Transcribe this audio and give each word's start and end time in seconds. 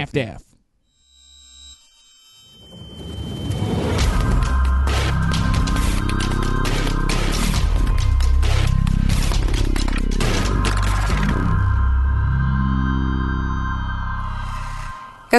half 0.00 0.12
daff. 0.12 0.49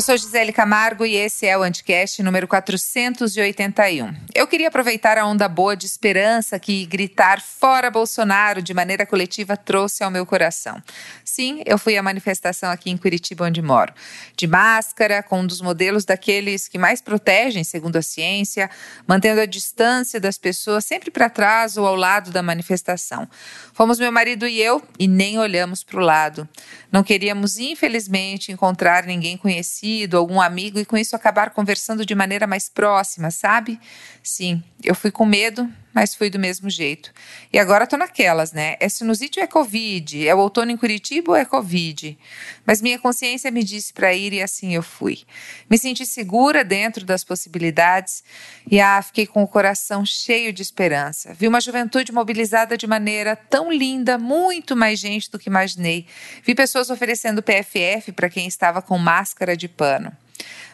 Eu 0.02 0.04
sou 0.04 0.18
Gisele 0.18 0.52
Camargo 0.52 1.06
e 1.06 1.16
esse 1.16 1.46
é 1.46 1.56
o 1.56 1.62
Anticast 1.62 2.24
número 2.24 2.48
481. 2.48 4.16
Eu 4.34 4.48
queria 4.48 4.70
aproveitar 4.70 5.16
a 5.16 5.28
onda 5.28 5.48
boa 5.48 5.78
de 5.78 5.86
esperança 5.86 6.58
que 6.58 6.88
gritar 6.88 7.40
fora 7.40 7.92
Bolsonaro 7.92 8.64
de 8.64 8.74
maneira 8.74 9.06
coletiva 9.06 9.56
trouxe 9.56 10.04
ao 10.04 10.10
meu 10.10 10.26
coração. 10.26 10.82
Sim, 11.24 11.62
eu 11.68 11.78
fui 11.78 11.98
à 11.98 12.02
manifestação 12.02 12.72
aqui 12.72 12.90
em 12.90 12.98
Curitiba, 12.98 13.46
onde 13.46 13.62
moro. 13.62 13.94
De 14.36 14.48
máscara, 14.48 15.22
com 15.22 15.42
um 15.42 15.45
dos 15.45 15.62
modelos 15.62 16.04
daqueles 16.04 16.68
que 16.68 16.80
mais 16.80 17.00
protegem, 17.00 17.64
segundo 17.64 17.98
a 17.98 18.02
ciência, 18.02 18.72
mantendo 19.06 19.40
a 19.40 19.45
distância 19.45 20.20
das 20.20 20.36
pessoas 20.36 20.84
sempre 20.84 21.12
para 21.12 21.30
trás 21.30 21.78
ou 21.78 21.86
ao 21.86 21.95
lado 21.95 22.31
da 22.31 22.42
manifestação. 22.42 23.30
Fomos 23.72 24.00
meu 24.00 24.12
marido 24.12 24.48
e 24.48 24.59
eu 24.59 24.81
e 24.98 25.08
nem 25.08 25.38
olhamos 25.38 25.84
para 25.84 26.00
o 26.00 26.04
lado. 26.04 26.50
Não 26.92 27.04
queríamos, 27.04 27.59
infelizmente, 27.59 28.52
encontrar 28.52 29.06
ninguém 29.06 29.38
conhecido 29.38 29.91
conhecido, 29.91 30.18
algum 30.18 30.40
amigo 30.40 30.80
e 30.80 30.86
com 30.86 30.98
isso 30.98 31.16
acabar 31.16 31.52
conversando 31.52 32.05
de 32.05 32.16
maneira 32.16 32.48
mais 32.48 32.70
próxima, 32.70 33.30
sabe? 33.30 33.80
Sim, 34.23 34.64
eu 34.84 34.95
fui 34.95 35.12
com 35.12 35.26
medo, 35.26 35.70
mas 35.94 36.16
fui 36.16 36.30
do 36.30 36.40
mesmo 36.40 36.70
jeito. 36.70 37.12
E 37.52 37.59
agora 37.59 37.88
tô 37.88 37.98
naquelas, 37.98 38.52
né? 38.52 38.76
É 38.80 38.88
sinusite 38.88 39.40
ou 39.40 39.44
é 39.44 39.48
Covid? 39.48 40.27
É 40.27 40.34
o 40.34 40.40
outono 40.40 40.72
em 40.72 40.77
Curitiba 40.77 41.31
ou 41.31 41.36
é 41.36 41.45
Covid? 41.45 42.17
Mas 42.66 42.81
minha 42.81 42.98
consciência 42.98 43.52
me 43.52 43.64
disse 43.64 43.94
para 43.94 44.14
ir 44.14 44.34
e 44.34 44.41
assim 44.41 44.73
eu 44.73 44.84
fui. 44.84 45.23
Me 45.70 45.77
senti 45.77 46.06
segura 46.06 46.64
dentro 46.64 47.06
das 47.06 47.23
possibilidades 47.23 48.23
e 48.69 48.80
ah, 48.80 49.02
fiquei 49.02 49.25
com 49.25 49.44
o 49.44 49.47
coração 49.47 50.06
cheio 50.06 50.53
de 50.53 50.62
esperança. 50.62 51.34
Vi 51.34 51.47
uma 51.47 51.62
juventude 51.62 52.12
mobilizada 52.12 52.78
de 52.78 52.88
maneira 52.88 53.36
tão 53.36 53.72
linda, 53.72 54.17
muito 54.17 54.75
mais 54.75 55.00
gente 55.00 55.30
do 55.30 55.39
que 55.39 55.50
imaginei. 55.50 56.06
Vi 56.44 56.56
pessoas 56.56 56.89
oferecendo 56.89 57.44
PFF 57.44 58.12
para 58.14 58.30
quem 58.30 58.47
estava 58.47 58.81
com 58.81 58.97
máscara 58.97 59.56
de 59.58 59.67
pano. 59.67 60.12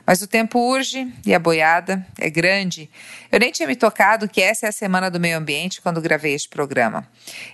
Mas 0.08 0.22
o 0.22 0.28
tempo 0.28 0.58
urge 0.58 1.12
e 1.26 1.36
a 1.36 1.40
boiada 1.40 2.08
é 2.18 2.30
grande. 2.30 2.90
Eu 3.30 3.42
nem 3.42 3.52
tinha 3.52 3.68
me 3.68 3.76
tocado 3.76 4.30
que 4.30 4.42
essa 4.42 4.66
é 4.66 4.70
a 4.70 4.72
semana 4.72 5.12
do 5.12 5.20
meio 5.20 5.38
ambiente 5.38 5.82
quando 5.82 6.00
gravei 6.00 6.34
este 6.34 6.48
programa. 6.48 7.06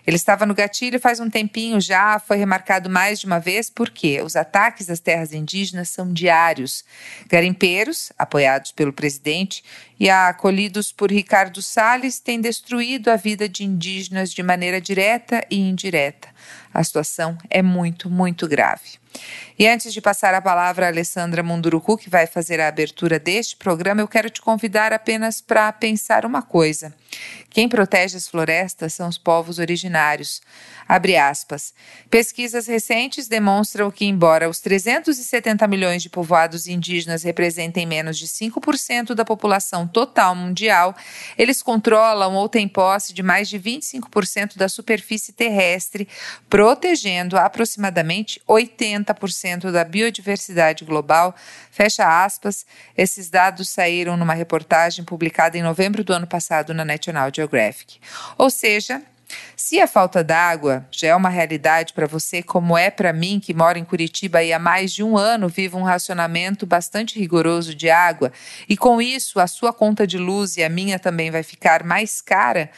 Ele 0.05 0.15
estava 0.15 0.45
no 0.45 0.53
gatilho 0.53 0.99
faz 0.99 1.19
um 1.19 1.31
tempinho 1.31 1.81
já, 1.81 2.19
foi 2.19 2.37
remarcado 2.37 2.91
mais 2.91 3.19
de 3.19 3.25
uma 3.25 3.39
vez 3.39 3.71
porque 3.71 4.21
os 4.21 4.35
ataques 4.35 4.87
às 4.91 4.99
terras 4.99 5.33
indígenas 5.33 5.89
são 5.89 6.13
diários. 6.13 6.85
Garimpeiros, 7.27 8.13
apoiados 8.19 8.71
pelo 8.71 8.93
presidente 8.93 9.63
e 9.99 10.07
acolhidos 10.07 10.91
por 10.91 11.11
Ricardo 11.11 11.59
Salles, 11.59 12.19
têm 12.19 12.39
destruído 12.39 13.09
a 13.09 13.15
vida 13.15 13.49
de 13.49 13.63
indígenas 13.63 14.31
de 14.31 14.43
maneira 14.43 14.79
direta 14.79 15.43
e 15.49 15.57
indireta. 15.57 16.27
A 16.71 16.83
situação 16.83 17.35
é 17.49 17.63
muito, 17.63 18.11
muito 18.11 18.47
grave. 18.47 19.02
E 19.57 19.67
antes 19.67 19.93
de 19.93 20.01
passar 20.01 20.33
a 20.33 20.41
palavra 20.41 20.85
a 20.85 20.89
Alessandra 20.89 21.43
Munduruku, 21.43 21.97
que 21.97 22.09
vai 22.09 22.25
fazer 22.25 22.59
a 22.59 22.67
abertura 22.67 23.19
deste 23.19 23.55
programa, 23.55 24.01
eu 24.01 24.07
quero 24.07 24.29
te 24.29 24.41
convidar 24.41 24.91
apenas 24.91 25.41
para 25.41 25.71
pensar 25.71 26.25
uma 26.25 26.41
coisa. 26.41 26.93
Quem 27.49 27.69
protege 27.69 28.17
as 28.17 28.27
florestas 28.27 28.93
são 28.93 29.07
os 29.07 29.17
povos 29.17 29.59
originários. 29.59 30.41
Abre 30.87 31.15
aspas. 31.17 31.73
Pesquisas 32.09 32.67
recentes 32.67 33.27
demonstram 33.27 33.89
que, 33.89 34.05
embora 34.05 34.49
os 34.49 34.59
370 34.59 35.65
milhões 35.67 36.01
de 36.01 36.09
povoados 36.09 36.67
indígenas 36.67 37.23
representem 37.23 37.85
menos 37.85 38.17
de 38.17 38.27
5% 38.27 39.13
da 39.13 39.23
população 39.23 39.87
total 39.87 40.35
mundial, 40.35 40.95
eles 41.37 41.61
controlam 41.61 42.35
ou 42.35 42.49
têm 42.49 42.67
posse 42.67 43.13
de 43.13 43.23
mais 43.23 43.47
de 43.47 43.59
25% 43.59 44.57
da 44.57 44.67
superfície 44.67 45.31
terrestre, 45.31 46.07
protegendo 46.49 47.37
aproximadamente 47.37 48.41
80% 48.47 49.71
da 49.71 49.83
biodiversidade 49.83 50.85
global. 50.85 51.35
Fecha 51.71 52.23
aspas. 52.23 52.65
Esses 52.97 53.29
dados 53.29 53.69
saíram 53.69 54.17
numa 54.17 54.33
reportagem 54.33 55.03
publicada 55.03 55.57
em 55.57 55.63
novembro 55.63 56.03
do 56.03 56.13
ano 56.13 56.27
passado 56.27 56.73
na 56.73 56.85
National 56.85 57.29
Geographic. 57.33 57.99
Ou 58.37 58.49
seja, 58.49 59.01
se 59.55 59.79
a 59.79 59.87
falta 59.87 60.23
d'água 60.23 60.85
já 60.91 61.07
é 61.07 61.15
uma 61.15 61.29
realidade 61.29 61.93
para 61.93 62.05
você, 62.05 62.43
como 62.43 62.77
é 62.77 62.89
para 62.89 63.13
mim, 63.13 63.39
que 63.39 63.53
moro 63.53 63.77
em 63.77 63.85
Curitiba 63.85 64.43
e 64.43 64.51
há 64.51 64.59
mais 64.59 64.91
de 64.91 65.03
um 65.03 65.17
ano 65.17 65.47
vivo 65.47 65.77
um 65.77 65.83
racionamento 65.83 66.65
bastante 66.65 67.17
rigoroso 67.17 67.73
de 67.73 67.89
água, 67.89 68.31
e 68.67 68.75
com 68.75 69.01
isso 69.01 69.39
a 69.39 69.47
sua 69.47 69.71
conta 69.71 70.05
de 70.05 70.17
luz 70.17 70.57
e 70.57 70.63
a 70.63 70.69
minha 70.69 70.99
também 70.99 71.31
vai 71.31 71.43
ficar 71.43 71.83
mais 71.83 72.21
cara, 72.21 72.69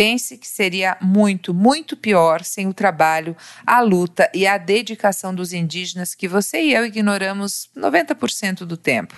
pense 0.00 0.38
que 0.38 0.48
seria 0.48 0.96
muito, 0.98 1.52
muito 1.52 1.94
pior 1.94 2.42
sem 2.42 2.66
o 2.66 2.72
trabalho, 2.72 3.36
a 3.66 3.82
luta 3.82 4.30
e 4.32 4.46
a 4.46 4.56
dedicação 4.56 5.34
dos 5.34 5.52
indígenas 5.52 6.14
que 6.14 6.26
você 6.26 6.62
e 6.62 6.72
eu 6.72 6.86
ignoramos 6.86 7.68
90% 7.76 8.60
do 8.60 8.78
tempo. 8.78 9.14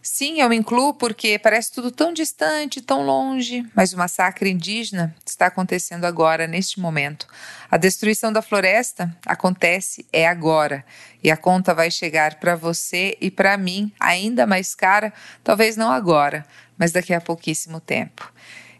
Sim, 0.00 0.40
eu 0.40 0.48
me 0.48 0.54
incluo 0.54 0.94
porque 0.94 1.36
parece 1.36 1.72
tudo 1.72 1.90
tão 1.90 2.12
distante, 2.12 2.80
tão 2.80 3.04
longe, 3.04 3.66
mas 3.74 3.92
o 3.92 3.98
massacre 3.98 4.48
indígena 4.48 5.12
está 5.26 5.46
acontecendo 5.46 6.04
agora, 6.04 6.46
neste 6.46 6.78
momento. 6.78 7.26
A 7.68 7.76
destruição 7.76 8.32
da 8.32 8.40
floresta 8.40 9.12
acontece 9.26 10.06
é 10.12 10.28
agora, 10.28 10.84
e 11.24 11.28
a 11.28 11.36
conta 11.36 11.74
vai 11.74 11.90
chegar 11.90 12.36
para 12.36 12.54
você 12.54 13.18
e 13.20 13.32
para 13.32 13.58
mim 13.58 13.90
ainda 13.98 14.46
mais 14.46 14.76
cara, 14.76 15.12
talvez 15.42 15.76
não 15.76 15.90
agora, 15.90 16.46
mas 16.78 16.92
daqui 16.92 17.12
a 17.12 17.20
pouquíssimo 17.20 17.80
tempo. 17.80 18.32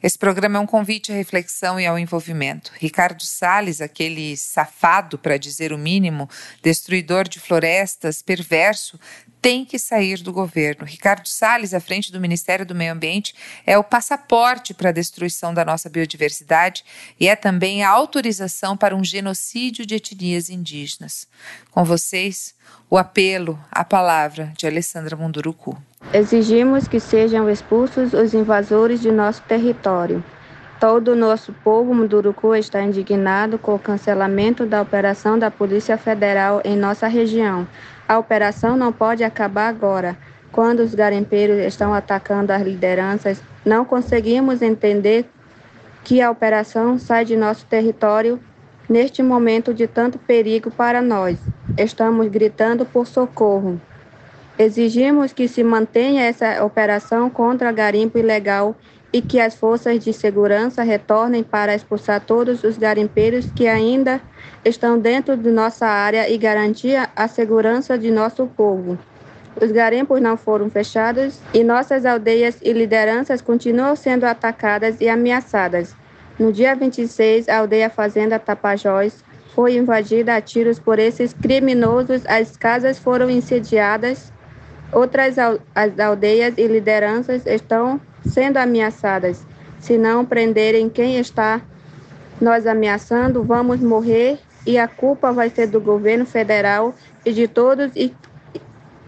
Esse 0.03 0.19
programa 0.19 0.59
é 0.59 0.61
um 0.61 0.67
convite 0.67 1.13
à 1.13 1.15
reflexão 1.15 1.79
e 1.79 1.87
ao 1.87 1.99
envolvimento. 1.99 2.73
Ricardo 2.79 3.23
Salles, 3.23 3.83
aquele 3.83 4.35
safado, 4.35 5.19
para 5.19 5.37
dizer 5.37 5.75
o 5.75 5.79
mínimo, 5.79 6.29
destruidor 6.63 7.29
de 7.29 7.39
florestas, 7.39 8.23
perverso, 8.23 8.99
tem 9.41 9.65
que 9.65 9.79
sair 9.79 10.23
do 10.23 10.33
governo. 10.33 10.85
Ricardo 10.85 11.27
Salles, 11.27 11.73
à 11.73 11.81
frente 11.81 12.13
do 12.13 12.21
Ministério 12.21 12.67
do 12.67 12.75
Meio 12.75 12.93
Ambiente, 12.93 13.35
é 13.67 13.79
o 13.79 13.85
passaporte 13.85 14.75
para 14.75 14.91
a 14.91 14.93
destruição 14.93 15.55
da 15.55 15.65
nossa 15.65 15.89
biodiversidade 15.89 16.85
e 17.19 17.27
é 17.27 17.35
também 17.35 17.83
a 17.83 17.91
autorização 17.91 18.77
para 18.77 18.95
um 18.95 19.05
genocídio 19.05 19.87
de 19.87 19.95
etnias 19.95 20.51
indígenas. 20.51 21.27
Com 21.71 21.85
vocês, 21.85 22.55
o 22.89 22.99
apelo, 22.99 23.59
a 23.71 23.85
palavra 23.85 24.53
de 24.57 24.67
Alessandra 24.67 25.17
Munduruku. 25.17 25.77
Exigimos 26.13 26.89
que 26.89 26.99
sejam 26.99 27.49
expulsos 27.49 28.13
os 28.13 28.35
invasores 28.35 29.01
de 29.01 29.11
nosso 29.11 29.43
território. 29.43 30.23
Todo 30.81 31.13
o 31.13 31.17
nosso 31.17 31.53
povo 31.53 31.95
Munduruku 31.95 32.55
está 32.55 32.83
indignado 32.83 33.59
com 33.59 33.75
o 33.75 33.79
cancelamento 33.79 34.65
da 34.65 34.81
operação 34.81 35.39
da 35.39 35.51
Polícia 35.51 35.99
Federal 35.99 36.63
em 36.65 36.75
nossa 36.75 37.07
região. 37.07 37.69
A 38.11 38.19
operação 38.19 38.77
não 38.77 38.93
pode 38.93 39.23
acabar 39.23 39.69
agora. 39.69 40.19
Quando 40.51 40.81
os 40.81 40.97
garimpeiros 40.97 41.59
estão 41.59 41.95
atacando 41.95 42.53
as 42.53 42.61
lideranças, 42.61 43.41
não 43.65 43.85
conseguimos 43.85 44.63
entender 44.63 45.31
que 46.03 46.21
a 46.21 46.29
operação 46.29 46.99
sai 46.99 47.25
de 47.25 47.37
nosso 47.37 47.65
território 47.67 48.41
neste 48.89 49.23
momento 49.23 49.73
de 49.73 49.87
tanto 49.87 50.19
perigo 50.19 50.73
para 50.73 51.01
nós. 51.01 51.39
Estamos 51.79 52.27
gritando 52.27 52.85
por 52.85 53.07
socorro. 53.07 53.81
Exigimos 54.59 55.33
que 55.33 55.47
se 55.47 55.63
mantenha 55.63 56.25
essa 56.25 56.65
operação 56.65 57.31
contra 57.31 57.71
garimpo 57.71 58.19
ilegal 58.19 58.75
e 59.13 59.21
que 59.21 59.41
as 59.41 59.55
forças 59.55 60.03
de 60.03 60.13
segurança 60.13 60.83
retornem 60.83 61.43
para 61.43 61.75
expulsar 61.75 62.21
todos 62.21 62.63
os 62.63 62.79
garimpeiros 62.79 63.47
que 63.55 63.67
ainda 63.67 64.21
estão 64.65 64.99
dentro 64.99 65.37
de 65.37 65.51
nossa 65.51 65.87
área 65.87 66.29
e 66.31 66.39
garantir 66.39 66.97
a 67.15 67.29
segurança 67.29 67.99
de 67.99 68.11
nosso 68.11 68.47
povo. 68.47 68.99
Os 69.61 69.73
garimpos 69.73 70.21
não 70.21 70.37
foram 70.37 70.71
fechados 70.71 71.41
e 71.53 71.65
nossas 71.65 72.07
aldeias 72.07 72.59
e 72.63 72.73
lideranças 72.73 73.43
continuam 73.43 73.97
sendo 73.97 74.25
atacadas 74.25 75.01
e 75.01 75.09
ameaçadas. 75.09 75.95
No 76.39 76.53
dia 76.53 76.75
26, 76.75 77.49
a 77.49 77.59
aldeia 77.59 77.91
Fazenda 77.91 78.39
Tapajós 78.39 79.25
foi 79.55 79.77
invadida 79.77 80.37
a 80.37 80.41
tiros 80.41 80.79
por 80.79 80.99
esses 80.99 81.33
criminosos, 81.33 82.23
as 82.27 82.57
casas 82.57 82.99
foram 82.99 83.29
incendiadas 83.29 84.33
Outras 84.93 85.37
aldeias 85.99 86.55
e 86.59 86.67
lideranças 86.67 87.47
estão 87.47 88.01
sendo 88.25 88.57
ameaçadas. 88.57 89.45
Se 89.79 89.97
não 89.97 90.25
prenderem 90.25 90.89
quem 90.89 91.19
está 91.19 91.61
nos 92.41 92.67
ameaçando, 92.67 93.43
vamos 93.43 93.81
morrer 93.81 94.39
e 94.67 94.79
a 94.79 94.87
culpa 94.87 95.33
vai 95.33 95.49
ser 95.51 95.67
do 95.67 95.81
governo 95.81 96.27
federal 96.27 96.95
e 97.25 97.33
de 97.33 97.49
todos 97.49 97.93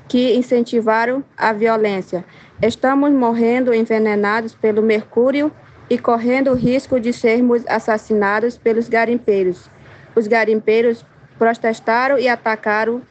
que 0.09 0.35
incentivaram 0.35 1.25
a 1.37 1.53
violência. 1.53 2.25
Estamos 2.61 3.11
morrendo 3.11 3.75
envenenados 3.75 4.55
pelo 4.55 4.82
mercúrio 4.82 5.53
e 5.88 5.99
correndo 5.99 6.53
o 6.53 6.55
risco 6.55 7.00
de 7.00 7.12
sermos 7.12 7.67
assassinados 7.67 8.56
pelos 8.56 8.88
garimpeiros. 8.88 9.69
Os 10.15 10.26
garimpeiros 10.26 11.05
protestaram 11.38 12.19
e 12.19 12.29
atacaram 12.29 13.03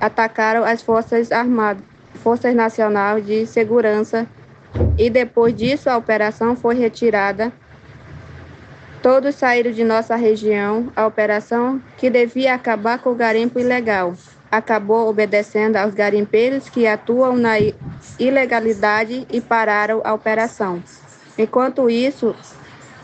atacaram 0.00 0.64
as 0.64 0.80
Forças 0.80 1.32
Armadas, 1.32 1.82
Forças 2.14 2.54
Nacionais 2.54 3.26
de 3.26 3.46
Segurança, 3.46 4.26
e 4.96 5.08
depois 5.08 5.54
disso 5.54 5.88
a 5.88 5.96
operação 5.96 6.56
foi 6.56 6.74
retirada. 6.74 7.52
Todos 9.02 9.36
saíram 9.36 9.70
de 9.70 9.84
nossa 9.84 10.16
região. 10.16 10.92
A 10.94 11.06
operação, 11.06 11.80
que 11.96 12.10
devia 12.10 12.54
acabar 12.54 12.98
com 12.98 13.10
o 13.10 13.14
garimpo 13.14 13.58
ilegal, 13.60 14.14
acabou 14.50 15.08
obedecendo 15.08 15.76
aos 15.76 15.94
garimpeiros 15.94 16.68
que 16.68 16.86
atuam 16.86 17.36
na 17.36 17.54
ilegalidade 18.18 19.26
e 19.30 19.40
pararam 19.40 20.00
a 20.04 20.12
operação. 20.12 20.82
Enquanto 21.36 21.88
isso, 21.88 22.34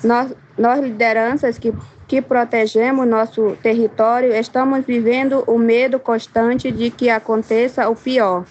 nós, 0.03 0.33
nós 0.59 0.81
lideranças 0.81 1.59
que, 1.59 1.73
que 2.09 2.21
protegemos 2.21 3.07
nosso 3.07 3.57
território 3.63 4.35
estamos 4.35 4.85
vivendo 4.85 5.45
o 5.47 5.57
medo 5.59 6.01
constante 6.01 6.73
de 6.73 6.91
que 6.91 7.09
aconteça 7.09 7.89
o 7.89 7.95
pior. 7.95 8.45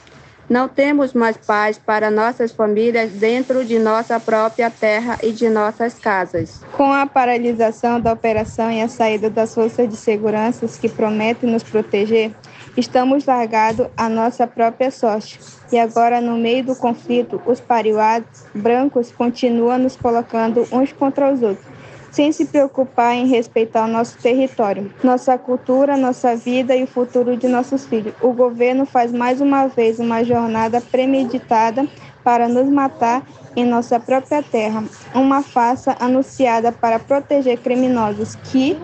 Não 0.50 0.68
temos 0.68 1.13
mais 1.13 1.38
paz 1.38 1.78
para 1.78 2.12
nossas 2.12 2.51
famílias 2.51 3.12
dentro 3.12 3.63
de 3.63 3.80
nossa 3.80 4.19
própria 4.19 4.69
terra 4.69 5.18
e 5.24 5.31
de 5.31 5.48
nossas 5.50 5.94
casas. 5.94 6.62
Com 6.74 6.92
a 6.92 7.06
paralisação 7.06 8.00
da 8.00 8.12
operação 8.12 8.69
e 8.69 8.81
a 8.81 8.90
saída 8.90 9.30
das 9.30 9.54
forças 9.54 9.90
de 9.90 9.95
segurança 9.95 10.68
que 10.80 10.90
prometem 10.90 11.50
nos 11.50 11.63
proteger, 11.63 12.31
estamos 12.75 13.25
largados 13.25 13.88
à 13.95 14.10
nossa 14.10 14.45
própria 14.45 14.92
sorte. 14.92 15.40
E 15.72 15.80
agora, 15.80 16.19
no 16.19 16.38
meio 16.38 16.66
do 16.66 16.75
conflito, 16.75 17.42
os 17.46 17.60
pariuados 17.62 18.46
brancos 18.54 19.12
continuam 19.12 19.80
nos 19.80 19.96
colocando 19.96 20.68
uns 20.72 20.92
contra 20.92 21.31
os 21.31 21.42
outros 21.42 21.73
sem 22.13 22.31
se 22.31 22.45
preocupar 22.45 23.15
em 23.15 23.25
respeitar 23.25 23.86
o 23.86 23.92
nosso 23.92 24.19
território, 24.19 24.94
nossa 25.04 25.36
cultura, 25.36 25.98
nossa 25.98 26.36
vida 26.36 26.75
e 26.75 26.83
o 26.83 26.88
futuro 26.88 27.36
de 27.36 27.48
nossos 27.48 27.88
filhos. 27.88 28.13
O 28.21 28.31
governo 28.31 28.86
faz 28.86 29.12
mais 29.12 29.42
uma 29.42 29.65
vez 29.65 30.00
uma 30.00 30.24
jornada 30.24 30.80
premeditada 30.80 31.88
para 32.24 32.48
nos 32.48 32.69
matar 32.69 33.24
em 33.56 33.65
nossa 33.65 34.00
própria 34.00 34.44
terra, 34.44 34.83
uma 35.15 35.42
farsa 35.42 35.98
anunciada 36.00 36.71
para 36.71 37.00
proteger 37.00 37.57
criminosos 37.57 38.36
que 38.36 38.77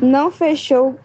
não 0.00 0.30
fechou 0.30 0.98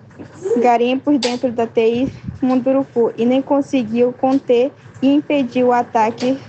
garimpos 0.62 1.20
dentro 1.20 1.52
da 1.52 1.68
TI 1.68 2.10
Munduruku 2.42 3.12
e 3.18 3.26
nem 3.26 3.42
conseguiu 3.42 4.14
conter 4.14 4.72
e 5.02 5.14
impedir 5.14 5.66
o 5.66 5.74
ataque 5.74 6.40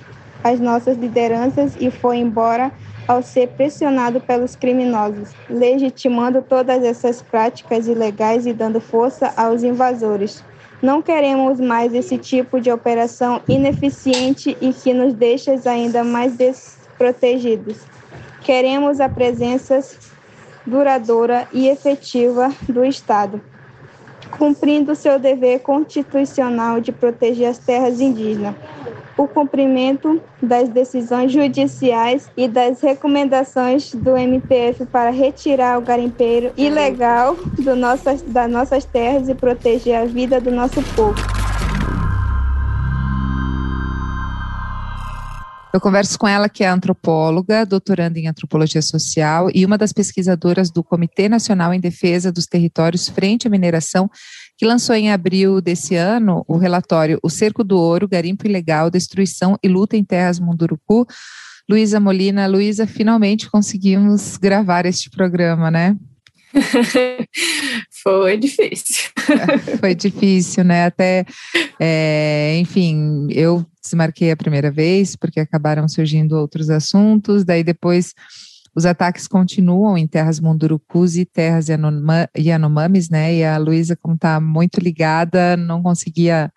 às 0.44 0.60
nossas 0.60 0.96
lideranças 0.96 1.76
e 1.80 1.90
foi 1.90 2.18
embora 2.18 2.72
ao 3.08 3.22
ser 3.22 3.48
pressionado 3.48 4.20
pelos 4.20 4.54
criminosos, 4.54 5.30
legitimando 5.48 6.42
todas 6.42 6.84
essas 6.84 7.22
práticas 7.22 7.88
ilegais 7.88 8.46
e 8.46 8.52
dando 8.52 8.82
força 8.82 9.32
aos 9.34 9.62
invasores. 9.62 10.44
Não 10.82 11.00
queremos 11.00 11.58
mais 11.58 11.94
esse 11.94 12.18
tipo 12.18 12.60
de 12.60 12.70
operação 12.70 13.40
ineficiente 13.48 14.56
e 14.60 14.72
que 14.74 14.92
nos 14.92 15.14
deixa 15.14 15.58
ainda 15.64 16.04
mais 16.04 16.36
desprotegidos. 16.36 17.78
Queremos 18.42 19.00
a 19.00 19.08
presença 19.08 19.80
duradoura 20.66 21.48
e 21.52 21.66
efetiva 21.66 22.52
do 22.68 22.84
Estado, 22.84 23.40
cumprindo 24.36 24.94
seu 24.94 25.18
dever 25.18 25.60
constitucional 25.60 26.78
de 26.78 26.92
proteger 26.92 27.48
as 27.48 27.58
terras 27.58 28.00
indígenas 28.00 28.54
o 29.18 29.26
cumprimento 29.26 30.22
das 30.40 30.68
decisões 30.68 31.32
judiciais 31.32 32.30
e 32.36 32.46
das 32.46 32.80
recomendações 32.80 33.92
do 33.92 34.16
MPF 34.16 34.86
para 34.86 35.10
retirar 35.10 35.76
o 35.76 35.82
garimpeiro 35.82 36.52
ilegal 36.56 37.36
do 37.58 37.74
nossas, 37.74 38.22
das 38.22 38.50
nossas 38.50 38.84
terras 38.84 39.28
e 39.28 39.34
proteger 39.34 39.96
a 39.96 40.04
vida 40.04 40.40
do 40.40 40.52
nosso 40.52 40.80
povo. 40.94 41.20
Eu 45.70 45.80
converso 45.80 46.18
com 46.18 46.26
ela, 46.26 46.48
que 46.48 46.64
é 46.64 46.68
antropóloga, 46.68 47.66
doutoranda 47.66 48.18
em 48.18 48.26
antropologia 48.26 48.80
social 48.80 49.50
e 49.54 49.66
uma 49.66 49.76
das 49.76 49.92
pesquisadoras 49.92 50.70
do 50.70 50.82
Comitê 50.82 51.28
Nacional 51.28 51.74
em 51.74 51.80
Defesa 51.80 52.32
dos 52.32 52.46
Territórios 52.46 53.08
Frente 53.08 53.46
à 53.46 53.50
Mineração 53.50 54.10
que 54.58 54.66
lançou 54.66 54.96
em 54.96 55.12
abril 55.12 55.60
desse 55.60 55.94
ano 55.94 56.44
o 56.48 56.56
relatório 56.56 57.20
O 57.22 57.30
Cerco 57.30 57.62
do 57.62 57.78
Ouro, 57.78 58.08
Garimpo 58.08 58.44
Ilegal, 58.44 58.90
Destruição 58.90 59.56
e 59.62 59.68
Luta 59.68 59.96
em 59.96 60.02
Terras 60.02 60.40
Munduruku. 60.40 61.06
Luísa 61.70 62.00
Molina, 62.00 62.46
Luísa, 62.48 62.86
finalmente 62.86 63.48
conseguimos 63.48 64.36
gravar 64.36 64.84
este 64.84 65.10
programa, 65.10 65.70
né? 65.70 65.96
Foi 68.02 68.36
difícil. 68.36 69.10
Foi 69.78 69.94
difícil, 69.94 70.64
né? 70.64 70.86
Até, 70.86 71.24
é, 71.78 72.56
enfim, 72.58 73.28
eu 73.30 73.64
desmarquei 73.80 74.32
a 74.32 74.36
primeira 74.36 74.72
vez, 74.72 75.14
porque 75.14 75.38
acabaram 75.38 75.86
surgindo 75.88 76.32
outros 76.32 76.68
assuntos, 76.68 77.44
daí 77.44 77.62
depois 77.62 78.12
os 78.78 78.86
ataques 78.86 79.26
continuam 79.26 79.98
em 79.98 80.06
terras 80.06 80.38
mundurucus 80.38 81.16
e 81.16 81.24
terras 81.24 81.66
Yanomamis, 82.38 83.10
né? 83.10 83.34
E 83.34 83.44
a 83.44 83.58
Luísa, 83.58 83.96
como 83.96 84.14
está 84.14 84.40
muito 84.40 84.78
ligada, 84.78 85.56
não 85.56 85.82
conseguia, 85.82 86.52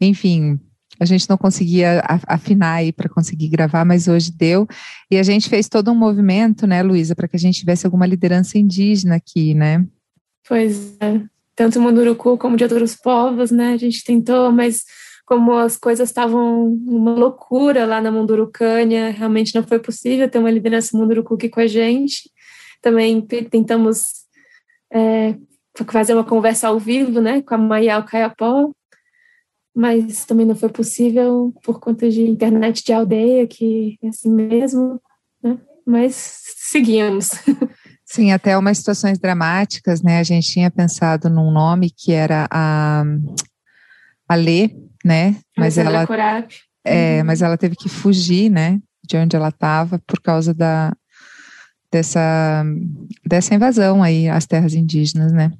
enfim, 0.00 0.58
a 0.98 1.04
gente 1.04 1.28
não 1.28 1.36
conseguia 1.36 2.02
afinar 2.26 2.76
aí 2.76 2.90
para 2.90 3.06
conseguir 3.06 3.48
gravar, 3.48 3.84
mas 3.84 4.08
hoje 4.08 4.32
deu. 4.32 4.66
E 5.10 5.18
a 5.18 5.22
gente 5.22 5.46
fez 5.46 5.68
todo 5.68 5.90
um 5.90 5.94
movimento, 5.94 6.66
né, 6.66 6.82
Luísa, 6.82 7.14
para 7.14 7.28
que 7.28 7.36
a 7.36 7.38
gente 7.38 7.60
tivesse 7.60 7.84
alguma 7.84 8.06
liderança 8.06 8.58
indígena 8.58 9.16
aqui, 9.16 9.52
né? 9.52 9.86
Pois 10.48 10.96
é. 11.00 11.20
Tanto 11.54 11.82
Munduruku 11.82 12.38
como 12.38 12.56
de 12.56 12.64
outros 12.64 12.96
povos, 12.96 13.50
né? 13.50 13.74
A 13.74 13.76
gente 13.76 14.02
tentou, 14.02 14.50
mas 14.50 14.84
como 15.28 15.52
as 15.52 15.76
coisas 15.76 16.08
estavam 16.08 16.72
uma 16.72 17.12
loucura 17.12 17.84
lá 17.84 18.00
na 18.00 18.10
Mundurucânia, 18.10 19.10
realmente 19.10 19.54
não 19.54 19.62
foi 19.62 19.78
possível 19.78 20.26
ter 20.26 20.38
uma 20.38 20.50
liderança 20.50 20.96
Mundurucuque 20.96 21.50
com 21.50 21.60
a 21.60 21.66
gente. 21.66 22.30
Também 22.80 23.20
tentamos 23.20 24.24
é, 24.90 25.34
fazer 25.86 26.14
uma 26.14 26.24
conversa 26.24 26.68
ao 26.68 26.78
vivo, 26.78 27.20
né, 27.20 27.42
com 27.42 27.54
a 27.54 27.58
Maial 27.58 28.04
Caiapó, 28.04 28.70
mas 29.76 30.24
também 30.24 30.46
não 30.46 30.56
foi 30.56 30.70
possível 30.70 31.52
por 31.62 31.78
conta 31.78 32.08
de 32.08 32.22
internet 32.22 32.82
de 32.82 32.94
aldeia, 32.94 33.46
que 33.46 33.98
é 34.02 34.08
assim 34.08 34.32
mesmo, 34.32 34.98
né, 35.42 35.58
mas 35.86 36.14
seguimos. 36.56 37.32
Sim, 38.02 38.32
até 38.32 38.56
umas 38.56 38.78
situações 38.78 39.18
dramáticas, 39.18 40.00
né, 40.00 40.20
a 40.20 40.22
gente 40.22 40.50
tinha 40.50 40.70
pensado 40.70 41.28
num 41.28 41.50
nome 41.50 41.90
que 41.94 42.12
era 42.12 42.48
a, 42.50 43.04
a 44.26 44.34
Lê, 44.34 44.87
né? 45.08 45.36
Mas 45.56 45.78
ela 45.78 46.06
é, 46.84 47.20
uhum. 47.20 47.26
mas 47.26 47.40
ela 47.40 47.56
teve 47.56 47.74
que 47.74 47.88
fugir, 47.88 48.50
né? 48.50 48.78
De 49.02 49.16
onde 49.16 49.34
ela 49.34 49.48
estava 49.48 49.98
por 50.06 50.20
causa 50.20 50.52
da 50.52 50.94
dessa 51.90 52.62
dessa 53.26 53.54
invasão 53.54 54.02
aí 54.02 54.28
às 54.28 54.44
terras 54.44 54.74
indígenas, 54.74 55.32
né? 55.32 55.50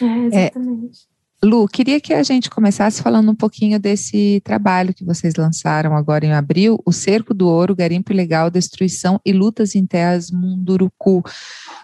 É, 0.00 0.04
exatamente. 0.26 1.00
É, 1.04 1.08
Lu, 1.44 1.68
queria 1.68 2.00
que 2.00 2.12
a 2.12 2.22
gente 2.22 2.50
começasse 2.50 3.00
falando 3.00 3.30
um 3.30 3.34
pouquinho 3.34 3.78
desse 3.78 4.40
trabalho 4.42 4.92
que 4.92 5.04
vocês 5.04 5.34
lançaram 5.36 5.94
agora 5.94 6.26
em 6.26 6.32
abril, 6.32 6.80
o 6.84 6.92
Cerco 6.92 7.32
do 7.32 7.46
Ouro, 7.46 7.76
Garimpo 7.76 8.12
Ilegal, 8.12 8.50
Destruição 8.50 9.20
e 9.24 9.32
Lutas 9.32 9.76
em 9.76 9.86
Terras 9.86 10.32
Munduruku. 10.32 11.22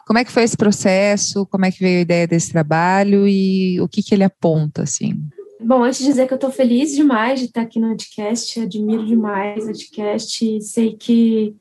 Como 0.07 0.19
é 0.19 0.25
que 0.25 0.33
foi 0.33 0.43
esse 0.43 0.57
processo? 0.57 1.47
Como 1.47 1.65
é 1.65 1.71
que 1.71 1.79
veio 1.79 1.99
a 1.99 2.03
ideia 2.03 2.27
desse 2.27 2.51
trabalho 2.51 3.29
e 3.29 3.81
o 3.81 3.87
que, 3.87 4.03
que 4.03 4.13
ele 4.13 4.25
aponta, 4.25 4.83
assim? 4.83 5.23
Bom, 5.67 5.83
antes 5.83 6.01
de 6.01 6.05
dizer 6.05 6.27
que 6.27 6.35
eu 6.35 6.37
estou 6.37 6.51
feliz 6.51 6.95
demais 6.95 7.41
de 7.41 7.47
estar 7.47 7.63
aqui 7.63 7.81
no 7.81 7.89
podcast, 7.89 8.61
admiro 8.61 9.07
demais 9.07 9.65
o 9.67 9.71
e 9.71 10.61
sei 10.61 10.95
que 10.95 11.57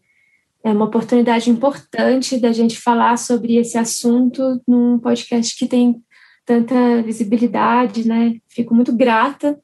é 0.62 0.72
uma 0.72 0.84
oportunidade 0.86 1.50
importante 1.50 2.38
da 2.38 2.52
gente 2.52 2.78
falar 2.78 3.18
sobre 3.18 3.56
esse 3.56 3.78
assunto 3.78 4.62
num 4.68 5.00
podcast 5.00 5.58
que 5.58 5.66
tem 5.66 6.04
tanta 6.46 7.02
visibilidade, 7.02 8.06
né? 8.06 8.42
Fico 8.50 8.76
muito 8.76 8.92
grata 8.92 9.58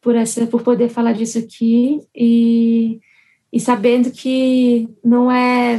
por 0.00 0.16
essa, 0.16 0.44
por 0.48 0.64
poder 0.64 0.88
falar 0.88 1.12
disso 1.12 1.38
aqui 1.38 2.00
e, 2.12 2.98
e 3.52 3.60
sabendo 3.60 4.10
que 4.10 4.88
não 5.04 5.30
é 5.30 5.78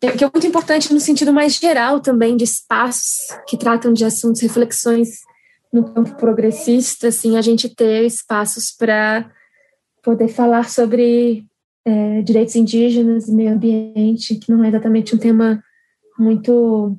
que 0.00 0.24
é 0.24 0.30
muito 0.32 0.46
importante 0.46 0.94
no 0.94 1.00
sentido 1.00 1.34
mais 1.34 1.56
geral 1.56 2.00
também 2.00 2.34
de 2.34 2.44
espaços 2.44 3.28
que 3.46 3.58
tratam 3.58 3.92
de 3.92 4.06
assuntos, 4.06 4.40
reflexões 4.40 5.27
no 5.72 5.92
campo 5.92 6.16
progressista, 6.16 7.08
assim, 7.08 7.36
a 7.36 7.42
gente 7.42 7.68
ter 7.68 8.04
espaços 8.04 8.70
para 8.70 9.30
poder 10.02 10.28
falar 10.28 10.68
sobre 10.68 11.44
é, 11.84 12.22
direitos 12.22 12.56
indígenas 12.56 13.28
e 13.28 13.32
meio 13.32 13.52
ambiente, 13.52 14.36
que 14.36 14.50
não 14.50 14.64
é 14.64 14.68
exatamente 14.68 15.14
um 15.14 15.18
tema 15.18 15.62
muito 16.18 16.96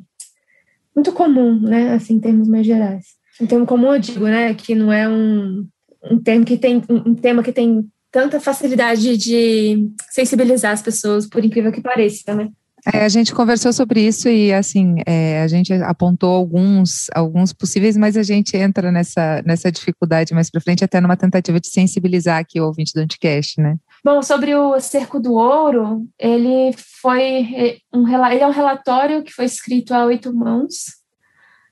muito 0.96 1.14
comum, 1.14 1.60
né, 1.62 1.94
assim, 1.94 2.16
em 2.16 2.20
termos 2.20 2.48
mais 2.48 2.66
gerais. 2.66 3.06
Um 3.40 3.48
termo 3.48 3.66
comum, 3.66 3.94
eu 3.94 4.00
digo, 4.00 4.26
né, 4.26 4.54
que 4.54 4.76
não 4.76 4.92
é 4.92 5.08
um, 5.08 5.66
um 6.12 6.20
termo 6.22 6.46
que 6.46 6.58
tem 6.58 6.84
um 6.90 7.16
tema 7.16 7.42
que 7.42 7.54
tem 7.54 7.90
tanta 8.12 8.40
facilidade 8.40 9.16
de 9.18 9.90
sensibilizar 10.10 10.74
as 10.74 10.82
pessoas, 10.82 11.28
por 11.28 11.44
incrível 11.46 11.72
que 11.72 11.82
pareça, 11.82 12.34
né? 12.36 12.50
É, 12.94 13.04
a 13.04 13.10
gente 13.10 13.34
conversou 13.34 13.74
sobre 13.74 14.06
isso 14.06 14.30
e 14.30 14.54
assim 14.54 14.98
é, 15.06 15.42
a 15.42 15.48
gente 15.48 15.74
apontou 15.74 16.30
alguns 16.30 17.08
alguns 17.14 17.52
possíveis, 17.52 17.98
mas 17.98 18.16
a 18.16 18.24
gente 18.24 18.56
entra 18.56 18.92
nessa 18.92 19.42
nessa 19.46 19.72
dificuldade 19.72 20.34
mais 20.34 20.50
para 20.50 20.62
frente 20.62 20.84
até 20.84 21.02
numa 21.02 21.18
tentativa 21.18 21.60
de 21.60 21.68
sensibilizar 21.68 22.40
aqui 22.40 22.60
o 22.60 22.66
ouvinte 22.66 22.94
do 22.94 23.02
Anticast, 23.02 23.60
né? 23.60 23.78
Bom, 24.04 24.22
sobre 24.22 24.56
o 24.56 24.80
Cerco 24.80 25.20
do 25.20 25.34
Ouro, 25.34 26.08
ele 26.18 26.74
foi 27.02 27.54
é, 27.54 27.78
um 27.94 28.08
ele 28.08 28.44
é 28.44 28.48
um 28.48 28.52
relatório 28.52 29.24
que 29.24 29.34
foi 29.34 29.46
escrito 29.46 29.94
a 29.94 30.06
oito 30.06 30.34
mãos 30.34 31.00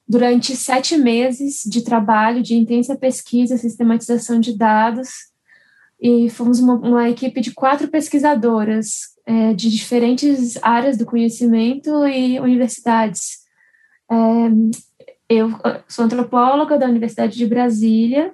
durante 0.08 0.56
sete 0.56 0.98
meses 0.98 1.62
de 1.66 1.82
trabalho 1.82 2.42
de 2.42 2.56
intensa 2.56 2.96
pesquisa, 2.96 3.58
sistematização 3.58 4.40
de 4.40 4.58
dados 4.58 5.10
e 6.00 6.30
fomos 6.30 6.60
uma, 6.60 6.76
uma 6.76 7.10
equipe 7.10 7.42
de 7.42 7.54
quatro 7.54 7.88
pesquisadoras 7.88 9.17
é, 9.28 9.54
de 9.54 9.70
diferentes 9.70 10.58
áreas 10.64 10.98
do 10.98 11.06
conhecimento 11.06 12.08
e 12.08 12.40
universidades. 12.40 13.40
É, 14.10 14.16
eu 15.30 15.52
sou 15.86 16.06
antropóloga 16.06 16.80
da 16.80 16.88
Universidade 16.88 17.38
de 17.38 17.46
Brasília. 17.46 18.34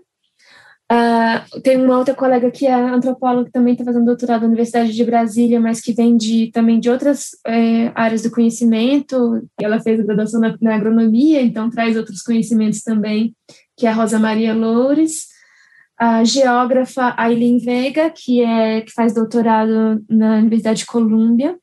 Uh, 0.91 1.61
tem 1.61 1.83
uma 1.83 1.97
outra 1.97 2.13
colega 2.13 2.51
que 2.51 2.67
é 2.67 2.73
antropóloga 2.73 3.45
que 3.45 3.51
também 3.51 3.73
está 3.73 3.83
fazendo 3.83 4.05
doutorado 4.05 4.41
na 4.41 4.47
Universidade 4.47 4.93
de 4.93 5.03
Brasília, 5.03 5.59
mas 5.59 5.81
que 5.81 5.93
vem 5.93 6.15
de, 6.15 6.51
também 6.51 6.79
de 6.79 6.87
outras 6.87 7.29
é, 7.47 7.91
áreas 7.95 8.21
do 8.21 8.29
conhecimento. 8.29 9.41
Ela 9.59 9.79
fez 9.79 9.99
graduação 10.05 10.39
na, 10.39 10.55
na, 10.61 10.75
agronomia, 10.75 11.41
então 11.41 11.71
traz 11.71 11.97
outros 11.97 12.21
conhecimentos 12.21 12.81
também, 12.81 13.35
que 13.75 13.87
é 13.87 13.89
a 13.89 13.93
Rosa 13.93 14.19
Maria 14.19 14.53
Loures 14.53 15.32
a 15.97 16.23
geógrafa 16.23 17.13
Aileen 17.17 17.57
Veiga, 17.57 18.09
que, 18.09 18.41
é, 18.41 18.81
que 18.81 18.91
faz 18.91 19.13
doutorado 19.13 20.03
na 20.09 20.37
Universidade 20.37 20.79
de 20.79 20.85
Colômbia, 20.85 21.57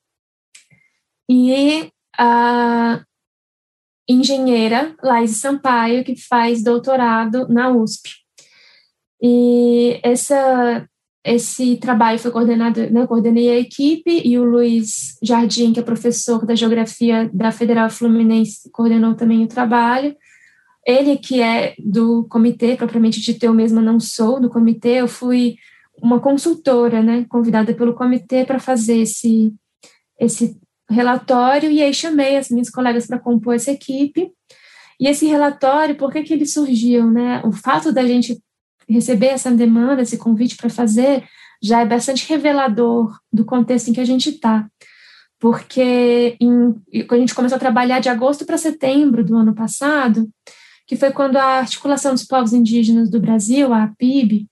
e 1.28 1.90
a 2.18 3.02
engenheira 4.08 4.94
Laís 5.02 5.40
Sampaio, 5.40 6.04
que 6.04 6.16
faz 6.16 6.62
doutorado 6.62 7.46
na 7.48 7.70
USP. 7.70 8.10
E 9.22 10.00
essa, 10.02 10.88
esse 11.24 11.76
trabalho 11.76 12.18
foi 12.18 12.30
coordenado, 12.30 12.90
né, 12.90 13.02
eu 13.02 13.08
coordenei 13.08 13.50
a 13.50 13.58
equipe, 13.58 14.22
e 14.24 14.38
o 14.38 14.44
Luiz 14.44 15.16
Jardim, 15.22 15.72
que 15.72 15.80
é 15.80 15.82
professor 15.82 16.44
da 16.44 16.54
Geografia 16.54 17.30
da 17.32 17.52
Federal 17.52 17.90
Fluminense, 17.90 18.70
coordenou 18.72 19.14
também 19.14 19.44
o 19.44 19.48
trabalho. 19.48 20.16
Ele 20.86 21.16
que 21.16 21.42
é 21.42 21.74
do 21.78 22.24
comitê, 22.28 22.76
propriamente 22.76 23.20
de 23.20 23.38
eu 23.44 23.52
mesma 23.52 23.82
não 23.82 24.00
sou 24.00 24.40
do 24.40 24.48
comitê, 24.48 25.00
eu 25.00 25.08
fui 25.08 25.56
uma 26.02 26.20
consultora, 26.20 27.02
né, 27.02 27.26
convidada 27.28 27.74
pelo 27.74 27.94
comitê 27.94 28.44
para 28.44 28.58
fazer 28.58 28.98
esse, 28.98 29.52
esse 30.18 30.58
relatório, 30.88 31.70
e 31.70 31.82
aí 31.82 31.92
chamei 31.92 32.36
as 32.36 32.48
minhas 32.48 32.70
colegas 32.70 33.06
para 33.06 33.18
compor 33.18 33.54
essa 33.54 33.70
equipe. 33.70 34.32
E 34.98 35.06
esse 35.06 35.26
relatório, 35.26 35.96
por 35.96 36.12
que, 36.12 36.22
que 36.22 36.32
ele 36.32 36.46
surgiu? 36.46 37.10
Né? 37.10 37.40
O 37.44 37.52
fato 37.52 37.92
da 37.92 38.06
gente 38.06 38.42
receber 38.88 39.28
essa 39.28 39.50
demanda, 39.50 40.02
esse 40.02 40.18
convite 40.18 40.56
para 40.56 40.68
fazer, 40.68 41.24
já 41.62 41.80
é 41.80 41.86
bastante 41.86 42.28
revelador 42.28 43.16
do 43.32 43.44
contexto 43.44 43.88
em 43.88 43.92
que 43.92 44.00
a 44.00 44.04
gente 44.04 44.30
está. 44.30 44.68
Porque 45.38 46.36
em, 46.40 46.72
quando 47.06 47.14
a 47.14 47.20
gente 47.20 47.34
começou 47.34 47.56
a 47.56 47.60
trabalhar 47.60 48.00
de 48.00 48.08
agosto 48.08 48.44
para 48.44 48.58
setembro 48.58 49.24
do 49.24 49.36
ano 49.36 49.54
passado, 49.54 50.28
que 50.90 50.96
foi 50.96 51.12
quando 51.12 51.36
a 51.36 51.60
Articulação 51.60 52.12
dos 52.14 52.24
Povos 52.24 52.52
Indígenas 52.52 53.08
do 53.08 53.20
Brasil, 53.20 53.72
a 53.72 53.84
APIB, 53.84 54.48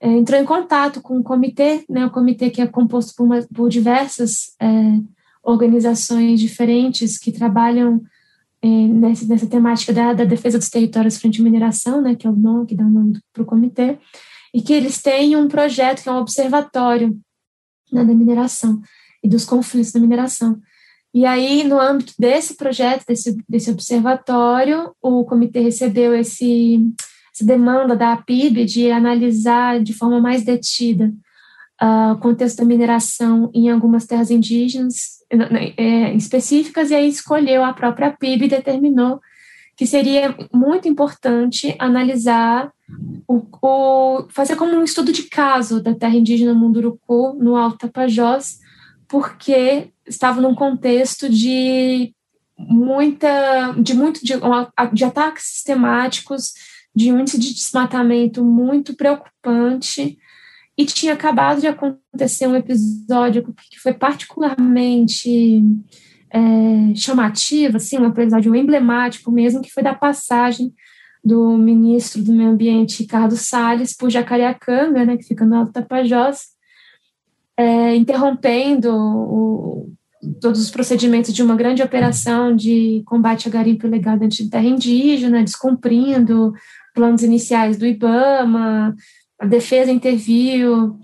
é, 0.00 0.08
entrou 0.08 0.40
em 0.40 0.44
contato 0.44 1.00
com 1.00 1.18
o 1.18 1.24
comitê, 1.24 1.84
né, 1.90 2.06
o 2.06 2.10
comitê 2.10 2.50
que 2.50 2.62
é 2.62 2.68
composto 2.68 3.12
por, 3.16 3.24
uma, 3.24 3.42
por 3.52 3.68
diversas 3.68 4.54
é, 4.60 4.68
organizações 5.42 6.38
diferentes 6.38 7.18
que 7.18 7.32
trabalham 7.32 8.00
é, 8.62 8.68
nessa, 8.68 9.26
nessa, 9.26 9.48
temática 9.48 9.92
da, 9.92 10.12
da, 10.12 10.24
defesa 10.24 10.56
dos 10.56 10.70
territórios 10.70 11.18
frente 11.18 11.40
à 11.40 11.42
mineração, 11.42 12.00
né, 12.00 12.14
que 12.14 12.28
é 12.28 12.30
o 12.30 12.36
nome 12.36 12.66
que 12.66 12.76
dá 12.76 12.84
o 12.84 12.88
nome 12.88 13.18
para 13.32 13.42
o 13.42 13.46
comitê, 13.46 13.98
e 14.54 14.62
que 14.62 14.72
eles 14.72 15.02
têm 15.02 15.34
um 15.34 15.48
projeto 15.48 16.04
que 16.04 16.08
é 16.08 16.12
um 16.12 16.18
observatório 16.18 17.18
né, 17.90 18.04
da 18.04 18.14
mineração 18.14 18.80
e 19.20 19.28
dos 19.28 19.44
conflitos 19.44 19.90
da 19.90 19.98
mineração. 19.98 20.60
E 21.14 21.26
aí, 21.26 21.64
no 21.64 21.78
âmbito 21.78 22.14
desse 22.18 22.56
projeto, 22.56 23.04
desse, 23.06 23.36
desse 23.48 23.70
observatório, 23.70 24.94
o 25.00 25.24
comitê 25.24 25.60
recebeu 25.60 26.14
esse, 26.14 26.80
essa 27.34 27.44
demanda 27.44 27.94
da 27.94 28.12
APIB 28.12 28.64
de 28.64 28.90
analisar 28.90 29.82
de 29.82 29.92
forma 29.92 30.18
mais 30.20 30.42
detida 30.42 31.12
uh, 31.82 32.12
o 32.12 32.18
contexto 32.18 32.58
da 32.58 32.64
mineração 32.64 33.50
em 33.52 33.70
algumas 33.70 34.06
terras 34.06 34.30
indígenas 34.30 35.20
é, 35.76 36.14
específicas, 36.14 36.90
e 36.90 36.94
aí 36.94 37.08
escolheu 37.08 37.64
a 37.64 37.72
própria 37.72 38.08
APIB 38.08 38.44
e 38.44 38.48
determinou 38.48 39.20
que 39.76 39.86
seria 39.86 40.34
muito 40.52 40.86
importante 40.86 41.74
analisar 41.78 42.70
o, 43.26 43.42
o, 43.62 44.26
fazer 44.28 44.54
como 44.54 44.74
um 44.74 44.84
estudo 44.84 45.12
de 45.12 45.24
caso 45.24 45.82
da 45.82 45.94
terra 45.94 46.14
indígena 46.14 46.54
Munduruku 46.54 47.34
no 47.34 47.56
Alto 47.56 47.78
Tapajós, 47.78 48.58
porque 49.12 49.90
estava 50.06 50.40
num 50.40 50.54
contexto 50.54 51.28
de 51.28 52.14
muita, 52.56 53.72
de 53.72 53.92
muito, 53.92 54.24
de, 54.24 54.32
de 54.94 55.04
ataques 55.04 55.44
sistemáticos, 55.44 56.54
de 56.96 57.12
um 57.12 57.20
índice 57.20 57.38
de 57.38 57.52
desmatamento 57.52 58.42
muito 58.42 58.96
preocupante, 58.96 60.16
e 60.78 60.86
tinha 60.86 61.12
acabado 61.12 61.60
de 61.60 61.66
acontecer 61.66 62.46
um 62.46 62.56
episódio 62.56 63.54
que 63.70 63.78
foi 63.78 63.92
particularmente 63.92 65.62
é, 66.30 66.94
chamativo, 66.94 67.76
assim, 67.76 67.98
um 67.98 68.06
episódio 68.06 68.56
emblemático 68.56 69.30
mesmo, 69.30 69.60
que 69.60 69.70
foi 69.70 69.82
da 69.82 69.94
passagem 69.94 70.72
do 71.22 71.58
ministro 71.58 72.24
do 72.24 72.32
Meio 72.32 72.48
Ambiente, 72.48 73.02
Ricardo 73.02 73.36
Salles, 73.36 73.94
por 73.94 74.08
Jacareacanga, 74.08 75.04
né, 75.04 75.18
que 75.18 75.24
fica 75.24 75.44
no 75.44 75.56
Alto 75.56 75.72
Tapajós, 75.72 76.52
é, 77.56 77.94
interrompendo 77.94 78.90
o, 78.94 79.92
todos 80.40 80.60
os 80.60 80.70
procedimentos 80.70 81.32
de 81.32 81.42
uma 81.42 81.56
grande 81.56 81.82
operação 81.82 82.54
de 82.54 83.02
combate 83.06 83.48
a 83.48 83.50
garimpo 83.50 83.86
ilegal 83.86 84.18
dentro 84.18 84.36
de 84.36 84.48
terra 84.50 84.64
indígena, 84.64 85.42
descumprindo 85.42 86.52
planos 86.94 87.22
iniciais 87.22 87.76
do 87.76 87.86
IBAMA, 87.86 88.94
a 89.38 89.46
defesa 89.46 89.90
interviu, 89.90 90.98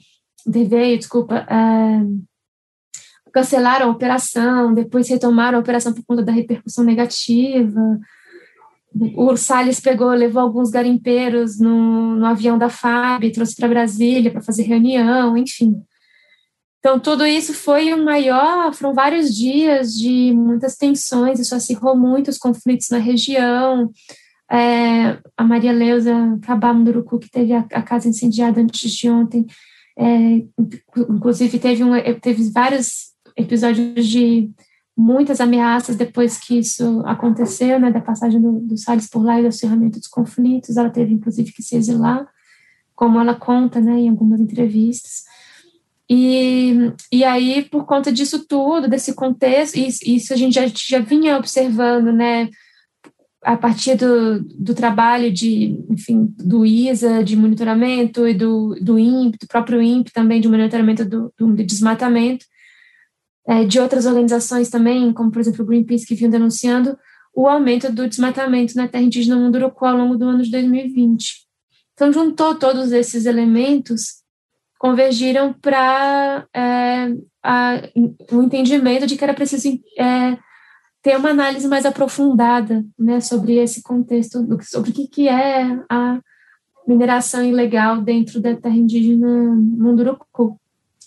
interveio, 0.47 0.99
desculpa, 0.99 1.47
é, 1.49 2.29
cancelaram 3.33 3.87
a 3.87 3.91
operação, 3.91 4.73
depois 4.73 5.09
retomaram 5.09 5.59
a 5.59 5.61
operação 5.61 5.93
por 5.93 6.05
conta 6.05 6.23
da 6.23 6.33
repercussão 6.33 6.85
negativa. 6.85 7.99
O 9.17 9.37
Salles 9.37 9.81
pegou, 9.81 10.11
levou 10.11 10.41
alguns 10.41 10.71
garimpeiros 10.71 11.59
no, 11.59 12.17
no 12.17 12.27
avião 12.27 12.57
da 12.57 12.69
FAB, 12.69 13.31
trouxe 13.33 13.55
para 13.57 13.69
Brasília 13.69 14.31
para 14.31 14.41
fazer 14.41 14.63
reunião, 14.63 15.37
enfim. 15.37 15.83
Então, 16.79 17.01
tudo 17.01 17.27
isso 17.27 17.53
foi 17.53 17.93
um 17.93 18.05
maior, 18.05 18.73
foram 18.73 18.95
vários 18.95 19.35
dias 19.35 19.93
de 19.95 20.33
muitas 20.33 20.77
tensões, 20.77 21.41
isso 21.41 21.55
acirrou 21.55 21.97
muito 21.97 22.29
os 22.29 22.39
conflitos 22.39 22.89
na 22.91 22.99
região. 22.99 23.91
É, 24.51 25.19
a 25.37 25.45
Maria 25.45 25.73
Leusa 25.73 26.39
Cabamunduruku, 26.43 27.19
que 27.19 27.31
teve 27.31 27.53
a, 27.53 27.67
a, 27.73 27.83
casa 27.83 28.09
incendiada 28.09 28.61
antes 28.61 28.91
de 28.93 29.11
ontem, 29.11 29.45
é, 29.99 30.45
inclusive 30.97 31.59
teve, 31.59 31.83
um, 31.83 31.93
teve 32.21 32.51
vários 32.51 33.09
episódios 33.37 34.07
de 34.07 34.51
muitas 34.97 35.41
ameaças 35.41 35.97
depois 35.97 36.39
que 36.39 36.59
isso 36.59 37.03
aconteceu, 37.05 37.79
né, 37.79 37.91
da 37.91 38.01
passagem 38.01 38.41
do, 38.41 38.61
do 38.61 38.77
Salles 38.77 39.09
por 39.09 39.23
lá 39.23 39.39
e 39.39 39.43
do 39.43 39.49
acirramento 39.49 39.99
dos 39.99 40.09
conflitos, 40.09 40.77
ela 40.77 40.91
teve 40.91 41.13
inclusive 41.13 41.53
que 41.53 41.63
se 41.63 41.77
exilar, 41.77 42.27
como 42.95 43.21
ela 43.21 43.35
conta, 43.35 43.81
né, 43.81 43.93
em 43.93 44.09
algumas 44.09 44.41
entrevistas. 44.41 45.28
E, 46.11 46.93
e 47.13 47.23
aí, 47.23 47.63
por 47.63 47.85
conta 47.85 48.11
disso 48.11 48.47
tudo, 48.47 48.89
desse 48.89 49.15
contexto, 49.15 49.77
isso, 49.77 50.01
isso 50.07 50.33
a 50.33 50.37
gente 50.37 50.55
já, 50.55 50.67
já 50.67 51.01
vinha 51.01 51.37
observando, 51.37 52.13
né, 52.13 52.49
a 53.43 53.57
partir 53.57 53.95
do, 53.95 54.43
do 54.43 54.75
trabalho 54.75 55.31
de, 55.31 55.79
enfim, 55.91 56.35
do 56.39 56.65
ISA, 56.65 57.23
de 57.23 57.37
monitoramento, 57.37 58.27
e 58.27 58.35
do, 58.35 58.75
do 58.81 58.99
INPE, 58.99 59.39
do 59.39 59.47
próprio 59.47 59.83
INPE 59.83 60.13
também, 60.13 60.41
de 60.41 60.49
monitoramento 60.49 61.05
do, 61.05 61.33
do 61.39 61.55
desmatamento, 61.57 62.45
é, 63.47 63.65
de 63.65 63.79
outras 63.79 64.07
organizações 64.07 64.69
também, 64.71 65.13
como, 65.13 65.31
por 65.31 65.41
exemplo, 65.41 65.63
o 65.63 65.67
Greenpeace, 65.67 66.07
que 66.07 66.15
vinham 66.15 66.31
denunciando 66.31 66.99
o 67.35 67.47
aumento 67.47 67.93
do 67.93 68.09
desmatamento 68.09 68.75
na 68.77 68.89
terra 68.89 69.05
indígena 69.05 69.37
Munduruku 69.37 69.85
ao 69.85 69.97
longo 69.97 70.17
do 70.17 70.25
ano 70.25 70.43
de 70.43 70.51
2020. 70.51 71.47
Então, 71.93 72.13
juntou 72.13 72.55
todos 72.55 72.93
esses 72.93 73.27
elementos 73.27 74.23
convergiram 74.79 75.53
para 75.53 76.47
é, 76.55 77.09
o 78.33 78.43
entendimento 78.43 79.07
de 79.07 79.17
que 79.17 79.25
era 79.25 79.35
preciso 79.35 79.69
é, 79.99 80.39
ter 81.03 81.17
uma 81.17 81.31
análise 81.31 81.67
mais 81.67 81.85
aprofundada 81.85 82.85
né, 82.99 83.21
sobre 83.21 83.57
esse 83.57 83.83
contexto, 83.83 84.47
sobre 84.63 84.91
o 84.91 84.93
que, 84.93 85.09
que 85.09 85.29
é 85.29 85.65
a 85.91 86.21
mineração 86.87 87.45
ilegal 87.45 88.01
dentro 88.01 88.41
da 88.41 88.55
terra 88.55 88.77
indígena 88.77 89.29
Munduruku. 89.29 90.59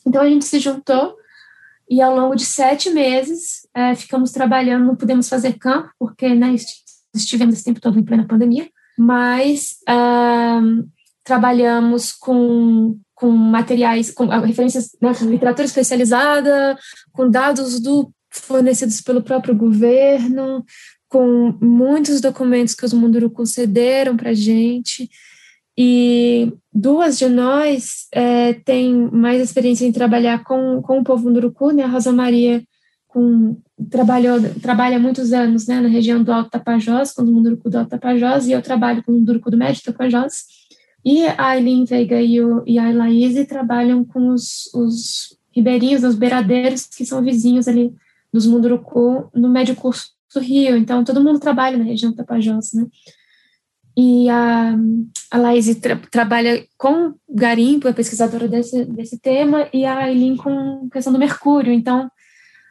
Então 0.05 0.21
a 0.21 0.29
gente 0.29 0.45
se 0.45 0.59
juntou 0.59 1.15
e 1.89 2.01
ao 2.01 2.15
longo 2.15 2.35
de 2.35 2.45
sete 2.45 2.89
meses 2.89 3.67
é, 3.73 3.95
ficamos 3.95 4.31
trabalhando, 4.31 4.85
não 4.85 4.95
pudemos 4.95 5.29
fazer 5.29 5.53
campo, 5.53 5.89
porque 5.97 6.35
né, 6.35 6.55
estivemos 7.13 7.55
esse 7.55 7.63
tempo 7.63 7.81
todo 7.81 7.97
em 7.97 8.03
plena 8.03 8.27
pandemia, 8.27 8.69
mas 8.97 9.79
trabalhamos 11.23 12.11
com, 12.11 12.97
com 13.21 13.29
materiais, 13.29 14.09
com 14.09 14.25
referências, 14.25 14.97
né, 14.99 15.13
com 15.13 15.25
literatura 15.25 15.67
especializada, 15.67 16.75
com 17.13 17.29
dados 17.29 17.79
do, 17.79 18.11
fornecidos 18.31 18.99
pelo 18.99 19.21
próprio 19.21 19.55
governo, 19.55 20.65
com 21.07 21.55
muitos 21.61 22.19
documentos 22.19 22.73
que 22.73 22.83
os 22.83 22.93
Munduruku 22.93 23.45
cederam 23.45 24.17
para 24.17 24.31
a 24.31 24.33
gente, 24.33 25.07
e 25.77 26.51
duas 26.73 27.19
de 27.19 27.29
nós 27.29 28.07
é, 28.11 28.53
têm 28.53 28.91
mais 29.11 29.39
experiência 29.39 29.85
em 29.85 29.91
trabalhar 29.91 30.43
com, 30.43 30.81
com 30.81 30.97
o 30.97 31.03
povo 31.03 31.25
Munduruku, 31.25 31.69
né? 31.69 31.83
A 31.83 31.87
Rosa 31.87 32.11
Maria 32.11 32.63
com, 33.07 33.55
trabalhou, 33.91 34.39
trabalha 34.63 34.97
há 34.97 34.99
muitos 34.99 35.31
anos 35.31 35.67
né, 35.67 35.79
na 35.79 35.89
região 35.89 36.23
do 36.23 36.31
Alto 36.31 36.49
Tapajós, 36.49 37.11
com 37.11 37.21
o 37.21 37.25
Munduruku 37.27 37.69
do 37.69 37.77
Alto 37.77 37.91
Tapajós, 37.91 38.47
e 38.47 38.51
eu 38.51 38.63
trabalho 38.63 39.03
com 39.03 39.11
o 39.11 39.15
Munduruku 39.15 39.51
do 39.51 39.57
Médio 39.57 39.83
Tapajós. 39.83 40.60
E 41.03 41.25
a 41.25 41.49
Aileen 41.49 41.85
Veiga 41.85 42.21
e, 42.21 42.41
o, 42.41 42.63
e 42.65 42.77
a 42.77 42.89
Elaíse 42.89 43.45
trabalham 43.45 44.03
com 44.05 44.29
os, 44.29 44.69
os 44.73 45.37
ribeirinhos, 45.53 46.03
os 46.03 46.15
beiradeiros, 46.15 46.85
que 46.85 47.05
são 47.05 47.21
vizinhos 47.21 47.67
ali 47.67 47.93
dos 48.31 48.45
Munduruku, 48.45 49.29
no 49.33 49.49
médio 49.49 49.75
curso 49.75 50.11
do 50.33 50.39
Rio. 50.39 50.77
Então, 50.77 51.03
todo 51.03 51.23
mundo 51.23 51.39
trabalha 51.39 51.77
na 51.77 51.83
região 51.83 52.13
Tapajós, 52.13 52.73
né? 52.73 52.85
E 53.97 54.29
a, 54.29 54.75
a 55.29 55.37
Laís 55.37 55.75
tra 55.75 55.97
trabalha 56.09 56.65
com 56.77 57.13
garimpo, 57.29 57.87
é 57.87 57.93
pesquisadora 57.93 58.47
desse, 58.47 58.85
desse 58.85 59.19
tema, 59.19 59.67
e 59.73 59.83
a 59.83 59.97
Aileen 59.97 60.37
com 60.37 60.87
questão 60.89 61.11
do 61.11 61.19
mercúrio. 61.19 61.73
Então, 61.73 62.09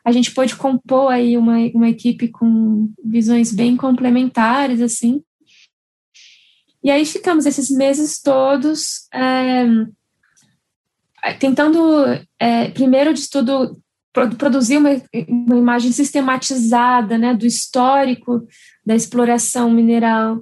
a 0.04 0.12
gente 0.12 0.32
pôde 0.32 0.56
compor 0.56 1.12
aí 1.12 1.37
uma, 1.37 1.58
uma 1.75 1.88
equipe 1.90 2.28
com 2.28 2.90
visões 3.04 3.52
bem 3.52 3.76
complementares, 3.76 4.80
assim. 4.80 5.22
E 6.82 6.90
aí 6.90 7.04
ficamos 7.04 7.46
esses 7.46 7.70
meses 7.70 8.20
todos 8.20 9.06
é, 9.12 9.64
tentando, 11.38 12.04
é, 12.38 12.70
primeiro 12.70 13.12
de 13.12 13.28
tudo, 13.28 13.78
produzir 14.12 14.78
uma, 14.78 14.90
uma 15.28 15.56
imagem 15.56 15.92
sistematizada 15.92 17.16
né, 17.16 17.34
do 17.34 17.46
histórico 17.46 18.46
da 18.84 18.94
exploração 18.94 19.70
mineral 19.70 20.40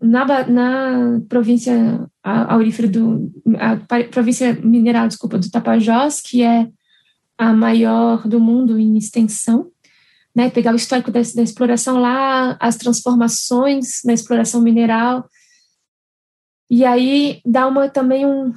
na, 0.00 0.46
na 0.46 1.20
província 1.28 2.06
aurífera 2.22 2.88
do 2.88 3.32
província 4.10 4.54
mineral, 4.62 5.08
desculpa, 5.08 5.38
do 5.38 5.50
Tapajós, 5.50 6.20
que 6.20 6.42
é 6.42 6.68
a 7.36 7.52
maior 7.52 8.28
do 8.28 8.38
mundo 8.38 8.78
em 8.78 8.96
extensão, 8.96 9.70
né, 10.34 10.50
pegar 10.50 10.72
o 10.72 10.76
histórico 10.76 11.10
da, 11.10 11.20
da 11.20 11.42
exploração 11.42 12.00
lá, 12.00 12.56
as 12.60 12.76
transformações 12.76 14.00
na 14.04 14.12
exploração 14.12 14.60
mineral, 14.60 15.28
e 16.70 16.84
aí 16.84 17.40
dar 17.44 17.66
uma 17.66 17.88
também 17.88 18.26
um 18.26 18.52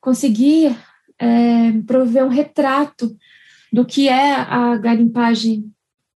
conseguir 0.00 0.76
é, 1.18 1.72
prover 1.86 2.24
um 2.24 2.28
retrato 2.28 3.16
do 3.72 3.84
que 3.84 4.08
é 4.08 4.34
a 4.34 4.76
garimpagem 4.76 5.70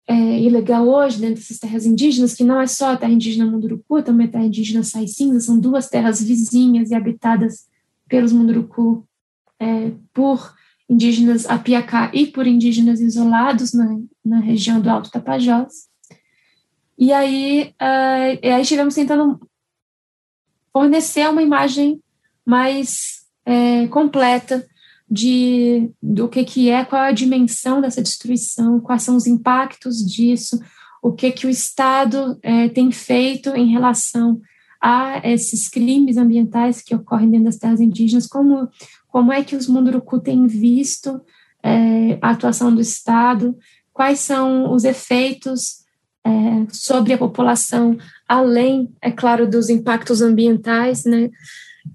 é, 0.07 0.39
ilegal 0.39 0.87
hoje 0.87 1.19
dentro 1.19 1.35
dessas 1.35 1.59
terras 1.59 1.85
indígenas, 1.85 2.33
que 2.33 2.43
não 2.43 2.61
é 2.61 2.67
só 2.67 2.93
a 2.93 2.97
terra 2.97 3.11
indígena 3.11 3.49
Munduruku, 3.49 4.01
também 4.01 4.27
a 4.27 4.31
terra 4.31 4.45
indígena 4.45 4.83
Sai 4.83 5.07
Cinza, 5.07 5.39
são 5.41 5.59
duas 5.59 5.89
terras 5.89 6.23
vizinhas 6.23 6.91
e 6.91 6.95
habitadas 6.95 7.67
pelos 8.07 8.31
Munduruku 8.31 9.05
é, 9.59 9.91
por 10.13 10.55
indígenas 10.89 11.45
Apiacá 11.45 12.09
e 12.13 12.27
por 12.27 12.47
indígenas 12.47 13.01
isolados 13.01 13.73
na, 13.73 13.99
na 14.23 14.39
região 14.39 14.79
do 14.79 14.89
Alto 14.89 15.11
Tapajós. 15.11 15.87
E 16.97 17.11
aí, 17.11 17.73
uh, 17.81 18.39
aí 18.41 18.61
estivemos 18.61 18.95
tentando 18.95 19.39
fornecer 20.71 21.29
uma 21.29 21.41
imagem 21.41 22.01
mais 22.45 23.21
é, 23.45 23.87
completa 23.87 24.65
de 25.09 25.89
do 26.01 26.27
que, 26.27 26.43
que 26.43 26.69
é, 26.69 26.83
qual 26.83 27.03
é 27.03 27.09
a 27.09 27.13
dimensão 27.13 27.79
dessa 27.79 28.01
destruição, 28.01 28.79
quais 28.79 29.03
são 29.03 29.15
os 29.15 29.25
impactos 29.25 30.05
disso, 30.05 30.59
o 31.01 31.13
que, 31.13 31.31
que 31.31 31.47
o 31.47 31.49
Estado 31.49 32.37
é, 32.41 32.67
tem 32.69 32.91
feito 32.91 33.55
em 33.55 33.71
relação 33.71 34.41
a 34.81 35.21
esses 35.23 35.67
crimes 35.69 36.17
ambientais 36.17 36.81
que 36.81 36.93
ocorrem 36.93 37.29
dentro 37.29 37.45
das 37.45 37.57
terras 37.57 37.79
indígenas, 37.79 38.27
como, 38.27 38.67
como 39.07 39.31
é 39.31 39.43
que 39.43 39.55
os 39.55 39.67
Munduruku 39.67 40.19
têm 40.19 40.45
visto 40.45 41.21
é, 41.63 42.19
a 42.21 42.31
atuação 42.31 42.73
do 42.73 42.81
Estado, 42.81 43.57
quais 43.93 44.19
são 44.19 44.71
os 44.71 44.83
efeitos 44.83 45.86
é, 46.27 46.67
sobre 46.73 47.13
a 47.13 47.17
população, 47.17 47.97
além, 48.27 48.93
é 49.01 49.09
claro, 49.09 49.47
dos 49.47 49.69
impactos 49.69 50.21
ambientais, 50.21 51.05
né? 51.05 51.29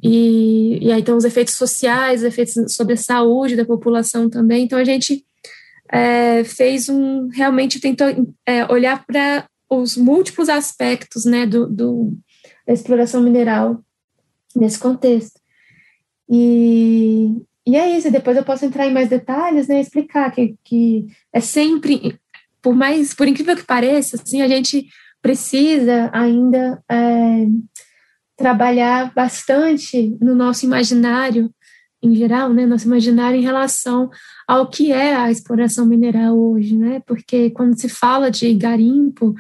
E, 0.03 0.79
e 0.81 0.90
aí 0.90 1.01
então 1.01 1.18
os 1.18 1.25
efeitos 1.25 1.55
sociais, 1.55 2.23
efeitos 2.23 2.75
sobre 2.75 2.95
a 2.95 2.97
saúde 2.97 3.57
da 3.57 3.64
população 3.64 4.31
também. 4.31 4.64
Então 4.64 4.79
a 4.79 4.85
gente 4.85 5.25
é, 5.90 6.42
fez 6.45 6.88
um 6.88 7.29
realmente 7.29 7.79
tentou 7.79 8.07
é, 8.47 8.64
olhar 8.73 9.05
para 9.05 9.47
os 9.68 9.97
múltiplos 9.97 10.49
aspectos 10.49 11.27
né, 11.27 11.45
do, 11.45 11.66
do, 11.66 12.12
da 12.66 12.73
exploração 12.73 13.23
mineral 13.23 13.83
nesse 14.57 14.79
contexto. 14.79 15.38
E, 16.29 17.42
e 17.66 17.77
é 17.77 17.97
isso, 17.97 18.11
depois 18.11 18.37
eu 18.37 18.45
posso 18.45 18.64
entrar 18.64 18.87
em 18.87 18.92
mais 18.92 19.09
detalhes, 19.09 19.68
né, 19.68 19.81
explicar 19.81 20.31
que, 20.31 20.57
que 20.64 21.07
é 21.33 21.40
sempre, 21.40 22.18
por 22.62 22.75
mais, 22.75 23.12
por 23.12 23.27
incrível 23.27 23.57
que 23.57 23.64
pareça, 23.64 24.16
assim, 24.16 24.40
a 24.40 24.48
gente 24.48 24.87
precisa 25.20 26.11
ainda 26.12 26.83
é, 26.90 27.46
trabalhar 28.37 29.12
bastante 29.14 30.16
no 30.20 30.35
nosso 30.35 30.64
imaginário 30.64 31.53
em 32.03 32.14
geral, 32.16 32.53
né, 32.53 32.66
nosso 32.66 32.87
imaginário 32.87 33.38
em 33.38 33.44
relação 33.44 34.11
ao 34.48 34.68
que 34.68 34.90
é 34.90 35.14
a 35.14 35.31
exploração 35.31 35.87
mineral 35.87 36.37
hoje, 36.37 36.77
né, 36.77 37.01
porque 37.07 37.51
quando 37.51 37.79
se 37.79 37.88
fala 37.88 38.29
de 38.29 38.53
garimpo, 38.55 39.35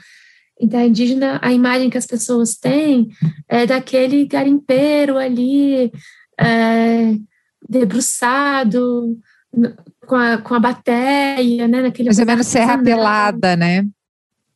da 0.60 0.84
indígena, 0.84 1.40
a 1.42 1.52
imagem 1.52 1.90
que 1.90 1.98
as 1.98 2.06
pessoas 2.06 2.54
têm 2.54 3.08
é 3.48 3.66
daquele 3.66 4.24
garimpeiro 4.26 5.18
ali, 5.18 5.90
é, 6.38 7.16
debruçado, 7.68 9.18
com 10.12 10.16
a, 10.16 10.36
com 10.36 10.54
a 10.54 10.60
bateia, 10.60 11.66
né, 11.66 11.80
naquele... 11.80 12.10
Mais 12.10 12.18
ou 12.18 12.26
menos 12.26 12.46
serra 12.46 12.76
pelada, 12.76 13.56
né? 13.56 13.88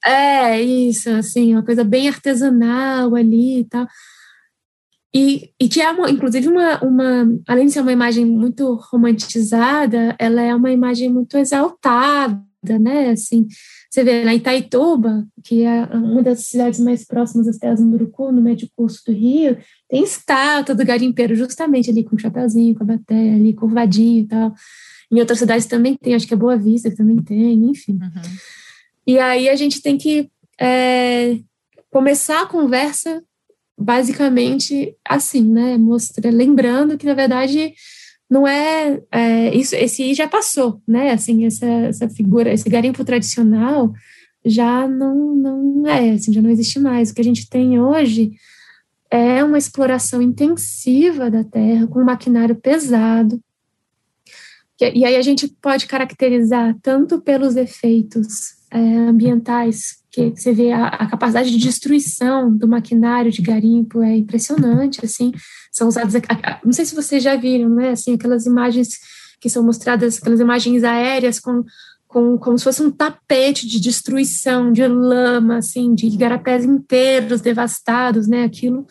É, 0.05 0.61
isso, 0.61 1.09
assim, 1.09 1.55
uma 1.55 1.65
coisa 1.65 1.83
bem 1.83 2.09
artesanal 2.09 3.15
ali 3.15 3.61
e 3.61 3.65
tal. 3.65 3.87
E, 5.15 5.51
e 5.59 5.67
que 5.67 5.81
é, 5.81 5.91
uma, 5.91 6.11
inclusive, 6.11 6.47
uma, 6.47 6.79
uma, 6.85 7.41
além 7.49 7.65
de 7.65 7.73
ser 7.73 7.81
uma 7.81 7.93
imagem 7.93 8.27
muito 8.27 8.75
romantizada, 8.93 10.15
ela 10.19 10.43
é 10.43 10.55
uma 10.55 10.71
imagem 10.71 11.11
muito 11.11 11.39
exaltada, 11.39 12.45
né? 12.79 13.13
Assim, 13.13 13.47
você 13.91 14.05
vê 14.05 14.25
lá 14.25 14.35
em 14.35 14.37
Itaituba, 14.37 15.27
que 15.43 15.63
é 15.63 15.85
uma 15.85 16.23
das 16.23 16.41
cidades 16.41 16.81
mais 16.81 17.03
próximas 17.03 17.49
às 17.49 17.57
terras 17.57 17.81
do 17.81 17.87
Murucu, 17.87 18.31
no 18.31 18.43
médio 18.43 18.69
curso 18.77 19.03
do 19.07 19.13
Rio, 19.13 19.57
tem 19.89 20.05
estátua 20.05 20.75
do 20.75 20.85
garimpeiro 20.85 21.35
justamente 21.35 21.89
ali 21.89 22.05
com 22.05 22.15
o 22.15 22.19
chapéuzinho, 22.19 22.75
com 22.75 22.85
a 22.85 22.89
bateria 22.89 23.37
ali, 23.37 23.55
curvadinho 23.55 24.25
e 24.25 24.27
tal. 24.27 24.55
Em 25.11 25.21
outras 25.21 25.39
cidades 25.39 25.67
também 25.67 25.97
tem, 25.97 26.15
acho 26.15 26.27
que 26.27 26.35
é 26.35 26.37
Boa 26.37 26.57
Vista 26.57 26.91
que 26.91 26.97
também 26.97 27.17
tem, 27.23 27.71
enfim. 27.71 27.93
Uhum. 27.93 28.23
E 29.07 29.19
aí 29.19 29.49
a 29.49 29.55
gente 29.55 29.81
tem 29.81 29.97
que 29.97 30.29
é, 30.61 31.39
começar 31.91 32.43
a 32.43 32.47
conversa 32.47 33.23
basicamente 33.79 34.97
assim, 35.07 35.43
né? 35.43 35.77
Mostra, 35.77 36.31
lembrando 36.31 36.97
que 36.97 37.07
na 37.07 37.15
verdade 37.15 37.75
não 38.29 38.47
é, 38.47 39.01
é 39.13 39.55
isso, 39.55 39.77
esse 39.77 40.13
já 40.15 40.27
passou, 40.27 40.81
né? 40.87 41.13
Assim, 41.13 41.47
essa, 41.47 41.67
essa 41.67 42.09
figura, 42.09 42.53
esse 42.53 42.69
garimpo 42.69 43.05
tradicional 43.05 43.93
já 44.45 44.89
não, 44.89 45.35
não 45.35 45.87
é, 45.87 46.11
assim, 46.11 46.33
já 46.33 46.43
não 46.43 46.51
existe 46.51 46.79
mais. 46.79 47.11
O 47.11 47.15
que 47.15 47.21
a 47.21 47.25
gente 47.25 47.49
tem 47.49 47.79
hoje 47.81 48.33
é 49.11 49.43
uma 49.45 49.59
exploração 49.59 50.21
intensiva 50.21 51.31
da 51.31 51.45
terra 51.45 51.87
com 51.87 52.01
um 52.01 52.05
maquinário 52.05 52.57
pesado. 52.57 53.41
E 54.81 55.05
aí 55.05 55.17
a 55.17 55.23
gente 55.23 55.49
pode 55.49 55.87
caracterizar 55.87 56.77
tanto 56.83 57.21
pelos 57.21 57.57
efeitos 57.57 58.57
é, 58.71 58.79
ambientais 58.79 60.05
que 60.11 60.31
você 60.31 60.53
vê 60.53 60.73
a, 60.73 60.87
a, 60.87 61.07
capacidade 61.07 61.51
de 61.51 61.59
destruição 61.59 62.55
do 62.55 62.67
maquinário 62.67 63.31
de 63.31 63.43
garimpo 63.43 64.03
é 64.03 64.17
impressionante, 64.17 65.05
assim, 65.05 65.31
são 65.71 65.89
usados, 65.89 66.15
não 66.65 66.73
sei 66.73 66.87
se 66.87 66.95
vocês 66.95 67.23
já 67.23 67.37
viram, 67.37 67.69
né, 67.69 67.91
assim, 67.91 68.15
aquelas 68.15 68.47
imagens 68.47 68.89
que 69.39 69.51
são 69.51 69.63
mostradas, 69.63 70.17
aquelas 70.17 70.41
imagens 70.41 70.85
aéreas 70.85 71.39
com, 71.39 71.63
com 72.09 72.39
como 72.39 72.57
se 72.57 72.65
fosse 72.65 72.83
um 72.83 72.91
tapete 72.91 73.67
de 73.67 73.79
destruição, 73.79 74.73
de 74.73 74.87
lama, 74.87 75.59
assim, 75.59 75.95
de 75.95 76.07
igarapés 76.07 76.65
inteiros 76.65 77.43
devastados, 77.43 78.27
né, 78.27 78.45
aquilo 78.45 78.87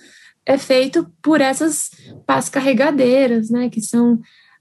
é 0.46 0.60
feito 0.60 1.12
por 1.24 1.42
essas 1.42 1.90
pás 2.26 2.50
carregadeiras, 2.50 3.50
né, 3.50 3.68
que 3.68 3.82
são 3.82 4.20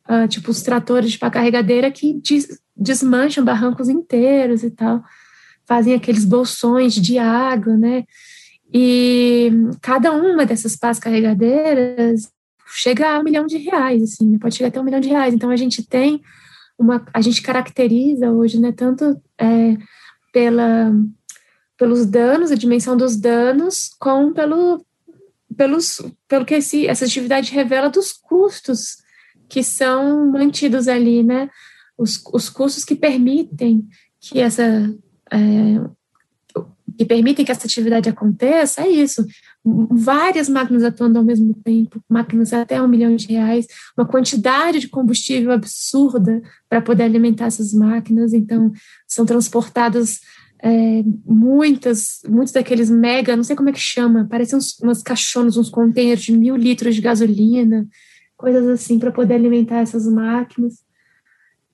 uh, 0.09 0.29
tipo 0.29 0.51
os 0.51 0.62
tratores 0.62 1.12
de 1.12 1.19
pá 1.19 1.31
carregadeira 1.31 1.90
que 1.90 2.21
desmancham 2.77 3.45
barrancos 3.45 3.88
inteiros 3.88 4.62
e 4.62 4.71
tal, 4.71 5.03
fazem 5.67 5.95
aqueles 5.95 6.25
bolsões 6.25 6.95
de 6.95 7.19
água, 7.19 7.77
né? 7.77 8.05
E 8.73 9.51
cada 9.81 10.12
uma 10.12 10.45
dessas 10.45 10.77
pás 10.77 10.99
carregadeiras 10.99 12.29
chega 12.67 13.09
a 13.09 13.21
um 13.21 13.23
milhão 13.23 13.47
de 13.47 13.57
reais, 13.59 14.03
assim, 14.03 14.31
né? 14.31 14.38
pode 14.40 14.57
chegar 14.57 14.69
até 14.69 14.81
um 14.81 14.85
milhão 14.85 15.01
de 15.01 15.09
reais. 15.09 15.33
Então 15.33 15.51
a 15.51 15.57
gente 15.57 15.87
tem 15.87 16.21
uma, 16.79 17.07
a 17.12 17.21
gente 17.21 17.40
caracteriza 17.40 18.33
hoje, 18.33 18.59
né, 18.59 18.73
tanto 18.73 19.21
é, 19.38 19.77
pela, 20.33 20.93
pelos 21.79 22.05
danos, 22.05 22.51
a 22.51 22.57
dimensão 22.57 22.97
dos 22.97 23.17
danos, 23.17 23.90
como 24.01 24.35
pelo, 24.35 24.85
pelos, 25.57 26.03
pelo 26.27 26.45
que 26.45 26.55
esse, 26.55 26.87
essa 26.88 27.05
atividade 27.05 27.53
revela 27.53 27.88
dos 27.88 28.12
custos 28.12 29.04
que 29.55 29.62
são 29.62 30.33
mantidos 30.33 30.88
ali, 30.88 31.23
né, 31.23 31.49
os, 31.97 32.21
os 32.33 32.51
custos 32.51 32.85
que 32.85 32.97
permitem 32.97 33.87
que 34.21 34.40
essa 34.40 34.93
é, 35.33 35.38
que 36.99 37.05
permitem 37.05 37.45
que 37.45 37.53
essa 37.53 37.64
atividade 37.64 38.09
aconteça, 38.09 38.83
é 38.83 38.88
isso. 38.88 39.25
Várias 39.64 40.49
máquinas 40.49 40.83
atuando 40.83 41.19
ao 41.19 41.25
mesmo 41.25 41.55
tempo, 41.55 42.03
máquinas 42.09 42.53
até 42.53 42.83
um 42.83 42.88
milhão 42.88 43.14
de 43.14 43.29
reais, 43.29 43.69
uma 43.97 44.05
quantidade 44.05 44.81
de 44.81 44.88
combustível 44.88 45.53
absurda 45.53 46.43
para 46.69 46.83
poder 46.83 47.05
alimentar 47.05 47.47
essas 47.47 47.73
máquinas. 47.73 48.33
Então, 48.33 48.73
são 49.07 49.25
transportadas 49.25 50.19
é, 50.64 51.05
muitas, 51.25 52.23
muitos 52.29 52.53
daqueles 52.53 52.90
mega, 52.90 53.37
não 53.37 53.45
sei 53.45 53.55
como 53.55 53.69
é 53.69 53.73
que 53.73 53.81
chama, 53.81 54.27
parecem 54.29 54.59
uns, 54.59 54.79
umas 54.81 55.01
caixonas, 55.01 55.57
uns 55.57 55.71
contêineres 55.71 56.25
de 56.25 56.33
mil 56.33 56.57
litros 56.57 56.97
de 56.97 57.01
gasolina, 57.01 57.87
coisas 58.37 58.66
assim, 58.68 58.99
para 58.99 59.12
poder 59.12 59.35
alimentar 59.35 59.81
essas 59.81 60.07
máquinas. 60.07 60.83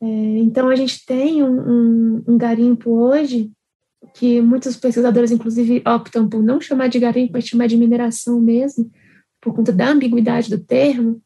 É, 0.00 0.06
então, 0.06 0.68
a 0.68 0.76
gente 0.76 1.04
tem 1.04 1.42
um, 1.42 1.60
um, 1.60 2.24
um 2.28 2.38
garimpo 2.38 2.90
hoje 2.90 3.50
que 4.14 4.40
muitos 4.40 4.76
pesquisadores, 4.76 5.30
inclusive, 5.30 5.82
optam 5.86 6.28
por 6.28 6.42
não 6.42 6.60
chamar 6.60 6.88
de 6.88 6.98
garimpo, 6.98 7.32
mas 7.34 7.46
chamar 7.46 7.66
de 7.66 7.76
mineração 7.76 8.40
mesmo, 8.40 8.90
por 9.40 9.54
conta 9.54 9.72
da 9.72 9.90
ambiguidade 9.90 10.50
do 10.50 10.58
termo, 10.58 11.20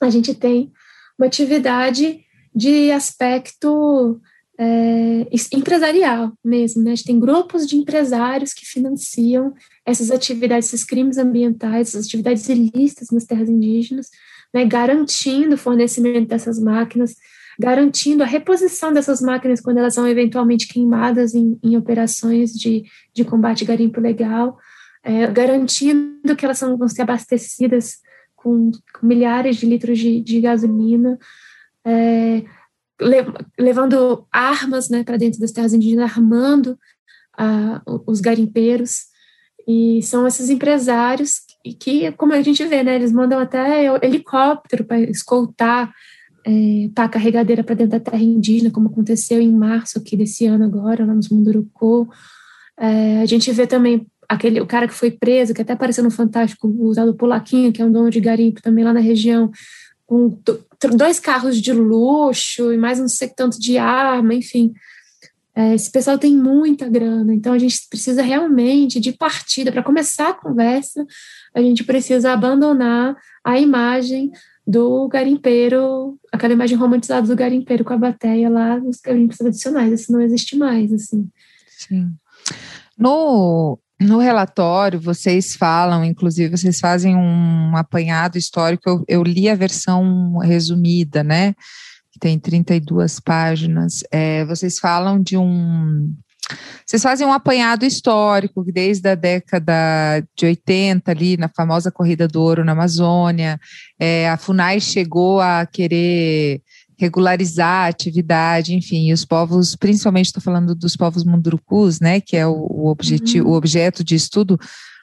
a 0.00 0.08
gente 0.08 0.34
tem 0.34 0.72
uma 1.18 1.26
atividade 1.26 2.24
de 2.54 2.90
aspecto 2.90 4.20
é, 4.58 5.26
empresarial 5.54 6.32
mesmo, 6.44 6.82
né? 6.82 6.92
A 6.92 6.94
gente 6.94 7.06
tem 7.06 7.20
grupos 7.20 7.66
de 7.66 7.76
empresários 7.76 8.52
que 8.52 8.66
financiam 8.66 9.54
essas 9.86 10.10
atividades, 10.10 10.68
esses 10.68 10.84
crimes 10.84 11.16
ambientais, 11.16 11.88
essas 11.88 12.06
atividades 12.06 12.48
ilícitas 12.48 13.08
nas 13.10 13.24
terras 13.24 13.48
indígenas, 13.48 14.08
né? 14.52 14.64
garantindo 14.64 15.54
o 15.54 15.58
fornecimento 15.58 16.28
dessas 16.28 16.58
máquinas, 16.58 17.14
garantindo 17.58 18.22
a 18.22 18.26
reposição 18.26 18.92
dessas 18.92 19.20
máquinas 19.20 19.60
quando 19.60 19.78
elas 19.78 19.94
são 19.94 20.08
eventualmente 20.08 20.66
queimadas 20.66 21.34
em, 21.34 21.58
em 21.62 21.76
operações 21.76 22.52
de, 22.52 22.84
de 23.14 23.24
combate 23.24 23.64
garimpo 23.64 24.00
legal, 24.00 24.58
é, 25.02 25.26
garantindo 25.26 26.36
que 26.36 26.44
elas 26.44 26.58
são, 26.58 26.76
vão 26.76 26.88
ser 26.88 27.02
abastecidas 27.02 27.98
com, 28.34 28.70
com 28.94 29.06
milhares 29.06 29.56
de 29.56 29.66
litros 29.66 29.98
de, 29.98 30.20
de 30.20 30.40
gasolina, 30.40 31.18
é, 31.84 32.44
le, 33.00 33.24
levando 33.58 34.26
armas 34.32 34.88
né, 34.88 35.04
para 35.04 35.16
dentro 35.16 35.40
das 35.40 35.52
terras 35.52 35.72
indígenas, 35.72 36.10
armando 36.10 36.78
a, 37.36 37.82
os 38.06 38.20
garimpeiros, 38.20 39.10
e 39.66 40.02
são 40.02 40.26
esses 40.26 40.50
empresários 40.50 41.42
que, 41.62 41.72
que, 41.74 42.12
como 42.12 42.32
a 42.32 42.42
gente 42.42 42.64
vê, 42.64 42.82
né, 42.82 42.96
eles 42.96 43.12
mandam 43.12 43.38
até 43.38 43.86
helicóptero 44.04 44.84
para 44.84 45.00
escoltar 45.00 45.92
é, 46.46 47.08
carregadeira 47.08 47.62
para 47.62 47.74
dentro 47.74 47.98
da 47.98 48.00
terra 48.00 48.22
indígena, 48.22 48.70
como 48.70 48.88
aconteceu 48.88 49.40
em 49.40 49.52
março 49.52 49.98
aqui 49.98 50.16
desse 50.16 50.46
ano 50.46 50.64
agora, 50.64 51.04
lá 51.04 51.14
nos 51.14 51.28
Munduruku. 51.28 52.08
É, 52.78 53.20
a 53.20 53.26
gente 53.26 53.50
vê 53.52 53.66
também 53.66 54.06
aquele, 54.28 54.60
o 54.60 54.66
cara 54.66 54.86
que 54.86 54.94
foi 54.94 55.10
preso, 55.10 55.52
que 55.52 55.60
até 55.60 55.72
apareceu 55.72 56.04
no 56.04 56.10
Fantástico, 56.10 56.68
usado 56.68 57.14
Polaquinho, 57.14 57.72
que 57.72 57.82
é 57.82 57.84
um 57.84 57.92
dono 57.92 58.10
de 58.10 58.20
garimpo 58.20 58.62
também 58.62 58.84
lá 58.84 58.92
na 58.92 59.00
região, 59.00 59.50
com 60.06 60.38
dois 60.96 61.20
carros 61.20 61.60
de 61.60 61.72
luxo 61.72 62.72
e 62.72 62.78
mais 62.78 62.98
não 62.98 63.08
sei 63.08 63.28
tanto 63.28 63.60
de 63.60 63.76
arma, 63.76 64.34
enfim. 64.34 64.72
É, 65.54 65.74
esse 65.74 65.90
pessoal 65.90 66.16
tem 66.16 66.36
muita 66.36 66.88
grana, 66.88 67.34
então 67.34 67.52
a 67.52 67.58
gente 67.58 67.88
precisa 67.88 68.22
realmente 68.22 69.00
de 69.00 69.12
partida, 69.12 69.70
para 69.72 69.82
começar 69.82 70.30
a 70.30 70.34
conversa, 70.34 71.04
a 71.54 71.60
gente 71.60 71.84
precisa 71.84 72.32
abandonar 72.32 73.16
a 73.44 73.58
imagem 73.58 74.30
do 74.66 75.08
garimpeiro, 75.08 76.18
aquela 76.32 76.52
imagem 76.52 76.76
romantizada 76.76 77.26
do 77.26 77.34
garimpeiro 77.34 77.84
com 77.84 77.92
a 77.92 77.98
bateia 77.98 78.48
lá 78.48 78.78
nos 78.78 79.00
garimpos 79.00 79.38
tradicionais. 79.38 80.00
Isso 80.00 80.12
não 80.12 80.20
existe 80.20 80.56
mais, 80.56 80.92
assim. 80.92 81.28
Sim. 81.66 82.12
No, 82.96 83.78
no 84.00 84.18
relatório, 84.18 85.00
vocês 85.00 85.56
falam, 85.56 86.04
inclusive, 86.04 86.56
vocês 86.56 86.78
fazem 86.78 87.16
um 87.16 87.76
apanhado 87.76 88.38
histórico. 88.38 88.88
Eu, 88.88 89.04
eu 89.08 89.22
li 89.22 89.48
a 89.48 89.54
versão 89.54 90.38
resumida, 90.38 91.24
né? 91.24 91.54
Que 92.12 92.20
tem 92.20 92.38
32 92.38 93.18
páginas. 93.18 94.04
É, 94.12 94.44
vocês 94.44 94.78
falam 94.78 95.20
de 95.20 95.36
um 95.36 96.14
vocês 96.86 97.02
fazem 97.02 97.26
um 97.26 97.32
apanhado 97.32 97.84
histórico, 97.84 98.64
desde 98.64 99.08
a 99.08 99.14
década 99.14 99.72
de 100.36 100.46
80, 100.46 101.10
ali 101.10 101.36
na 101.36 101.48
famosa 101.48 101.90
Corrida 101.90 102.26
do 102.26 102.40
Ouro 102.40 102.64
na 102.64 102.72
Amazônia, 102.72 103.60
é, 103.98 104.28
a 104.28 104.36
FUNAI 104.36 104.80
chegou 104.80 105.40
a 105.40 105.66
querer 105.66 106.62
regularizar 106.98 107.86
a 107.86 107.88
atividade, 107.88 108.74
enfim, 108.74 109.08
e 109.08 109.12
os 109.12 109.24
povos, 109.24 109.74
principalmente 109.74 110.26
estou 110.26 110.42
falando 110.42 110.74
dos 110.74 110.96
povos 110.96 111.24
mundurucus, 111.24 111.98
né, 111.98 112.20
que 112.20 112.36
é 112.36 112.46
o, 112.46 112.52
o 112.52 112.88
objetivo, 112.88 113.46
uhum. 113.46 113.54
o 113.54 113.56
objeto 113.56 114.04
de 114.04 114.14
estudo, 114.14 114.60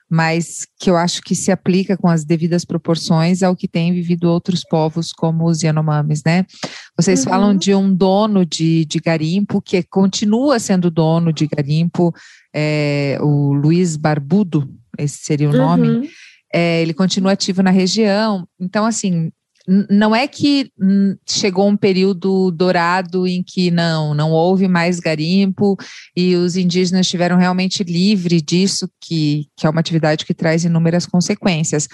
mas 0.09 0.65
que 0.79 0.89
eu 0.89 0.95
acho 0.95 1.21
que 1.21 1.35
se 1.35 1.51
aplica 1.51 1.97
com 1.97 2.07
as 2.07 2.23
devidas 2.23 2.63
proporções 2.63 3.43
ao 3.43 3.55
que 3.55 3.67
têm 3.67 3.93
vivido 3.93 4.29
outros 4.29 4.63
povos, 4.63 5.11
como 5.11 5.45
os 5.45 5.61
Yanomamis, 5.61 6.23
né? 6.25 6.45
Vocês 6.95 7.23
uhum. 7.23 7.29
falam 7.29 7.55
de 7.55 7.75
um 7.75 7.93
dono 7.93 8.45
de, 8.45 8.85
de 8.85 8.99
garimpo, 8.99 9.61
que 9.61 9.83
continua 9.83 10.59
sendo 10.59 10.89
dono 10.89 11.33
de 11.33 11.47
garimpo, 11.47 12.13
é, 12.55 13.17
o 13.21 13.53
Luiz 13.53 13.97
Barbudo, 13.97 14.69
esse 14.97 15.17
seria 15.17 15.49
o 15.49 15.53
nome, 15.53 15.89
uhum. 15.89 16.07
é, 16.53 16.81
ele 16.81 16.93
continua 16.93 17.33
ativo 17.33 17.61
na 17.61 17.71
região. 17.71 18.47
Então, 18.59 18.85
assim, 18.85 19.31
não 19.67 20.15
é 20.15 20.27
que 20.27 20.71
chegou 21.27 21.67
um 21.67 21.75
período 21.75 22.51
dourado 22.51 23.27
em 23.27 23.43
que 23.43 23.69
não, 23.69 24.13
não 24.13 24.31
houve 24.31 24.65
mais 24.65 24.97
garimpo 24.97 25.75
e 26.15 26.35
os 26.35 26.55
indígenas 26.55 27.05
estiveram 27.05 27.35
realmente 27.35 27.83
livres 27.83 28.41
disso, 28.41 28.89
que, 29.01 29.47
que 29.57 29.67
é 29.67 29.69
uma 29.69 29.81
atividade 29.81 30.25
que 30.25 30.33
traz 30.33 30.63
inúmeras 30.63 31.05
consequências. 31.05 31.87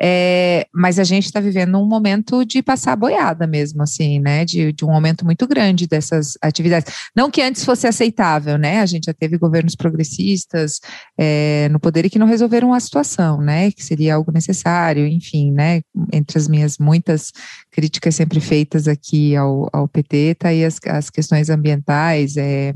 É, 0.00 0.66
mas 0.72 0.98
a 0.98 1.04
gente 1.04 1.24
está 1.24 1.40
vivendo 1.40 1.76
um 1.78 1.86
momento 1.86 2.44
de 2.44 2.62
passar 2.62 2.94
boiada 2.94 3.46
mesmo, 3.46 3.82
assim, 3.82 4.20
né? 4.20 4.44
De, 4.44 4.72
de 4.72 4.84
um 4.84 4.92
aumento 4.92 5.24
muito 5.24 5.46
grande 5.46 5.86
dessas 5.86 6.38
atividades. 6.40 6.92
Não 7.14 7.30
que 7.30 7.42
antes 7.42 7.64
fosse 7.64 7.86
aceitável, 7.86 8.56
né? 8.56 8.80
A 8.80 8.86
gente 8.86 9.06
já 9.06 9.12
teve 9.12 9.36
governos 9.36 9.74
progressistas 9.74 10.80
é, 11.18 11.68
no 11.70 11.80
poder 11.80 12.06
e 12.06 12.10
que 12.10 12.18
não 12.18 12.26
resolveram 12.26 12.72
a 12.72 12.80
situação, 12.80 13.40
né? 13.40 13.72
Que 13.72 13.84
seria 13.84 14.14
algo 14.14 14.30
necessário, 14.30 15.06
enfim, 15.06 15.50
né? 15.50 15.82
Entre 16.12 16.38
as 16.38 16.46
minhas 16.46 16.78
muitas 16.78 17.32
críticas 17.72 18.14
sempre 18.14 18.40
feitas 18.40 18.86
aqui 18.86 19.34
ao, 19.34 19.68
ao 19.72 19.88
PT, 19.88 20.36
tá 20.38 20.48
aí 20.48 20.64
as, 20.64 20.78
as 20.86 21.10
questões 21.10 21.50
ambientais, 21.50 22.36
é, 22.36 22.72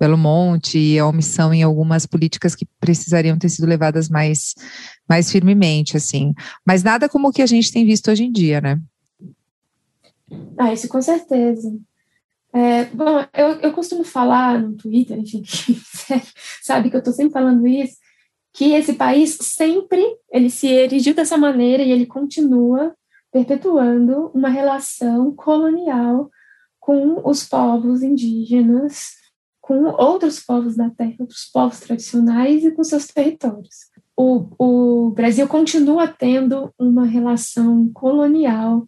Belo 0.00 0.16
Monte 0.16 0.78
e 0.78 0.98
a 0.98 1.06
omissão 1.06 1.52
em 1.52 1.62
algumas 1.62 2.06
políticas 2.06 2.54
que 2.54 2.66
precisariam 2.80 3.38
ter 3.38 3.50
sido 3.50 3.66
levadas 3.68 4.08
mais, 4.08 4.54
mais 5.06 5.30
firmemente, 5.30 5.94
assim. 5.94 6.32
Mas 6.66 6.82
nada 6.82 7.06
como 7.06 7.28
o 7.28 7.32
que 7.32 7.42
a 7.42 7.46
gente 7.46 7.70
tem 7.70 7.84
visto 7.84 8.10
hoje 8.10 8.24
em 8.24 8.32
dia, 8.32 8.62
né? 8.62 8.80
Ah, 10.56 10.72
isso 10.72 10.88
com 10.88 11.02
certeza. 11.02 11.70
É, 12.50 12.86
bom, 12.86 13.24
eu, 13.34 13.60
eu 13.60 13.72
costumo 13.72 14.02
falar 14.02 14.58
no 14.58 14.74
Twitter, 14.74 15.18
enfim, 15.20 15.42
sabe 16.62 16.88
que 16.88 16.96
eu 16.96 17.00
estou 17.00 17.12
sempre 17.12 17.34
falando 17.34 17.66
isso, 17.66 17.96
que 18.54 18.72
esse 18.72 18.94
país 18.94 19.36
sempre 19.42 20.02
ele 20.32 20.48
se 20.48 20.66
erigiu 20.66 21.14
dessa 21.14 21.36
maneira 21.36 21.82
e 21.82 21.92
ele 21.92 22.06
continua 22.06 22.94
perpetuando 23.30 24.30
uma 24.34 24.48
relação 24.48 25.32
colonial 25.36 26.30
com 26.80 27.20
os 27.28 27.44
povos 27.44 28.02
indígenas 28.02 29.19
com 29.70 29.84
outros 30.02 30.40
povos 30.40 30.74
da 30.74 30.90
terra, 30.90 31.14
outros 31.20 31.44
povos 31.44 31.78
tradicionais 31.78 32.64
e 32.64 32.72
com 32.72 32.82
seus 32.82 33.06
territórios. 33.06 33.88
O, 34.16 34.48
o 34.58 35.10
Brasil 35.10 35.46
continua 35.46 36.08
tendo 36.08 36.74
uma 36.76 37.06
relação 37.06 37.88
colonial 37.94 38.84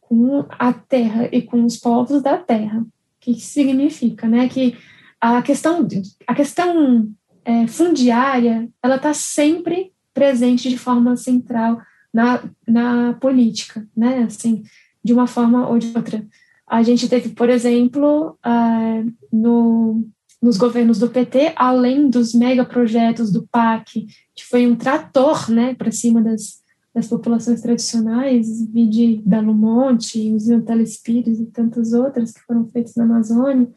com 0.00 0.46
a 0.48 0.72
terra 0.72 1.28
e 1.30 1.42
com 1.42 1.62
os 1.66 1.76
povos 1.76 2.22
da 2.22 2.38
terra. 2.38 2.82
Que 3.20 3.34
significa, 3.34 4.26
né? 4.26 4.48
Que 4.48 4.74
a 5.20 5.42
questão, 5.42 5.86
a 6.26 6.34
questão 6.34 7.12
é, 7.44 7.66
fundiária, 7.66 8.70
ela 8.82 8.96
está 8.96 9.12
sempre 9.12 9.92
presente 10.14 10.70
de 10.70 10.78
forma 10.78 11.14
central 11.14 11.78
na, 12.10 12.42
na 12.66 13.12
política, 13.20 13.86
né? 13.94 14.22
Assim, 14.22 14.62
de 15.04 15.12
uma 15.12 15.26
forma 15.26 15.68
ou 15.68 15.78
de 15.78 15.92
outra 15.94 16.26
a 16.72 16.82
gente 16.82 17.06
teve, 17.06 17.28
por 17.28 17.50
exemplo, 17.50 18.38
uh, 18.46 19.12
no, 19.30 20.08
nos 20.42 20.56
governos 20.56 20.98
do 20.98 21.08
PT, 21.08 21.52
além 21.54 22.10
dos 22.10 22.34
megaprojetos 22.34 23.30
do 23.30 23.46
PAC, 23.46 24.06
que 24.34 24.44
foi 24.44 24.66
um 24.66 24.74
trator 24.74 25.48
né, 25.48 25.74
para 25.74 25.92
cima 25.92 26.20
das, 26.20 26.60
das 26.92 27.06
populações 27.06 27.60
tradicionais, 27.62 28.48
de 28.68 29.22
Belo 29.24 29.54
Monte, 29.54 30.34
os 30.34 30.46
Telespires 30.66 31.38
e 31.38 31.46
tantas 31.46 31.92
outras 31.92 32.32
que 32.32 32.40
foram 32.40 32.66
feitas 32.66 32.96
na 32.96 33.04
Amazônia, 33.04 33.68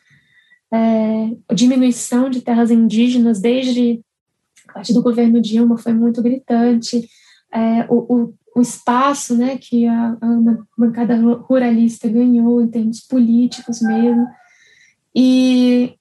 é, 0.73 1.53
diminuição 1.53 2.29
de 2.29 2.41
terras 2.41 2.71
indígenas 2.71 3.39
desde 3.39 4.01
a 4.67 4.73
partir 4.73 4.93
do 4.93 5.03
governo 5.03 5.39
Dilma 5.39 5.77
foi 5.77 5.93
muito 5.93 6.21
gritante, 6.21 7.07
é, 7.53 7.85
o, 7.87 8.13
o, 8.13 8.33
o, 8.55 8.61
espaço 8.61 9.37
né, 9.37 9.57
que 9.57 9.85
a, 9.85 10.17
a 10.19 10.57
bancada 10.77 11.15
ruralista 11.15 12.09
ganhou 12.09 12.61
em 12.61 12.67
termos 12.67 13.01
políticos 13.01 13.81
mesmo, 13.81 14.27
e, 15.15 15.95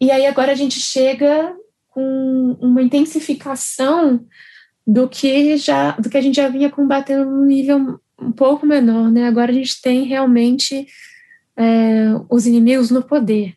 e 0.00 0.10
aí 0.10 0.26
agora 0.26 0.52
a 0.52 0.56
gente 0.56 0.80
chega 0.80 1.54
com 1.88 2.56
uma 2.60 2.82
intensificação 2.82 4.24
do 4.86 5.08
que 5.08 5.56
já 5.56 5.92
do 5.92 6.10
que 6.10 6.16
a 6.16 6.20
gente 6.20 6.36
já 6.36 6.48
vinha 6.48 6.70
combatendo 6.70 7.30
no 7.30 7.44
nível 7.44 7.98
um 8.20 8.32
pouco 8.32 8.66
menor, 8.66 9.10
né? 9.10 9.26
Agora 9.26 9.50
a 9.50 9.54
gente 9.54 9.80
tem 9.80 10.04
realmente 10.04 10.86
é, 11.56 12.10
os 12.28 12.46
inimigos 12.46 12.90
no 12.90 13.02
poder, 13.02 13.54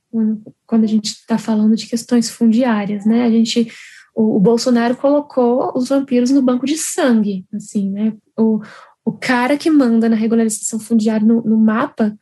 quando 0.65 0.83
a 0.83 0.87
gente 0.87 1.07
está 1.07 1.37
falando 1.37 1.75
de 1.75 1.87
questões 1.87 2.29
fundiárias, 2.29 3.05
né? 3.05 3.23
A 3.23 3.29
gente, 3.29 3.67
o, 4.15 4.37
o, 4.37 4.39
Bolsonaro 4.39 4.95
colocou 4.95 5.71
os 5.75 5.89
vampiros 5.89 6.29
no 6.29 6.41
banco 6.41 6.65
de 6.65 6.77
sangue, 6.77 7.45
assim, 7.53 7.89
né? 7.89 8.13
O, 8.37 8.61
o 9.03 9.11
cara 9.11 9.57
que 9.57 9.69
manda 9.69 10.09
na 10.09 10.15
regularização 10.15 10.79
fundiária 10.79 11.25
no, 11.25 11.41
no 11.41 11.57
mapa, 11.57 12.15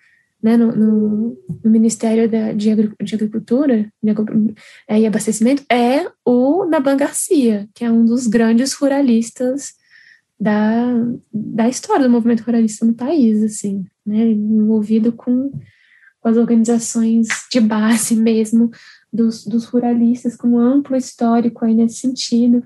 né, 0.46 0.56
no, 0.58 0.76
no, 0.76 1.38
no 1.64 1.72
Ministério 1.72 2.30
da, 2.30 2.54
de, 2.54 2.70
Agricultura 2.70 3.92
de, 4.04 4.12
é, 4.88 5.00
e 5.00 5.08
Abastecimento 5.08 5.64
é 5.68 6.08
o 6.24 6.66
Naban 6.66 6.96
Garcia, 6.96 7.68
que 7.74 7.84
é 7.84 7.90
um 7.90 8.06
dos 8.06 8.28
grandes 8.28 8.74
ruralistas 8.74 9.74
da, 10.40 10.86
da 11.34 11.68
história 11.68 12.06
do 12.06 12.12
movimento 12.12 12.44
ruralista 12.44 12.86
no 12.86 12.94
país, 12.94 13.42
assim, 13.42 13.86
né, 14.06 14.24
envolvido 14.24 15.12
com, 15.12 15.50
com 16.22 16.30
as 16.30 16.38
organizações 16.38 17.28
de 17.52 17.60
base 17.60 18.16
mesmo 18.16 18.70
dos, 19.12 19.48
dos 19.48 19.66
ruralistas, 19.66 20.36
com 20.36 20.50
um 20.50 20.60
amplo 20.60 20.96
histórico 20.96 21.66
aí 21.66 21.74
nesse 21.74 21.96
sentido. 21.96 22.64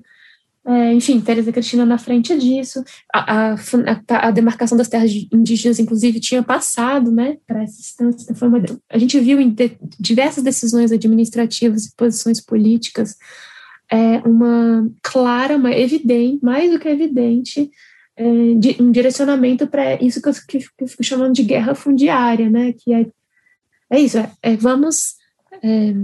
É, 0.66 0.92
enfim, 0.92 1.20
Teresa 1.20 1.50
Cristina 1.50 1.86
na 1.86 1.96
frente 1.96 2.36
disso. 2.38 2.84
A, 3.12 3.54
a, 3.54 3.56
a, 4.28 4.30
demarcação 4.30 4.76
das 4.76 4.88
terras 4.88 5.10
indígenas, 5.32 5.78
inclusive, 5.78 6.20
tinha 6.20 6.42
passado 6.42 7.10
né, 7.10 7.38
para 7.46 7.62
essa 7.62 7.80
instância. 7.80 8.34
Foi 8.34 8.48
uma, 8.48 8.62
a 8.88 8.98
gente 8.98 9.18
viu 9.18 9.40
em 9.40 9.48
de, 9.48 9.78
diversas 9.98 10.44
decisões 10.44 10.92
administrativas 10.92 11.86
e 11.86 11.96
posições 11.96 12.40
políticas 12.40 13.16
é, 13.90 14.18
uma 14.18 14.88
clara, 15.02 15.56
uma 15.56 15.72
evidente, 15.72 16.44
mais 16.44 16.70
do 16.70 16.78
que 16.78 16.88
evidente, 16.88 17.70
é, 18.16 18.54
de, 18.54 18.76
um 18.80 18.92
direcionamento 18.92 19.66
para 19.66 19.94
isso 20.02 20.22
que 20.22 20.28
eu, 20.28 20.32
que, 20.46 20.58
que 20.58 20.84
eu, 20.84 20.88
fico 20.88 21.02
chamando 21.02 21.32
de 21.34 21.42
guerra 21.42 21.74
fundiária, 21.74 22.48
né, 22.48 22.72
que 22.72 22.94
é, 22.94 23.06
é 23.90 23.98
isso, 23.98 24.18
é, 24.18 24.30
é 24.42 24.56
vamos 24.56 25.16
é, 25.62 25.94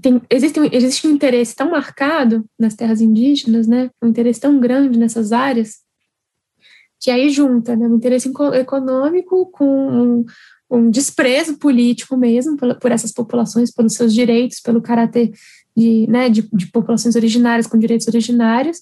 tem, 0.00 0.20
existe, 0.28 0.60
existe 0.72 1.06
um 1.06 1.10
interesse 1.10 1.54
tão 1.54 1.70
marcado 1.70 2.44
nas 2.58 2.74
terras 2.74 3.00
indígenas, 3.00 3.66
né, 3.66 3.90
um 4.02 4.08
interesse 4.08 4.40
tão 4.40 4.60
grande 4.60 4.98
nessas 4.98 5.32
áreas, 5.32 5.78
que 7.00 7.10
aí 7.10 7.30
junta 7.30 7.76
né, 7.76 7.86
um 7.86 7.96
interesse 7.96 8.30
econômico 8.54 9.50
com 9.50 9.64
um, 9.64 10.24
um 10.70 10.90
desprezo 10.90 11.58
político 11.58 12.16
mesmo 12.16 12.56
por, 12.56 12.78
por, 12.78 12.92
essas 12.92 13.12
populações, 13.12 13.72
pelos 13.72 13.94
seus 13.94 14.12
direitos, 14.12 14.60
pelo 14.60 14.82
caráter 14.82 15.30
de, 15.76 16.06
né, 16.08 16.28
de, 16.28 16.48
de 16.52 16.70
populações 16.70 17.16
originárias 17.16 17.66
com 17.66 17.78
direitos 17.78 18.08
originários, 18.08 18.80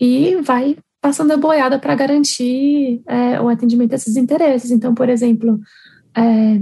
e 0.00 0.36
vai 0.42 0.76
passando 1.00 1.32
a 1.32 1.36
boiada 1.36 1.78
para 1.78 1.94
garantir 1.94 3.02
é, 3.06 3.40
o 3.40 3.48
atendimento 3.48 3.90
desses 3.90 4.16
interesses. 4.16 4.70
Então, 4.70 4.94
por 4.94 5.08
exemplo, 5.08 5.60
é, 6.16 6.60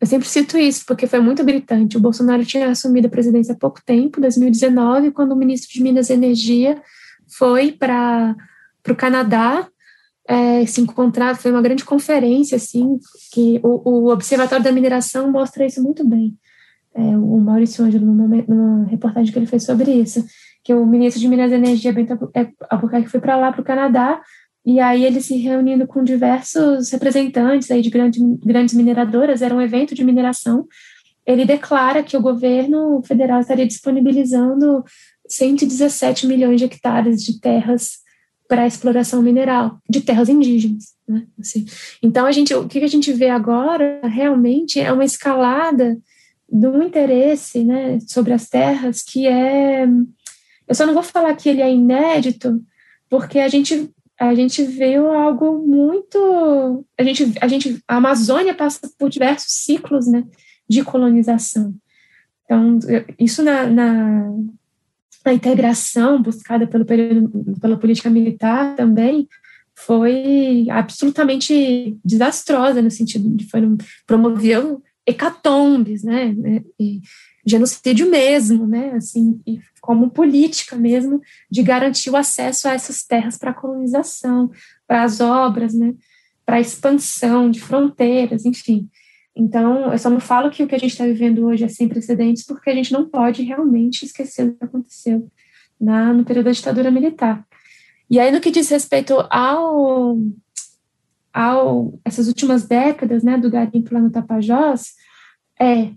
eu 0.00 0.06
sempre 0.06 0.28
cito 0.28 0.58
isso, 0.58 0.84
porque 0.86 1.06
foi 1.06 1.20
muito 1.20 1.44
gritante. 1.44 1.96
O 1.96 2.00
Bolsonaro 2.00 2.44
tinha 2.44 2.68
assumido 2.68 3.06
a 3.06 3.10
presidência 3.10 3.54
há 3.54 3.56
pouco 3.56 3.80
tempo, 3.84 4.20
2019, 4.20 5.10
quando 5.10 5.32
o 5.32 5.36
ministro 5.36 5.72
de 5.72 5.82
Minas 5.82 6.10
e 6.10 6.12
Energia 6.12 6.80
foi 7.26 7.72
para 7.72 8.36
o 8.88 8.94
Canadá 8.94 9.66
é, 10.28 10.66
se 10.66 10.80
encontrar, 10.80 11.36
foi 11.36 11.50
uma 11.50 11.62
grande 11.62 11.84
conferência, 11.84 12.56
assim, 12.56 12.98
que 13.32 13.60
o, 13.62 14.06
o 14.06 14.12
Observatório 14.12 14.64
da 14.64 14.72
Mineração 14.72 15.30
mostra 15.30 15.64
isso 15.64 15.82
muito 15.82 16.06
bem. 16.06 16.36
É, 16.94 17.00
o 17.00 17.38
Maurício 17.38 17.84
Ângelo, 17.84 18.06
numa, 18.06 18.26
numa, 18.48 18.86
reportagem 18.86 19.32
que 19.32 19.38
ele 19.38 19.46
fez 19.46 19.64
sobre 19.64 19.92
isso, 19.92 20.24
que 20.64 20.74
o 20.74 20.84
ministro 20.84 21.20
de 21.20 21.28
Minas 21.28 21.52
e 21.52 21.54
Energia, 21.54 21.92
Bento 21.92 22.18
Albuquerque, 22.68 23.08
foi 23.08 23.20
para 23.20 23.36
lá, 23.36 23.52
para 23.52 23.60
o 23.60 23.64
Canadá, 23.64 24.20
e 24.66 24.80
aí 24.80 25.04
ele 25.04 25.20
se 25.20 25.36
reunindo 25.36 25.86
com 25.86 26.02
diversos 26.02 26.90
representantes 26.90 27.70
aí 27.70 27.80
de 27.80 27.88
grande, 27.88 28.18
grandes 28.44 28.74
mineradoras, 28.74 29.40
era 29.40 29.54
um 29.54 29.60
evento 29.60 29.94
de 29.94 30.02
mineração, 30.02 30.66
ele 31.24 31.44
declara 31.44 32.02
que 32.02 32.16
o 32.16 32.20
governo 32.20 33.00
federal 33.04 33.40
estaria 33.40 33.66
disponibilizando 33.66 34.84
117 35.28 36.26
milhões 36.26 36.58
de 36.58 36.64
hectares 36.66 37.22
de 37.22 37.40
terras 37.40 37.98
para 38.48 38.66
exploração 38.66 39.22
mineral, 39.22 39.78
de 39.88 40.00
terras 40.00 40.28
indígenas. 40.28 40.94
Né? 41.08 41.26
Assim, 41.38 41.64
então, 42.02 42.26
a 42.26 42.32
gente, 42.32 42.52
o 42.52 42.66
que 42.66 42.78
a 42.78 42.88
gente 42.88 43.12
vê 43.12 43.28
agora 43.28 44.00
realmente 44.02 44.80
é 44.80 44.92
uma 44.92 45.04
escalada 45.04 45.96
do 46.50 46.82
interesse 46.82 47.64
né, 47.64 47.98
sobre 48.06 48.32
as 48.32 48.48
terras 48.48 49.02
que 49.02 49.26
é. 49.26 49.86
Eu 50.66 50.74
só 50.74 50.86
não 50.86 50.94
vou 50.94 51.02
falar 51.02 51.34
que 51.34 51.48
ele 51.48 51.60
é 51.60 51.72
inédito, 51.72 52.60
porque 53.08 53.38
a 53.40 53.48
gente 53.48 53.90
a 54.18 54.34
gente 54.34 54.64
viu 54.64 55.12
algo 55.12 55.58
muito. 55.66 56.84
A 56.98 57.02
gente, 57.02 57.34
a 57.40 57.48
gente, 57.48 57.82
a 57.86 57.96
Amazônia 57.96 58.54
passa 58.54 58.90
por 58.98 59.10
diversos 59.10 59.52
ciclos, 59.52 60.06
né, 60.06 60.24
de 60.68 60.82
colonização. 60.82 61.74
Então, 62.44 62.78
isso 63.18 63.42
na, 63.42 63.66
na, 63.66 64.30
na 65.24 65.34
integração 65.34 66.22
buscada 66.22 66.66
pelo 66.66 66.84
período, 66.84 67.58
pela 67.60 67.76
política 67.76 68.08
militar 68.08 68.74
também 68.76 69.28
foi 69.74 70.66
absolutamente 70.70 71.98
desastrosa 72.02 72.80
no 72.80 72.90
sentido 72.90 73.28
de 73.36 73.46
foi, 73.46 73.60
promoveu 74.06 74.82
hecatombes, 75.06 76.02
né 76.02 76.34
e 76.80 77.00
genocídio 77.44 78.10
mesmo, 78.10 78.66
né, 78.66 78.92
assim, 78.94 79.40
e 79.46 79.60
como 79.86 80.10
política 80.10 80.74
mesmo 80.74 81.22
de 81.48 81.62
garantir 81.62 82.10
o 82.10 82.16
acesso 82.16 82.66
a 82.66 82.72
essas 82.72 83.04
terras 83.04 83.38
para 83.38 83.54
colonização, 83.54 84.50
para 84.84 85.04
as 85.04 85.20
obras, 85.20 85.72
né, 85.72 85.94
para 86.44 86.56
a 86.56 86.60
expansão 86.60 87.48
de 87.48 87.60
fronteiras, 87.60 88.44
enfim. 88.44 88.90
Então, 89.34 89.92
eu 89.92 89.98
só 89.98 90.10
não 90.10 90.18
falo 90.18 90.50
que 90.50 90.64
o 90.64 90.66
que 90.66 90.74
a 90.74 90.78
gente 90.78 90.90
está 90.90 91.04
vivendo 91.04 91.46
hoje 91.46 91.62
é 91.62 91.68
sem 91.68 91.88
precedentes, 91.88 92.44
porque 92.44 92.68
a 92.68 92.74
gente 92.74 92.92
não 92.92 93.08
pode 93.08 93.44
realmente 93.44 94.04
esquecer 94.04 94.48
o 94.48 94.56
que 94.56 94.64
aconteceu 94.64 95.30
na, 95.80 96.12
no 96.12 96.24
período 96.24 96.46
da 96.46 96.50
ditadura 96.52 96.90
militar. 96.90 97.46
E 98.10 98.18
aí, 98.18 98.32
no 98.32 98.40
que 98.40 98.50
diz 98.50 98.68
respeito 98.68 99.14
ao, 99.30 100.18
ao 101.32 102.00
essas 102.04 102.26
últimas 102.26 102.66
décadas, 102.66 103.22
né, 103.22 103.38
do 103.38 103.50
garimpo 103.50 103.94
lá 103.94 104.00
no 104.00 104.10
Tapajós, 104.10 104.94
é 105.60 105.92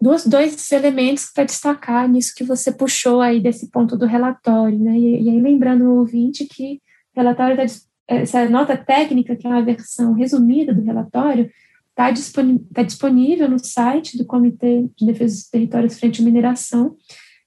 Dois, 0.00 0.26
dois 0.26 0.72
elementos 0.72 1.30
para 1.34 1.44
destacar 1.44 2.08
nisso 2.08 2.32
que 2.34 2.44
você 2.44 2.72
puxou 2.72 3.20
aí 3.20 3.40
desse 3.40 3.70
ponto 3.70 3.96
do 3.96 4.06
relatório, 4.06 4.78
né? 4.78 4.98
E, 4.98 5.22
e 5.22 5.30
aí 5.30 5.40
lembrando 5.40 5.84
o 5.84 5.98
ouvinte 5.98 6.46
que 6.46 6.80
o 7.14 7.20
relatório 7.20 7.56
tá, 7.56 7.64
essa 8.08 8.48
nota 8.48 8.76
técnica, 8.76 9.36
que 9.36 9.46
é 9.46 9.50
uma 9.50 9.62
versão 9.62 10.14
resumida 10.14 10.72
do 10.72 10.82
relatório, 10.82 11.50
está 11.90 12.10
disponível, 12.10 12.66
tá 12.72 12.82
disponível 12.82 13.50
no 13.50 13.58
site 13.58 14.16
do 14.16 14.24
Comitê 14.24 14.88
de 14.96 15.04
Defesa 15.04 15.34
dos 15.34 15.48
Territórios 15.48 15.98
Frente 15.98 16.22
à 16.22 16.24
Mineração, 16.24 16.96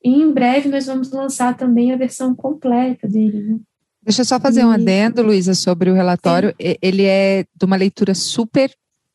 e 0.03 0.09
em 0.09 0.31
breve 0.31 0.69
nós 0.69 0.85
vamos 0.85 1.11
lançar 1.11 1.57
também 1.57 1.91
a 1.91 1.97
versão 1.97 2.35
completa 2.35 3.07
dele. 3.07 3.41
Né? 3.41 3.59
Deixa 4.03 4.21
eu 4.21 4.25
só 4.25 4.39
fazer 4.39 4.61
e... 4.61 4.65
um 4.65 4.71
adendo, 4.71 5.23
Luísa, 5.23 5.55
sobre 5.55 5.89
o 5.89 5.95
relatório. 5.95 6.49
Sim. 6.49 6.75
Ele 6.81 7.05
é 7.05 7.45
de 7.55 7.65
uma 7.65 7.77
leitura 7.77 8.13
super 8.13 8.69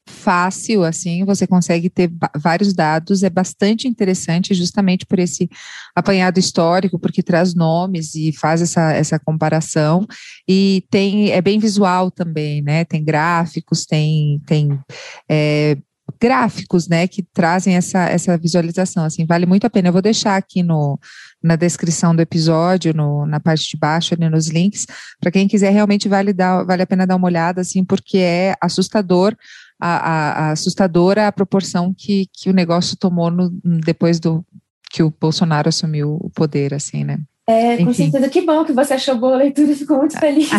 fácil, 0.09 0.83
assim, 0.83 1.25
você 1.25 1.47
consegue 1.47 1.88
ter 1.88 2.11
vários 2.37 2.73
dados, 2.73 3.23
é 3.23 3.31
bastante 3.31 3.87
interessante 3.87 4.55
justamente 4.55 5.07
por 5.07 5.18
esse 5.18 5.49
apanhado 5.94 6.38
histórico, 6.40 6.99
porque 6.99 7.23
traz 7.23 7.55
nomes 7.55 8.14
e 8.14 8.33
faz 8.33 8.62
essa, 8.62 8.92
essa 8.92 9.18
comparação, 9.18 10.07
e 10.49 10.85
tem, 10.90 11.31
é 11.31 11.40
bem 11.40 11.59
visual 11.59 12.11
também, 12.11 12.62
né, 12.62 12.85
tem 12.85 13.05
gráficos, 13.05 13.87
tem, 13.87 14.40
tem 14.47 14.81
é, 15.29 15.77
gráficos, 16.21 16.88
né, 16.88 17.07
que 17.07 17.23
trazem 17.23 17.77
essa, 17.77 18.09
essa 18.09 18.37
visualização, 18.38 19.05
assim, 19.05 19.27
vale 19.27 19.47
muito 19.47 19.66
a 19.66 19.71
pena, 19.71 19.88
eu 19.88 19.92
vou 19.92 20.03
deixar 20.03 20.37
aqui 20.37 20.62
no, 20.62 20.99
na 21.42 21.55
descrição 21.55 22.14
do 22.16 22.23
episódio, 22.23 22.94
no, 22.94 23.27
na 23.27 23.38
parte 23.38 23.68
de 23.68 23.77
baixo, 23.77 24.14
ali 24.14 24.29
nos 24.29 24.49
links, 24.49 24.87
para 25.21 25.31
quem 25.31 25.47
quiser 25.47 25.71
realmente 25.71 26.09
vale, 26.09 26.33
dar, 26.33 26.64
vale 26.64 26.83
a 26.83 26.87
pena 26.87 27.07
dar 27.07 27.16
uma 27.16 27.27
olhada, 27.27 27.61
assim, 27.61 27.85
porque 27.85 28.18
é 28.18 28.55
assustador 28.61 29.37
a, 29.81 30.49
a, 30.49 30.51
assustadora 30.51 31.29
a 31.29 31.33
proporção 31.33 31.95
que, 31.97 32.27
que 32.33 32.51
o 32.51 32.55
negócio 32.55 32.97
tomou 32.97 33.31
no, 33.31 33.51
depois 33.85 34.19
do 34.19 34.45
que 34.91 35.03
o 35.03 35.11
Bolsonaro 35.11 35.69
assumiu 35.69 36.19
o 36.21 36.31
poder, 36.31 36.75
assim, 36.75 37.05
né? 37.05 37.19
É, 37.47 37.83
com 37.83 37.95
certeza. 37.95 38.29
Que 38.29 38.43
bom 38.43 38.62
que 38.62 38.75
você 38.75 38.93
achou 38.93 39.17
boa 39.17 39.33
a 39.33 39.38
leitura 39.38 39.75
ficou 39.75 39.99
muito 39.99 40.19
feliz. 40.19 40.51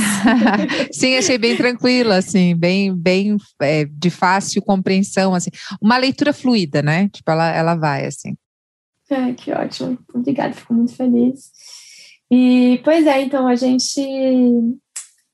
Sim, 0.91 1.17
achei 1.17 1.37
bem 1.37 1.55
tranquila, 1.55 2.15
assim, 2.15 2.55
bem, 2.55 2.95
bem 2.95 3.37
é, 3.61 3.85
de 3.85 4.09
fácil 4.09 4.59
compreensão, 4.63 5.35
assim. 5.35 5.51
Uma 5.79 5.97
leitura 5.97 6.33
fluida, 6.33 6.81
né? 6.81 7.07
Tipo, 7.09 7.29
ela, 7.29 7.47
ela 7.51 7.75
vai, 7.75 8.07
assim. 8.07 8.35
É, 9.07 9.33
que 9.33 9.51
ótimo. 9.51 9.99
Obrigada, 10.13 10.53
fico 10.53 10.73
muito 10.73 10.95
feliz. 10.95 11.51
E, 12.31 12.81
pois 12.83 13.05
é, 13.05 13.21
então, 13.21 13.47
a 13.47 13.55
gente 13.55 14.01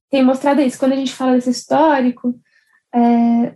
tem 0.09 0.23
mostrado 0.25 0.61
isso. 0.61 0.77
Quando 0.77 0.93
a 0.93 0.97
gente 0.97 1.13
fala 1.13 1.35
desse 1.35 1.51
histórico, 1.51 2.37
é, 2.93 3.55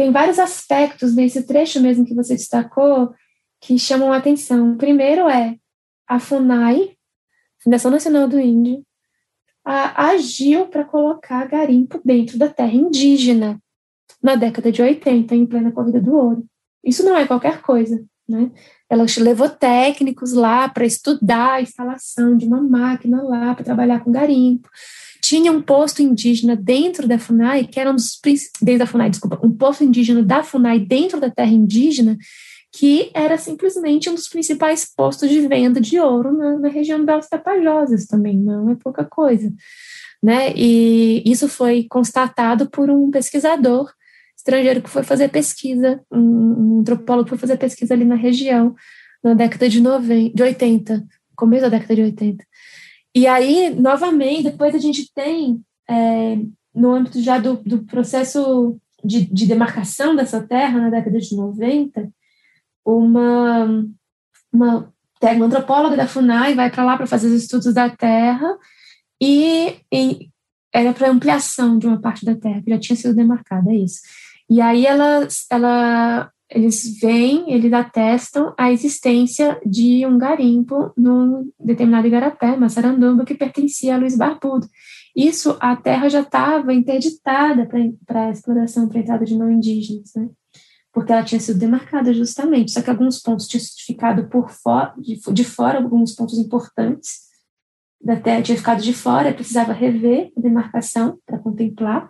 tem 0.00 0.10
vários 0.10 0.38
aspectos 0.38 1.14
nesse 1.14 1.42
trecho 1.42 1.78
mesmo 1.78 2.06
que 2.06 2.14
você 2.14 2.34
destacou 2.34 3.14
que 3.60 3.78
chamam 3.78 4.10
a 4.10 4.16
atenção. 4.16 4.72
O 4.72 4.76
primeiro 4.78 5.28
é 5.28 5.58
a 6.08 6.18
FUNAI, 6.18 6.96
Fundação 7.62 7.90
Nacional 7.90 8.26
do 8.26 8.40
Índio, 8.40 8.82
a, 9.62 10.06
agiu 10.06 10.68
para 10.68 10.86
colocar 10.86 11.46
garimpo 11.46 12.00
dentro 12.02 12.38
da 12.38 12.48
terra 12.48 12.72
indígena 12.72 13.60
na 14.22 14.36
década 14.36 14.72
de 14.72 14.80
80, 14.80 15.34
em 15.34 15.44
plena 15.44 15.70
corrida 15.70 16.00
do 16.00 16.14
ouro. 16.14 16.46
Isso 16.82 17.04
não 17.04 17.14
é 17.14 17.26
qualquer 17.26 17.60
coisa, 17.60 18.02
né? 18.26 18.50
Ela 18.88 19.04
levou 19.18 19.50
técnicos 19.50 20.32
lá 20.32 20.66
para 20.66 20.86
estudar 20.86 21.56
a 21.56 21.62
instalação 21.62 22.38
de 22.38 22.46
uma 22.46 22.62
máquina 22.62 23.22
lá 23.22 23.54
para 23.54 23.66
trabalhar 23.66 24.02
com 24.02 24.10
garimpo. 24.10 24.66
Tinha 25.22 25.52
um 25.52 25.62
posto 25.62 26.02
indígena 26.02 26.56
dentro 26.56 27.06
da 27.06 27.18
FUNAI, 27.18 27.64
que 27.66 27.78
era 27.78 27.90
um 27.90 27.94
dos 27.94 28.18
dentro 28.60 28.78
da 28.80 28.86
FUNAI, 28.86 29.10
desculpa, 29.10 29.40
um 29.42 29.52
posto 29.52 29.84
indígena 29.84 30.22
da 30.22 30.42
FUNAI 30.42 30.80
dentro 30.80 31.20
da 31.20 31.30
terra 31.30 31.50
indígena, 31.50 32.16
que 32.72 33.10
era 33.12 33.36
simplesmente 33.36 34.08
um 34.08 34.14
dos 34.14 34.28
principais 34.28 34.86
postos 34.96 35.28
de 35.28 35.46
venda 35.46 35.80
de 35.80 35.98
ouro 35.98 36.32
na, 36.32 36.58
na 36.58 36.68
região 36.68 37.04
das 37.04 37.28
Tapajosas 37.28 38.06
também, 38.06 38.36
não 38.36 38.70
é 38.70 38.76
pouca 38.76 39.04
coisa. 39.04 39.52
Né? 40.22 40.52
E 40.54 41.22
isso 41.26 41.48
foi 41.48 41.86
constatado 41.88 42.68
por 42.70 42.90
um 42.90 43.10
pesquisador 43.10 43.90
estrangeiro 44.36 44.82
que 44.82 44.90
foi 44.90 45.02
fazer 45.02 45.28
pesquisa, 45.28 46.00
um, 46.10 46.18
um 46.18 46.80
antropólogo 46.80 47.24
que 47.24 47.30
foi 47.30 47.38
fazer 47.38 47.56
pesquisa 47.56 47.94
ali 47.94 48.04
na 48.04 48.14
região, 48.14 48.74
na 49.22 49.34
década 49.34 49.68
de, 49.68 49.80
90, 49.80 50.34
de 50.34 50.42
80, 50.42 51.06
começo 51.36 51.62
da 51.62 51.68
década 51.68 51.94
de 51.94 52.02
80. 52.02 52.44
E 53.14 53.26
aí, 53.26 53.74
novamente, 53.74 54.44
depois 54.44 54.74
a 54.74 54.78
gente 54.78 55.12
tem, 55.12 55.62
é, 55.88 56.36
no 56.74 56.92
âmbito 56.92 57.20
já 57.20 57.38
do, 57.38 57.56
do 57.56 57.84
processo 57.84 58.76
de, 59.04 59.24
de, 59.26 59.46
demarcação 59.46 60.14
dessa 60.14 60.40
terra, 60.46 60.78
na 60.78 60.90
década 60.90 61.18
de 61.18 61.34
90, 61.34 62.08
uma, 62.84 63.84
uma, 64.52 64.92
uma 65.22 65.46
antropóloga 65.46 65.96
da 65.96 66.06
FUNAI 66.06 66.54
vai 66.54 66.70
para 66.70 66.84
lá 66.84 66.96
para 66.96 67.06
fazer 67.06 67.28
os 67.28 67.42
estudos 67.42 67.74
da 67.74 67.90
terra 67.90 68.56
e, 69.20 69.76
e 69.92 70.30
era 70.72 70.92
para 70.92 71.10
ampliação 71.10 71.78
de 71.78 71.86
uma 71.86 72.00
parte 72.00 72.24
da 72.24 72.36
terra 72.36 72.62
que 72.62 72.70
já 72.70 72.78
tinha 72.78 72.96
sido 72.96 73.14
demarcada, 73.14 73.70
é 73.70 73.76
isso. 73.76 74.00
E 74.48 74.60
aí 74.60 74.86
ela, 74.86 75.26
ela, 75.50 76.30
eles 76.50 76.98
vêm, 76.98 77.52
eles 77.52 77.72
atestam 77.72 78.52
a 78.58 78.72
existência 78.72 79.60
de 79.64 80.04
um 80.04 80.18
garimpo 80.18 80.92
num 80.96 81.50
determinado 81.58 82.06
igarapé, 82.06 82.56
Massaranduba, 82.56 83.24
que 83.24 83.34
pertencia 83.34 83.94
a 83.94 83.98
Luiz 83.98 84.16
Barbudo. 84.16 84.66
Isso, 85.14 85.56
a 85.60 85.76
terra 85.76 86.08
já 86.08 86.20
estava 86.20 86.74
interditada 86.74 87.68
para 88.06 88.30
exploração, 88.30 88.88
para 88.88 89.00
entrada 89.00 89.24
de 89.24 89.36
não 89.36 89.50
indígenas, 89.50 90.12
né? 90.16 90.28
porque 90.92 91.12
ela 91.12 91.22
tinha 91.22 91.40
sido 91.40 91.58
demarcada 91.58 92.12
justamente, 92.12 92.72
só 92.72 92.82
que 92.82 92.90
alguns 92.90 93.20
pontos 93.20 93.46
tinham 93.46 93.62
ficado 93.86 94.28
por 94.28 94.50
fora, 94.50 94.92
de, 94.98 95.20
de 95.32 95.44
fora, 95.44 95.78
alguns 95.78 96.14
pontos 96.14 96.36
importantes 96.38 97.30
da 98.02 98.16
terra 98.16 98.42
tinha 98.42 98.56
ficado 98.56 98.82
de 98.82 98.92
fora, 98.92 99.32
precisava 99.32 99.72
rever 99.72 100.32
a 100.36 100.40
demarcação 100.40 101.18
para 101.26 101.38
contemplar, 101.38 102.08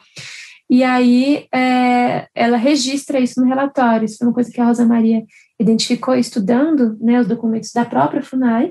e 0.71 0.85
aí 0.85 1.49
é, 1.53 2.29
ela 2.33 2.57
registra 2.57 3.19
isso 3.19 3.41
no 3.41 3.47
relatório, 3.49 4.05
isso 4.05 4.19
foi 4.19 4.29
uma 4.29 4.35
coisa 4.35 4.53
que 4.53 4.61
a 4.61 4.67
Rosa 4.67 4.87
Maria 4.87 5.25
identificou 5.59 6.15
estudando 6.15 6.97
né, 7.01 7.21
os 7.21 7.27
documentos 7.27 7.73
da 7.73 7.85
própria 7.85 8.23
FUNAI, 8.23 8.71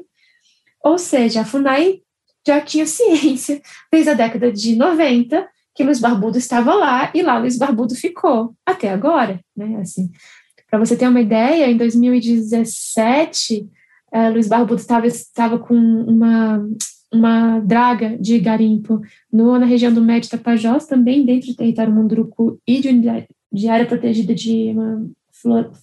ou 0.82 0.98
seja, 0.98 1.42
a 1.42 1.46
FUNAI 1.46 2.00
já 2.48 2.62
tinha 2.62 2.86
ciência 2.88 3.62
desde 3.92 4.12
a 4.12 4.14
década 4.14 4.50
de 4.50 4.78
90 4.78 5.46
que 5.76 5.84
Luiz 5.84 6.00
Barbudo 6.00 6.38
estava 6.38 6.74
lá 6.74 7.12
e 7.14 7.22
lá 7.22 7.38
Luiz 7.38 7.58
Barbudo 7.58 7.94
ficou 7.96 8.56
até 8.66 8.90
agora, 8.90 9.40
né? 9.56 9.80
Assim, 9.82 10.10
para 10.70 10.80
você 10.80 10.96
ter 10.96 11.08
uma 11.08 11.22
ideia, 11.22 11.70
em 11.70 11.78
2017, 11.78 13.68
uh, 14.14 14.32
Luiz 14.32 14.48
Barbudo 14.48 14.80
estava 14.80 15.08
estava 15.08 15.60
com 15.60 15.76
uma 15.76 16.66
uma 17.12 17.60
draga 17.60 18.18
de 18.18 18.40
garimpo 18.40 19.02
no, 19.32 19.58
na 19.58 19.66
região 19.66 19.94
do 19.94 20.02
Médio 20.02 20.30
Tapajós, 20.30 20.86
também 20.86 21.26
dentro 21.26 21.48
do 21.48 21.56
território 21.56 21.94
Munduruku 21.94 22.60
e 22.68 22.80
de, 22.80 22.92
de 23.52 23.68
área 23.68 23.86
protegida 23.86 24.34
de 24.34 24.72
uma 24.72 25.10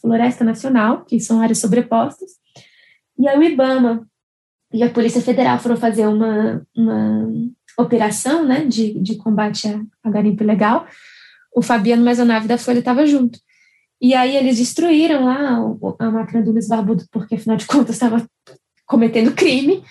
floresta 0.00 0.44
nacional, 0.44 1.04
que 1.04 1.18
são 1.18 1.40
áreas 1.40 1.58
sobrepostas. 1.58 2.32
E 3.18 3.26
aí 3.26 3.38
o 3.38 3.42
IBAMA 3.42 4.06
e 4.72 4.82
a 4.82 4.90
Polícia 4.90 5.20
Federal 5.20 5.58
foram 5.58 5.76
fazer 5.76 6.06
uma, 6.06 6.66
uma 6.76 7.28
operação 7.78 8.44
né, 8.44 8.64
de, 8.64 8.98
de 9.00 9.16
combate 9.16 9.68
a, 9.68 9.80
a 10.04 10.10
garimpo 10.10 10.42
ilegal, 10.42 10.86
o 11.54 11.62
Fabiano 11.62 12.04
Maisonave 12.04 12.46
da 12.46 12.58
Folha 12.58 12.80
estava 12.80 13.06
junto. 13.06 13.38
E 14.00 14.14
aí 14.14 14.36
eles 14.36 14.58
destruíram 14.58 15.24
lá 15.24 15.58
a 15.98 16.10
máquina 16.10 16.42
do 16.42 16.52
Luiz 16.52 16.68
Barbudo, 16.68 17.04
porque 17.10 17.36
afinal 17.36 17.56
de 17.56 17.66
contas 17.66 17.96
estava 17.96 18.26
cometendo 18.84 19.32
crime. 19.32 19.82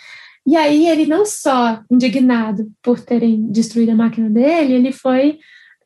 E 0.46 0.56
aí 0.56 0.88
ele 0.88 1.06
não 1.06 1.26
só 1.26 1.82
indignado 1.90 2.72
por 2.82 3.00
terem 3.00 3.50
destruído 3.52 3.92
a 3.92 3.96
máquina 3.96 4.30
dele, 4.30 4.74
ele 4.74 4.92
foi 4.92 5.40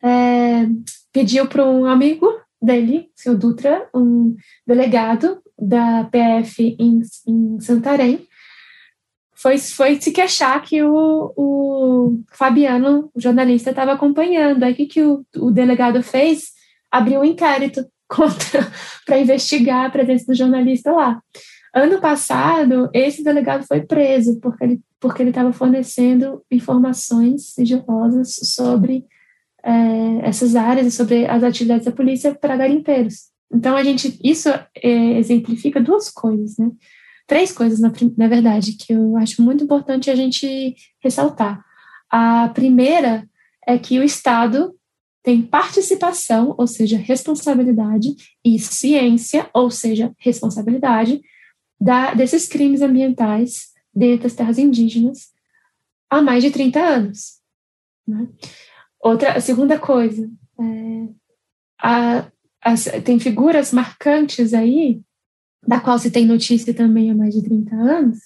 é, 0.04 0.68
pediu 1.14 1.48
para 1.48 1.66
um 1.66 1.86
amigo 1.86 2.28
dele, 2.62 3.10
seu 3.16 3.38
Dutra, 3.38 3.88
um 3.94 4.36
delegado 4.68 5.42
da 5.58 6.04
PF 6.06 6.76
em, 6.78 7.02
em 7.28 7.60
Santarém, 7.60 8.28
foi, 9.42 9.58
foi 9.58 10.02
se 10.02 10.12
queixar 10.12 10.62
que 10.62 10.84
o, 10.84 11.34
o 11.38 12.20
Fabiano, 12.34 13.10
o 13.14 13.22
jornalista, 13.22 13.70
estava 13.70 13.94
acompanhando. 13.94 14.64
Aí 14.64 14.74
o 14.74 14.76
que, 14.76 14.86
que 14.86 15.02
o, 15.02 15.26
o 15.38 15.50
delegado 15.50 16.04
fez? 16.04 16.50
Abriu 16.92 17.22
um 17.22 17.24
inquérito 17.24 17.86
contra 18.06 18.70
para 19.06 19.18
investigar 19.18 19.86
a 19.86 19.90
presença 19.90 20.26
do 20.28 20.36
jornalista 20.36 20.92
lá. 20.92 21.22
Ano 21.74 22.00
passado, 22.02 22.90
esse 22.94 23.24
delegado 23.24 23.66
foi 23.66 23.82
preso 23.82 24.40
porque 24.40 24.64
ele 24.64 24.82
porque 25.02 25.24
ele 25.24 25.30
estava 25.30 25.54
fornecendo 25.54 26.44
informações 26.52 27.54
sigilosas 27.54 28.36
sobre 28.54 29.06
é, 29.64 30.28
essas 30.28 30.58
áreas 30.58 30.88
e 30.88 30.92
sobre 30.92 31.26
as 31.26 31.42
atividades 31.42 31.86
da 31.86 31.92
polícia 31.92 32.36
para 32.36 32.58
garimpeiros. 32.58 33.30
Então 33.50 33.78
a 33.78 33.84
gente 33.84 34.20
isso 34.22 34.50
é, 34.50 35.18
exemplifica 35.18 35.80
duas 35.80 36.10
coisas, 36.10 36.58
né? 36.58 36.70
três 37.30 37.52
coisas, 37.52 37.80
na, 37.80 37.94
na 38.18 38.28
verdade, 38.28 38.74
que 38.74 38.92
eu 38.92 39.16
acho 39.16 39.42
muito 39.42 39.64
importante 39.64 40.10
a 40.10 40.16
gente 40.16 40.76
ressaltar. 41.00 41.64
A 42.10 42.50
primeira 42.50 43.30
é 43.66 43.78
que 43.78 44.00
o 44.00 44.04
Estado 44.04 44.74
tem 45.22 45.44
participação, 45.44 46.56
ou 46.58 46.66
seja, 46.66 46.98
responsabilidade, 46.98 48.16
e 48.44 48.58
ciência, 48.58 49.48
ou 49.54 49.70
seja, 49.70 50.12
responsabilidade, 50.18 51.22
da, 51.80 52.14
desses 52.14 52.48
crimes 52.48 52.82
ambientais 52.82 53.70
dentro 53.94 54.24
das 54.24 54.34
terras 54.34 54.58
indígenas 54.58 55.30
há 56.10 56.22
mais 56.22 56.44
de 56.44 56.52
30 56.52 56.80
anos. 56.80 57.40
Né? 58.08 58.28
Outra, 59.00 59.34
a 59.34 59.42
segunda 59.42 59.80
coisa, 59.80 60.30
é, 60.60 61.08
a, 61.82 62.26
tem 63.04 63.20
figuras 63.20 63.72
marcantes 63.72 64.54
aí 64.54 65.02
da 65.66 65.80
qual 65.80 66.00
se 66.00 66.12
tem 66.12 66.26
notícia 66.26 66.74
também 66.74 67.12
há 67.12 67.16
mais 67.16 67.34
de 67.34 67.44
30 67.44 67.76
anos, 67.76 68.20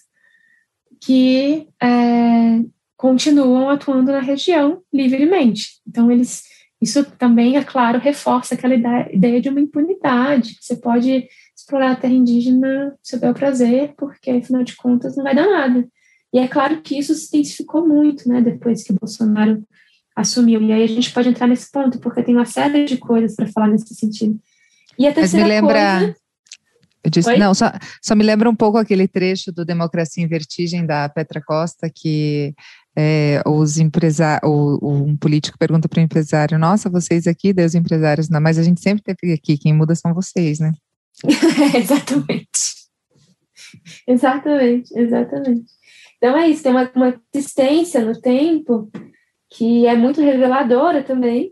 que 1.01 1.67
é, 1.81 2.63
continuam 2.95 3.69
atuando 3.69 4.11
na 4.11 4.19
região 4.19 4.81
livremente. 4.93 5.81
Então, 5.87 6.09
eles, 6.11 6.43
isso 6.81 7.03
também, 7.17 7.57
é 7.57 7.63
claro, 7.63 7.99
reforça 7.99 8.55
aquela 8.55 8.75
ideia 8.75 9.41
de 9.41 9.49
uma 9.49 9.59
impunidade, 9.59 10.57
você 10.59 10.75
pode 10.75 11.27
explorar 11.63 11.91
a 11.91 11.95
terra 11.95 12.13
indígena 12.13 12.93
se 13.01 13.17
der 13.17 13.33
prazer, 13.33 13.93
porque, 13.97 14.29
afinal 14.29 14.63
de 14.63 14.75
contas, 14.75 15.15
não 15.15 15.23
vai 15.23 15.33
dar 15.33 15.47
nada. 15.47 15.87
E 16.33 16.39
é 16.39 16.47
claro 16.47 16.81
que 16.81 16.97
isso 16.97 17.13
se 17.13 17.27
intensificou 17.27 17.87
muito, 17.87 18.27
né, 18.27 18.41
depois 18.41 18.83
que 18.83 18.91
o 18.91 18.97
Bolsonaro 18.99 19.63
assumiu. 20.15 20.61
E 20.61 20.71
aí 20.71 20.83
a 20.83 20.87
gente 20.87 21.11
pode 21.11 21.29
entrar 21.29 21.47
nesse 21.47 21.71
ponto, 21.71 21.99
porque 21.99 22.23
tem 22.23 22.35
uma 22.35 22.45
série 22.45 22.85
de 22.85 22.97
coisas 22.97 23.35
para 23.35 23.47
falar 23.47 23.67
nesse 23.67 23.93
sentido. 23.95 24.39
E 24.97 25.07
a 25.07 25.13
terceira 25.13 25.47
Mas 25.47 25.55
me 25.55 25.61
lembra, 25.61 25.99
coisa, 25.99 26.15
eu 27.03 27.09
disse, 27.09 27.29
Oi? 27.29 27.37
não, 27.37 27.53
só, 27.53 27.71
só 28.01 28.15
me 28.15 28.23
lembra 28.23 28.49
um 28.49 28.55
pouco 28.55 28.77
aquele 28.77 29.07
trecho 29.07 29.51
do 29.51 29.65
Democracia 29.65 30.23
em 30.23 30.27
Vertigem 30.27 30.85
da 30.85 31.07
Petra 31.07 31.41
Costa, 31.41 31.89
que 31.93 32.53
é, 32.95 33.41
os 33.45 33.77
empresários, 33.77 34.49
um 34.81 35.15
político 35.17 35.57
pergunta 35.57 35.87
para 35.87 35.99
o 35.99 36.03
empresário, 36.03 36.59
nossa, 36.59 36.89
vocês 36.89 37.25
aqui, 37.25 37.53
Deus 37.53 37.73
empresários, 37.73 38.29
não, 38.29 38.41
mas 38.41 38.59
a 38.59 38.63
gente 38.63 38.81
sempre 38.81 39.03
teve 39.03 39.33
aqui, 39.33 39.57
quem 39.57 39.73
muda 39.73 39.95
são 39.95 40.13
vocês, 40.13 40.59
né? 40.59 40.71
exatamente. 41.75 42.83
Exatamente, 44.07 44.97
exatamente. 44.97 45.71
Então 46.17 46.37
é 46.37 46.49
isso, 46.49 46.63
tem 46.63 46.71
uma, 46.71 46.89
uma 46.95 47.21
existência 47.33 48.03
no 48.03 48.19
tempo 48.19 48.89
que 49.49 49.85
é 49.85 49.95
muito 49.95 50.21
reveladora 50.21 51.03
também. 51.03 51.51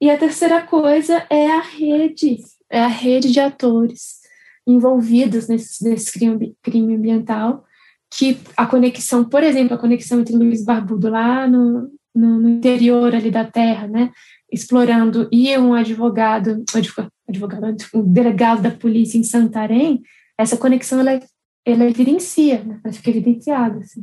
E 0.00 0.10
a 0.10 0.16
terceira 0.16 0.62
coisa 0.62 1.26
é 1.28 1.46
a 1.50 1.60
rede, 1.60 2.38
é 2.70 2.80
a 2.80 2.88
rede 2.88 3.30
de 3.30 3.40
atores 3.40 4.20
envolvidos 4.66 5.48
nesse, 5.48 5.84
nesse 5.84 6.12
crime, 6.12 6.56
crime 6.62 6.94
ambiental, 6.94 7.64
que 8.10 8.38
a 8.56 8.66
conexão, 8.66 9.24
por 9.24 9.42
exemplo, 9.42 9.74
a 9.74 9.78
conexão 9.78 10.20
entre 10.20 10.34
Luiz 10.34 10.64
Barbudo 10.64 11.10
lá 11.10 11.46
no, 11.46 11.90
no 12.14 12.48
interior 12.48 13.14
ali 13.14 13.30
da 13.30 13.44
terra, 13.44 13.86
né, 13.86 14.10
explorando, 14.52 15.28
e 15.30 15.56
um 15.56 15.72
advogado, 15.74 16.64
advogado, 17.28 17.76
um 17.94 18.02
delegado 18.02 18.62
da 18.62 18.70
polícia 18.70 19.18
em 19.18 19.22
Santarém, 19.22 20.02
essa 20.38 20.56
conexão 20.56 21.00
ela, 21.00 21.20
ela 21.64 21.84
evidencia, 21.84 22.62
né, 22.64 22.80
ela 22.82 22.92
fica 22.92 23.10
evidenciada, 23.10 23.78
assim. 23.78 24.02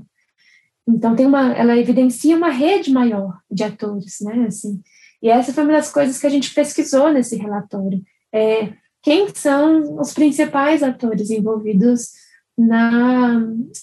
Então 0.88 1.16
tem 1.16 1.26
uma, 1.26 1.52
ela 1.54 1.76
evidencia 1.78 2.38
uma 2.38 2.50
rede 2.50 2.92
maior 2.92 3.40
de 3.52 3.64
atores, 3.64 4.18
né, 4.22 4.46
assim. 4.48 4.82
E 5.22 5.30
essa 5.30 5.52
foi 5.52 5.64
uma 5.64 5.74
das 5.74 5.92
coisas 5.92 6.20
que 6.20 6.28
a 6.28 6.30
gente 6.30 6.54
pesquisou 6.54 7.12
nesse 7.12 7.36
relatório. 7.36 8.02
É, 8.34 8.74
quem 9.02 9.28
são 9.34 10.00
os 10.00 10.14
principais 10.14 10.84
atores 10.84 11.30
envolvidos 11.30 12.12
na, 12.58 13.40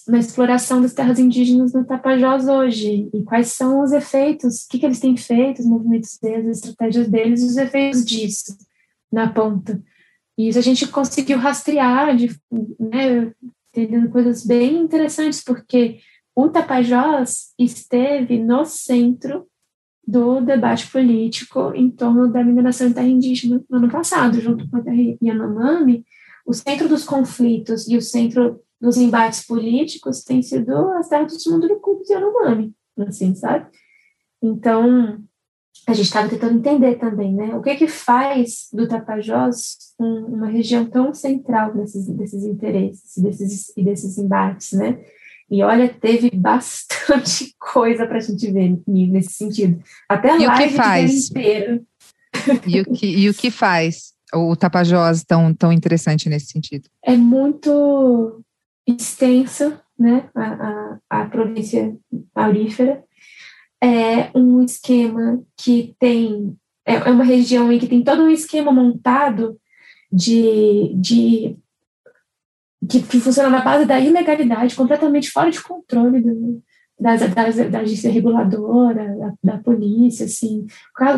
na 0.07 0.19
exploração 0.19 0.81
das 0.81 0.93
terras 0.93 1.17
indígenas 1.17 1.73
no 1.73 1.85
Tapajós 1.85 2.47
hoje? 2.47 3.09
E 3.13 3.23
quais 3.23 3.47
são 3.47 3.81
os 3.81 3.91
efeitos, 3.91 4.63
o 4.63 4.69
que, 4.69 4.79
que 4.79 4.85
eles 4.85 4.99
têm 4.99 5.15
feito, 5.15 5.59
os 5.59 5.65
movimentos 5.65 6.17
deles, 6.21 6.49
as 6.49 6.57
estratégias 6.57 7.07
deles, 7.07 7.43
os 7.43 7.57
efeitos 7.57 8.05
disso 8.05 8.57
na 9.11 9.29
ponta. 9.29 9.81
E 10.37 10.49
isso 10.49 10.59
a 10.59 10.61
gente 10.61 10.87
conseguiu 10.87 11.37
rastrear, 11.37 12.15
de, 12.15 12.37
né, 12.79 13.31
entendendo 13.69 14.09
coisas 14.09 14.45
bem 14.45 14.77
interessantes, 14.77 15.41
porque 15.41 15.99
o 16.35 16.49
Tapajós 16.49 17.53
esteve 17.57 18.37
no 18.37 18.65
centro 18.65 19.47
do 20.05 20.41
debate 20.41 20.91
político 20.91 21.71
em 21.73 21.89
torno 21.89 22.27
da 22.27 22.43
mineração 22.43 22.87
em 22.87 22.93
terra 22.93 23.07
indígena 23.07 23.63
no 23.69 23.77
ano 23.77 23.89
passado, 23.89 24.39
junto 24.39 24.69
com 24.69 24.77
a 24.77 24.81
terra 24.81 25.17
Yanomami, 25.23 26.05
o 26.45 26.53
centro 26.53 26.87
dos 26.87 27.03
conflitos 27.03 27.87
e 27.87 27.97
o 27.97 28.01
centro 28.01 28.61
dos 28.79 28.97
embates 28.97 29.45
políticos 29.45 30.23
tem 30.23 30.41
sido 30.41 30.73
as 30.91 31.07
terras 31.07 31.33
dos 31.33 31.45
Mundurucus 31.47 32.09
e 32.09 32.13
Yanomami, 32.13 32.73
assim, 33.07 33.33
sabe? 33.35 33.67
Então, 34.41 35.19
a 35.87 35.93
gente 35.93 36.05
estava 36.05 36.29
tentando 36.29 36.57
entender 36.57 36.95
também, 36.95 37.33
né? 37.33 37.55
O 37.55 37.61
que 37.61 37.75
que 37.75 37.87
faz 37.87 38.67
do 38.73 38.87
Tapajós 38.87 39.77
um, 39.99 40.35
uma 40.35 40.47
região 40.47 40.85
tão 40.85 41.13
central 41.13 41.73
desses, 41.73 42.07
desses 42.07 42.43
interesses 42.43 43.17
desses, 43.17 43.73
e 43.75 43.83
desses 43.83 44.17
embates, 44.17 44.71
né? 44.73 44.99
E 45.49 45.61
olha, 45.61 45.87
teve 45.87 46.31
bastante 46.35 47.55
coisa 47.59 48.07
para 48.07 48.17
a 48.17 48.21
gente 48.21 48.51
ver 48.51 48.81
nesse 48.87 49.33
sentido. 49.33 49.81
Até 50.09 50.31
a 50.31 50.37
e 50.37 50.47
live 50.47 50.63
o 50.63 50.67
que 50.69 50.75
faz? 50.75 51.29
E 52.67 52.81
o 52.81 52.85
que, 52.85 53.05
e 53.05 53.29
o 53.29 53.33
que 53.33 53.49
faz 53.49 54.13
o 54.33 54.55
Tapajós 54.55 55.23
tão, 55.23 55.53
tão 55.53 55.71
interessante 55.71 56.27
nesse 56.27 56.47
sentido? 56.47 56.89
É 57.03 57.15
muito 57.15 58.43
extensa, 58.87 59.81
né, 59.97 60.29
a, 60.35 60.99
a, 61.09 61.21
a 61.21 61.25
província 61.25 61.95
aurífera. 62.33 63.03
É 63.81 64.31
um 64.35 64.63
esquema 64.63 65.43
que 65.57 65.95
tem, 65.99 66.57
é, 66.85 66.95
é 66.95 67.11
uma 67.11 67.23
região 67.23 67.71
em 67.71 67.79
que 67.79 67.87
tem 67.87 68.03
todo 68.03 68.23
um 68.23 68.29
esquema 68.29 68.71
montado 68.71 69.59
de, 70.11 70.93
de 70.95 71.57
que, 72.87 73.01
que 73.01 73.19
funciona 73.19 73.49
na 73.49 73.61
base 73.61 73.85
da 73.85 73.99
ilegalidade, 73.99 74.75
completamente 74.75 75.29
fora 75.29 75.51
de 75.51 75.61
controle 75.61 76.21
do, 76.21 76.63
da, 76.99 77.15
da, 77.15 77.51
da 77.69 77.79
agência 77.79 78.11
reguladora, 78.11 79.15
da, 79.17 79.53
da, 79.55 79.57
polícia, 79.57 80.25
assim, 80.25 80.65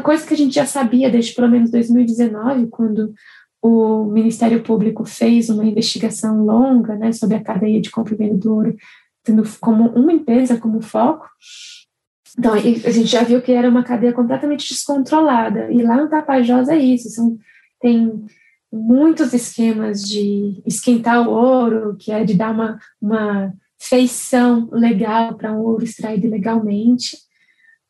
coisa 0.03 0.25
que 0.25 0.33
a 0.33 0.37
gente 0.37 0.55
já 0.55 0.65
sabia 0.65 1.09
desde 1.09 1.33
pelo 1.33 1.49
menos 1.49 1.69
2019, 1.69 2.67
quando 2.67 3.13
o 3.61 4.05
Ministério 4.05 4.61
Público 4.63 5.05
fez 5.05 5.49
uma 5.49 5.65
investigação 5.65 6.43
longa, 6.45 6.95
né, 6.95 7.11
sobre 7.11 7.37
a 7.37 7.43
cadeia 7.43 7.81
de 7.81 7.89
compra 7.89 8.15
venda 8.15 8.35
do 8.35 8.53
ouro, 8.53 8.75
tendo 9.23 9.43
como 9.59 9.89
uma 9.89 10.13
empresa 10.13 10.57
como 10.57 10.81
foco. 10.81 11.27
Então, 12.37 12.53
a 12.53 12.59
gente 12.59 13.07
já 13.07 13.23
viu 13.23 13.41
que 13.41 13.51
era 13.51 13.69
uma 13.69 13.83
cadeia 13.83 14.13
completamente 14.13 14.69
descontrolada. 14.69 15.71
E 15.71 15.81
lá 15.81 15.97
no 15.97 16.09
Tapajós 16.09 16.69
é 16.69 16.77
isso, 16.77 17.09
são, 17.09 17.37
tem 17.79 18.25
muitos 18.71 19.33
esquemas 19.33 20.03
de 20.03 20.61
esquentar 20.65 21.27
o 21.27 21.31
ouro, 21.31 21.95
que 21.97 22.11
é 22.11 22.23
de 22.23 22.35
dar 22.35 22.51
uma, 22.51 22.79
uma 23.01 23.53
feição 23.79 24.69
legal 24.71 25.35
para 25.35 25.51
um 25.51 25.61
ouro 25.61 25.83
extraído 25.83 26.29
legalmente. 26.29 27.17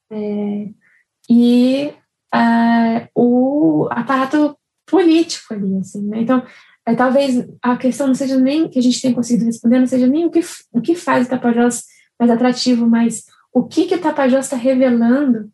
É, 0.09 0.70
e 1.30 1.93
é, 2.34 3.09
o 3.13 3.88
aparato 3.91 4.57
político 4.88 5.53
ali, 5.53 5.77
assim, 5.77 6.01
né? 6.07 6.21
Então, 6.21 6.43
é, 6.85 6.95
talvez 6.95 7.45
a 7.61 7.75
questão 7.77 8.07
não 8.07 8.15
seja 8.15 8.39
nem 8.39 8.69
que 8.69 8.79
a 8.79 8.81
gente 8.81 9.01
tenha 9.01 9.13
conseguido 9.13 9.45
responder, 9.45 9.79
não 9.79 9.85
seja 9.85 10.07
nem 10.07 10.25
o 10.25 10.31
que, 10.31 10.39
o 10.71 10.81
que 10.81 10.95
faz 10.95 11.27
o 11.27 11.29
Tapajós 11.29 11.83
mais 12.17 12.31
atrativo, 12.31 12.89
mas 12.89 13.25
o 13.53 13.63
que, 13.63 13.85
que 13.85 13.95
o 13.95 14.01
Tapajós 14.01 14.45
está 14.45 14.55
revelando, 14.55 15.51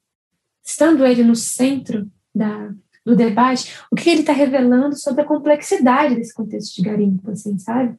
estando 0.63 1.05
ele 1.05 1.23
no 1.23 1.36
centro 1.36 2.07
da, 2.34 2.71
do 3.05 3.15
debate, 3.15 3.73
o 3.91 3.95
que 3.95 4.09
ele 4.09 4.21
está 4.21 4.31
revelando 4.31 4.95
sobre 4.95 5.23
a 5.23 5.25
complexidade 5.25 6.15
desse 6.15 6.34
contexto 6.34 6.75
de 6.75 6.81
garimpo, 6.84 7.31
assim, 7.31 7.57
sabe? 7.57 7.97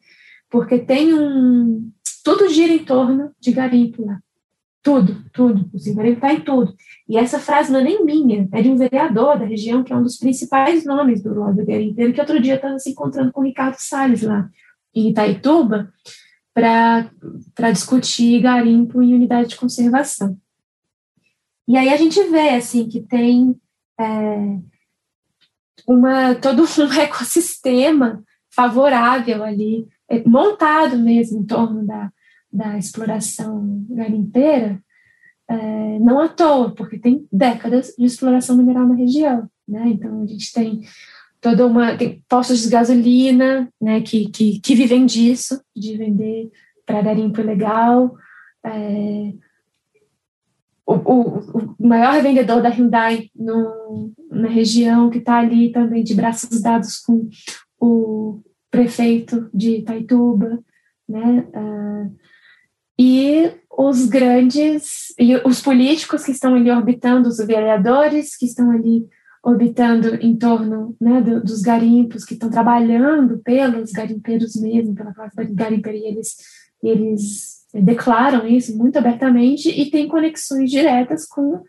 Porque 0.49 0.79
tem 0.79 1.13
um. 1.13 1.91
Tudo 2.23 2.49
gira 2.49 2.73
em 2.73 2.85
torno 2.85 3.33
de 3.41 3.51
garimpo 3.53 4.07
lá. 4.07 4.21
Tudo, 4.85 5.25
tudo. 5.33 5.71
O 5.73 5.95
garimpo 5.95 6.19
está 6.19 6.35
em 6.35 6.43
tudo. 6.43 6.77
E 7.09 7.17
essa 7.17 7.39
frase 7.39 7.73
não 7.73 7.81
é 7.81 7.85
nem 7.85 8.05
minha, 8.05 8.47
é 8.53 8.61
de 8.61 8.69
um 8.69 8.77
vereador 8.77 9.39
da 9.39 9.47
região, 9.47 9.83
que 9.83 9.91
é 9.91 9.97
um 9.97 10.03
dos 10.03 10.19
principais 10.19 10.85
nomes 10.85 11.23
do 11.23 11.33
lobby 11.33 11.65
garimpeiro, 11.65 12.13
que 12.13 12.21
outro 12.21 12.39
dia 12.39 12.57
estava 12.57 12.79
se 12.79 12.91
encontrando 12.91 13.33
com 13.33 13.41
o 13.41 13.45
Ricardo 13.45 13.77
Salles 13.77 14.21
lá, 14.21 14.47
em 14.95 15.09
Itaituba, 15.09 15.91
para 16.53 17.71
discutir 17.73 18.43
garimpo 18.43 19.01
em 19.01 19.15
unidade 19.15 19.49
de 19.49 19.57
conservação. 19.57 20.37
E 21.67 21.79
aí 21.79 21.89
a 21.89 21.97
gente 21.97 22.23
vê, 22.25 22.51
assim, 22.51 22.87
que 22.87 23.01
tem 23.01 23.59
é, 23.99 24.59
uma, 25.89 26.35
todo 26.35 26.63
um 26.85 26.93
ecossistema 26.93 28.23
favorável 28.55 29.43
ali, 29.43 29.89
é, 30.11 30.23
montado 30.29 30.99
mesmo 30.99 31.41
em 31.41 31.47
torno 31.47 31.87
da, 31.87 32.13
da 32.55 32.79
exploração 32.79 33.85
garimpeira, 33.91 34.81
é, 35.49 35.99
não 35.99 36.21
à 36.21 36.29
toa, 36.29 36.73
porque 36.73 36.99
tem 36.99 37.27
décadas 37.33 37.93
de 37.99 38.05
exploração 38.05 38.57
mineral 38.57 38.87
na 38.87 38.95
região, 38.95 39.49
né? 39.67 39.89
Então 39.89 40.23
a 40.23 40.27
gente 40.27 40.53
tem 40.53 40.83
toda 41.41 41.67
uma 41.67 41.97
tem 41.97 42.25
postos 42.29 42.63
de 42.63 42.69
gasolina, 42.69 43.69
né? 43.81 44.01
Que, 44.01 44.31
que, 44.31 44.61
que 44.61 44.75
vivem 44.75 45.05
disso, 45.05 45.61
de 45.77 45.97
vender 45.97 46.51
para 46.87 47.03
garimpo 47.03 47.41
ilegal. 47.41 48.15
É, 48.65 49.33
o, 50.87 50.95
o, 50.95 51.39
o, 51.59 51.87
maior 51.87 52.23
vendedor 52.23 52.63
da 52.63 52.69
Hyundai 52.69 53.31
no, 53.35 54.13
na 54.31 54.49
região, 54.49 55.11
que 55.11 55.19
está 55.19 55.39
ali 55.39 55.73
também 55.73 56.05
de 56.05 56.15
braços 56.15 56.63
dados 56.63 56.99
com 56.99 57.29
o 57.81 58.43
prefeito 58.71 59.51
de 59.53 59.79
Itaituba, 59.79 60.63
né? 61.09 61.47
Uh, 61.55 62.24
e 62.99 63.51
os 63.77 64.07
grandes, 64.07 65.13
e 65.19 65.35
os 65.37 65.61
políticos 65.61 66.25
que 66.25 66.31
estão 66.31 66.55
ali 66.55 66.71
orbitando, 66.71 67.29
os 67.29 67.39
vereadores 67.39 68.37
que 68.37 68.47
estão 68.47 68.71
ali 68.71 69.07
orbitando 69.43 70.15
em 70.17 70.37
torno 70.37 70.97
né, 71.01 71.21
do, 71.21 71.43
dos 71.43 71.61
garimpos, 71.61 72.25
que 72.25 72.35
estão 72.35 72.49
trabalhando 72.49 73.39
pelos 73.39 73.93
garimpeiros 73.93 74.57
mesmo, 74.57 74.95
pela 74.95 75.13
classe 75.13 75.37
garimpeira, 75.51 75.99
e 75.99 76.07
eles, 76.07 76.37
eles 76.83 77.65
declaram 77.75 78.47
isso 78.47 78.77
muito 78.77 78.99
abertamente 78.99 79.69
e 79.69 79.91
tem 79.91 80.09
conexões 80.09 80.71
diretas 80.71 81.27
com 81.27 81.63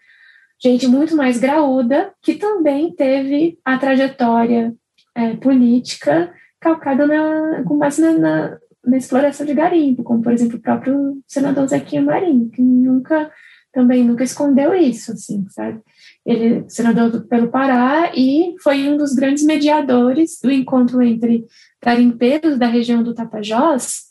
gente 0.61 0.87
muito 0.87 1.15
mais 1.17 1.37
graúda, 1.37 2.13
que 2.21 2.35
também 2.35 2.93
teve 2.93 3.59
a 3.65 3.77
trajetória 3.77 4.73
é, 5.13 5.35
política 5.35 6.33
calcada 6.59 7.05
na, 7.05 7.63
com 7.63 7.77
base 7.77 8.01
na, 8.01 8.13
na, 8.17 8.57
na, 8.85 8.97
exploração 8.97 9.45
de 9.45 9.53
garimpo, 9.53 10.03
como, 10.03 10.21
por 10.21 10.33
exemplo, 10.33 10.57
o 10.57 10.61
próprio 10.61 11.21
senador 11.27 11.67
Zequinha 11.67 12.01
Marinho, 12.01 12.49
que 12.49 12.61
nunca, 12.61 13.31
também 13.71 14.03
nunca 14.03 14.23
escondeu 14.23 14.73
isso, 14.73 15.11
assim, 15.11 15.45
sabe? 15.49 15.81
Ele 16.25 16.59
é 16.59 16.69
senador 16.69 17.25
pelo 17.27 17.49
Pará 17.49 18.11
e 18.15 18.55
foi 18.61 18.87
um 18.89 18.97
dos 18.97 19.13
grandes 19.13 19.43
mediadores 19.43 20.39
do 20.41 20.51
encontro 20.51 21.01
entre 21.01 21.45
garimpeiros 21.83 22.57
da 22.57 22.67
região 22.67 23.03
do 23.03 23.13
Tapajós 23.13 24.05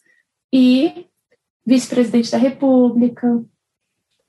e 0.52 1.06
vice-presidente 1.66 2.30
da 2.30 2.38
República, 2.38 3.42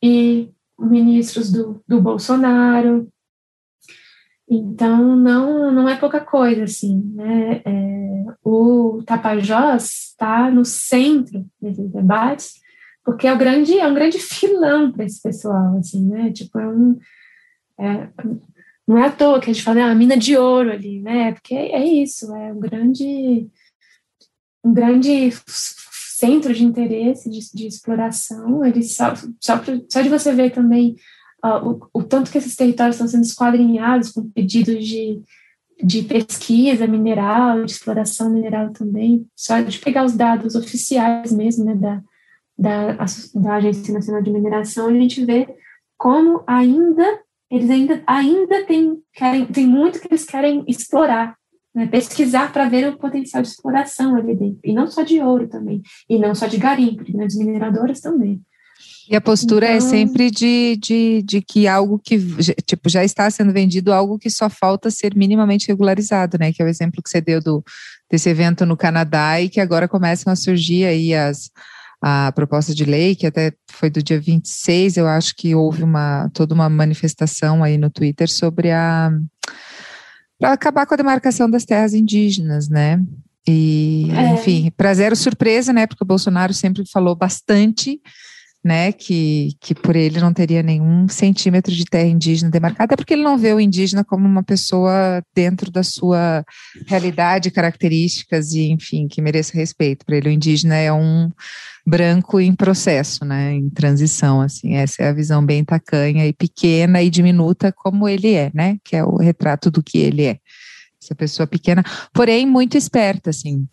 e 0.05 0.49
ministros 0.79 1.51
do, 1.51 1.81
do 1.87 2.01
Bolsonaro. 2.01 3.07
Então, 4.47 5.15
não, 5.15 5.71
não 5.71 5.89
é 5.89 5.97
pouca 5.97 6.19
coisa, 6.19 6.63
assim, 6.63 7.01
né? 7.15 7.61
É, 7.65 8.25
o 8.43 9.01
Tapajós 9.05 10.09
está 10.11 10.51
no 10.51 10.63
centro 10.63 11.45
desses 11.59 11.89
debates, 11.91 12.53
porque 13.03 13.27
é, 13.27 13.33
o 13.33 13.37
grande, 13.37 13.77
é 13.77 13.87
um 13.87 13.93
grande 13.93 14.19
filão 14.19 14.91
para 14.91 15.05
esse 15.05 15.21
pessoal, 15.21 15.77
assim, 15.77 16.07
né? 16.07 16.31
Tipo, 16.31 16.59
é 16.59 16.67
um... 16.67 16.97
É, 17.79 18.09
não 18.87 18.97
é 18.97 19.07
à 19.07 19.11
toa 19.11 19.39
que 19.39 19.49
a 19.49 19.53
gente 19.53 19.63
fala, 19.63 19.79
é 19.79 19.85
uma 19.85 19.95
mina 19.95 20.15
de 20.15 20.37
ouro 20.37 20.71
ali, 20.71 21.01
né? 21.01 21.33
Porque 21.33 21.55
é 21.55 21.83
isso, 21.83 22.33
é 22.35 22.53
um 22.53 22.59
grande... 22.59 23.49
Um 24.63 24.73
grande 24.73 25.31
centro 26.15 26.53
de 26.53 26.63
interesse, 26.63 27.29
de, 27.29 27.39
de 27.53 27.67
exploração, 27.67 28.65
eles 28.65 28.95
só, 28.95 29.13
só, 29.39 29.61
só 29.89 30.01
de 30.01 30.09
você 30.09 30.31
ver 30.33 30.51
também 30.51 30.95
uh, 31.45 31.69
o, 31.93 31.99
o, 31.99 32.03
tanto 32.03 32.31
que 32.31 32.37
esses 32.37 32.55
territórios 32.55 32.95
estão 32.95 33.07
sendo 33.07 33.23
esquadrinhados 33.23 34.11
com 34.11 34.29
pedidos 34.29 34.83
de, 34.83 35.21
de 35.83 36.01
pesquisa 36.03 36.87
mineral, 36.87 37.63
de 37.63 37.71
exploração 37.71 38.29
mineral 38.29 38.71
também, 38.71 39.27
só 39.35 39.59
de 39.61 39.77
pegar 39.79 40.03
os 40.03 40.13
dados 40.13 40.55
oficiais 40.55 41.31
mesmo, 41.31 41.65
né, 41.65 41.75
da, 41.75 42.01
da, 42.57 43.05
da 43.35 43.55
Agência 43.55 43.93
Nacional 43.93 44.23
de 44.23 44.31
Mineração, 44.31 44.87
a 44.87 44.93
gente 44.93 45.23
vê 45.23 45.47
como 45.97 46.43
ainda, 46.47 47.19
eles 47.49 47.69
ainda, 47.69 48.03
ainda 48.07 48.65
tem, 48.65 48.97
querem, 49.13 49.45
tem 49.45 49.67
muito 49.67 49.99
que 49.99 50.07
eles 50.07 50.25
querem 50.25 50.63
explorar, 50.67 51.35
né, 51.73 51.85
pesquisar 51.87 52.51
para 52.51 52.67
ver 52.67 52.89
o 52.89 52.97
potencial 52.97 53.43
de 53.43 53.49
exploração 53.49 54.15
ali 54.15 54.35
dentro, 54.35 54.59
e 54.63 54.73
não 54.73 54.87
só 54.87 55.03
de 55.03 55.21
ouro 55.21 55.47
também, 55.47 55.81
e 56.09 56.17
não 56.17 56.33
só 56.33 56.47
de 56.47 56.57
garimpo, 56.57 57.03
de 57.03 57.11
grandes 57.11 57.37
mineradoras 57.37 57.99
também. 57.99 58.41
E 59.09 59.15
a 59.15 59.21
postura 59.21 59.67
é 59.67 59.75
então... 59.75 59.87
é 59.87 59.89
sempre 59.89 60.31
de, 60.31 60.77
de, 60.77 61.21
de 61.23 61.41
que 61.41 61.67
algo 61.67 61.99
que 61.99 62.19
tipo, 62.65 62.89
já 62.89 63.03
está 63.03 63.29
sendo 63.29 63.53
vendido, 63.53 63.93
algo 63.93 64.17
que 64.17 64.29
só 64.29 64.49
falta 64.49 64.89
ser 64.89 65.15
minimamente 65.15 65.67
regularizado, 65.67 66.37
né? 66.39 66.51
Que 66.51 66.61
é 66.61 66.65
o 66.65 66.69
exemplo 66.69 67.01
que 67.03 67.09
você 67.09 67.21
deu 67.21 67.41
do, 67.41 67.63
desse 68.09 68.29
evento 68.29 68.65
no 68.65 68.75
Canadá 68.75 69.39
e 69.41 69.49
que 69.49 69.59
agora 69.59 69.87
começam 69.87 70.31
a 70.31 70.35
surgir 70.35 70.85
aí 70.85 71.13
as, 71.13 71.51
a 72.01 72.31
proposta 72.31 72.73
de 72.73 72.85
lei, 72.85 73.15
que 73.15 73.27
até 73.27 73.53
foi 73.71 73.89
do 73.89 74.01
dia 74.01 74.19
26, 74.19 74.97
eu 74.97 75.07
acho 75.07 75.33
que 75.35 75.55
houve 75.55 75.83
uma 75.83 76.29
toda 76.33 76.53
uma 76.53 76.69
manifestação 76.69 77.63
aí 77.63 77.77
no 77.77 77.89
Twitter 77.89 78.29
sobre 78.29 78.71
a 78.71 79.11
para 80.39 80.51
acabar 80.51 80.85
com 80.85 80.93
a 80.93 80.97
demarcação 80.97 81.49
das 81.49 81.63
terras 81.63 81.93
indígenas, 81.93 82.67
né? 82.67 83.01
E, 83.47 84.09
é. 84.11 84.33
enfim, 84.33 84.71
para 84.75 84.93
zero 84.93 85.15
surpresa, 85.15 85.71
né? 85.71 85.87
Porque 85.87 86.03
o 86.03 86.07
Bolsonaro 86.07 86.53
sempre 86.53 86.83
falou 86.91 87.15
bastante, 87.15 88.01
né? 88.65 88.91
Que, 88.91 89.51
que 89.61 89.75
por 89.75 89.95
ele 89.95 90.19
não 90.19 90.33
teria 90.33 90.63
nenhum 90.63 91.07
centímetro 91.07 91.71
de 91.71 91.85
terra 91.85 92.07
indígena 92.07 92.49
demarcada, 92.49 92.95
é 92.95 92.97
porque 92.97 93.13
ele 93.13 93.21
não 93.21 93.37
vê 93.37 93.53
o 93.53 93.59
indígena 93.59 94.03
como 94.03 94.27
uma 94.27 94.41
pessoa 94.41 95.21
dentro 95.35 95.69
da 95.69 95.83
sua 95.83 96.43
realidade, 96.87 97.51
características 97.51 98.53
e, 98.53 98.71
enfim, 98.71 99.07
que 99.07 99.21
mereça 99.21 99.55
respeito. 99.55 100.03
Para 100.03 100.17
ele, 100.17 100.29
o 100.29 100.31
indígena 100.31 100.75
é 100.75 100.91
um 100.91 101.29
branco 101.85 102.39
em 102.39 102.55
processo, 102.55 103.23
né, 103.23 103.53
em 103.53 103.69
transição, 103.69 104.41
assim, 104.41 104.73
essa 104.73 105.03
é 105.03 105.09
a 105.09 105.13
visão 105.13 105.45
bem 105.45 105.63
tacanha 105.63 106.25
e 106.25 106.33
pequena 106.33 107.03
e 107.03 107.11
diminuta 107.11 107.71
como 107.71 108.09
ele 108.09 108.33
é, 108.33 108.49
né, 108.55 108.77
que 108.83 108.95
é 108.95 109.03
o 109.03 109.17
retrato 109.17 109.69
do 109.69 109.83
que 109.83 109.99
ele 109.99 110.23
é 110.23 110.39
essa 111.05 111.15
pessoa 111.15 111.45
pequena, 111.47 111.83
porém 112.13 112.45
muito 112.45 112.77
esperta, 112.77 113.29
assim, 113.29 113.67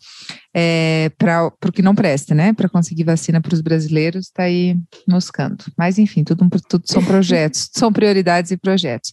é, 0.55 1.11
para 1.19 1.47
o 1.47 1.73
que 1.73 1.83
não 1.83 1.95
presta, 1.95 2.35
né? 2.35 2.53
Para 2.53 2.69
conseguir 2.69 3.05
vacina 3.05 3.41
para 3.41 3.55
os 3.55 3.61
brasileiros, 3.61 4.27
está 4.27 4.45
aí 4.45 4.77
moscando. 5.09 5.65
Mas, 5.77 5.99
enfim, 5.99 6.23
tudo, 6.23 6.49
tudo 6.69 6.85
são 6.87 7.03
projetos, 7.05 7.71
são 7.75 7.93
prioridades 7.93 8.51
e 8.51 8.57
projetos. 8.57 9.13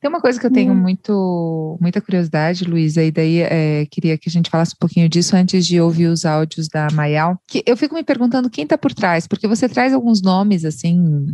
Tem 0.00 0.08
uma 0.08 0.20
coisa 0.20 0.38
que 0.38 0.46
eu 0.46 0.52
tenho 0.52 0.72
hum. 0.72 0.76
muito, 0.76 1.78
muita 1.80 2.00
curiosidade, 2.00 2.64
Luísa, 2.64 3.02
e 3.02 3.10
daí 3.10 3.40
é, 3.40 3.86
queria 3.90 4.18
que 4.18 4.28
a 4.28 4.32
gente 4.32 4.50
falasse 4.50 4.74
um 4.74 4.78
pouquinho 4.78 5.08
disso 5.08 5.34
antes 5.34 5.66
de 5.66 5.80
ouvir 5.80 6.06
os 6.06 6.24
áudios 6.24 6.68
da 6.68 6.88
Mayal, 6.92 7.38
que 7.48 7.62
eu 7.66 7.76
fico 7.76 7.94
me 7.94 8.04
perguntando 8.04 8.50
quem 8.50 8.64
está 8.64 8.76
por 8.76 8.92
trás, 8.92 9.26
porque 9.26 9.48
você 9.48 9.68
traz 9.68 9.94
alguns 9.94 10.20
nomes, 10.20 10.64
assim, 10.64 11.26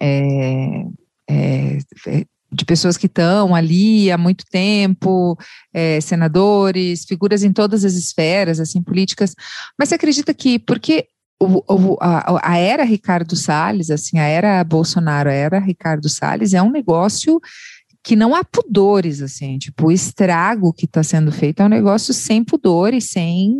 é, 0.00 0.84
é, 1.28 1.78
é 2.06 2.24
de 2.50 2.64
pessoas 2.64 2.96
que 2.96 3.06
estão 3.06 3.54
ali 3.54 4.10
há 4.10 4.16
muito 4.16 4.44
tempo, 4.50 5.38
é, 5.72 6.00
senadores, 6.00 7.04
figuras 7.04 7.42
em 7.42 7.52
todas 7.52 7.84
as 7.84 7.94
esferas, 7.94 8.58
assim, 8.58 8.82
políticas. 8.82 9.34
Mas 9.78 9.90
você 9.90 9.96
acredita 9.96 10.32
que, 10.32 10.58
porque 10.58 11.06
o, 11.40 11.62
o, 11.68 11.96
a, 12.00 12.52
a, 12.52 12.58
era 12.58 12.82
Ricardo 12.84 13.36
Salles, 13.36 13.90
assim, 13.90 14.18
a 14.18 14.24
era 14.24 14.64
Bolsonaro, 14.64 15.30
a 15.30 15.32
era 15.32 15.58
Ricardo 15.58 16.08
Salles 16.08 16.52
é 16.52 16.60
um 16.62 16.70
negócio 16.70 17.40
que 18.08 18.16
não 18.16 18.34
há 18.34 18.42
pudores, 18.42 19.20
assim, 19.20 19.58
tipo, 19.58 19.88
o 19.88 19.92
estrago 19.92 20.72
que 20.72 20.86
está 20.86 21.02
sendo 21.02 21.30
feito 21.30 21.60
é 21.60 21.66
um 21.66 21.68
negócio 21.68 22.14
sem 22.14 22.42
pudores, 22.42 23.10
sem, 23.10 23.54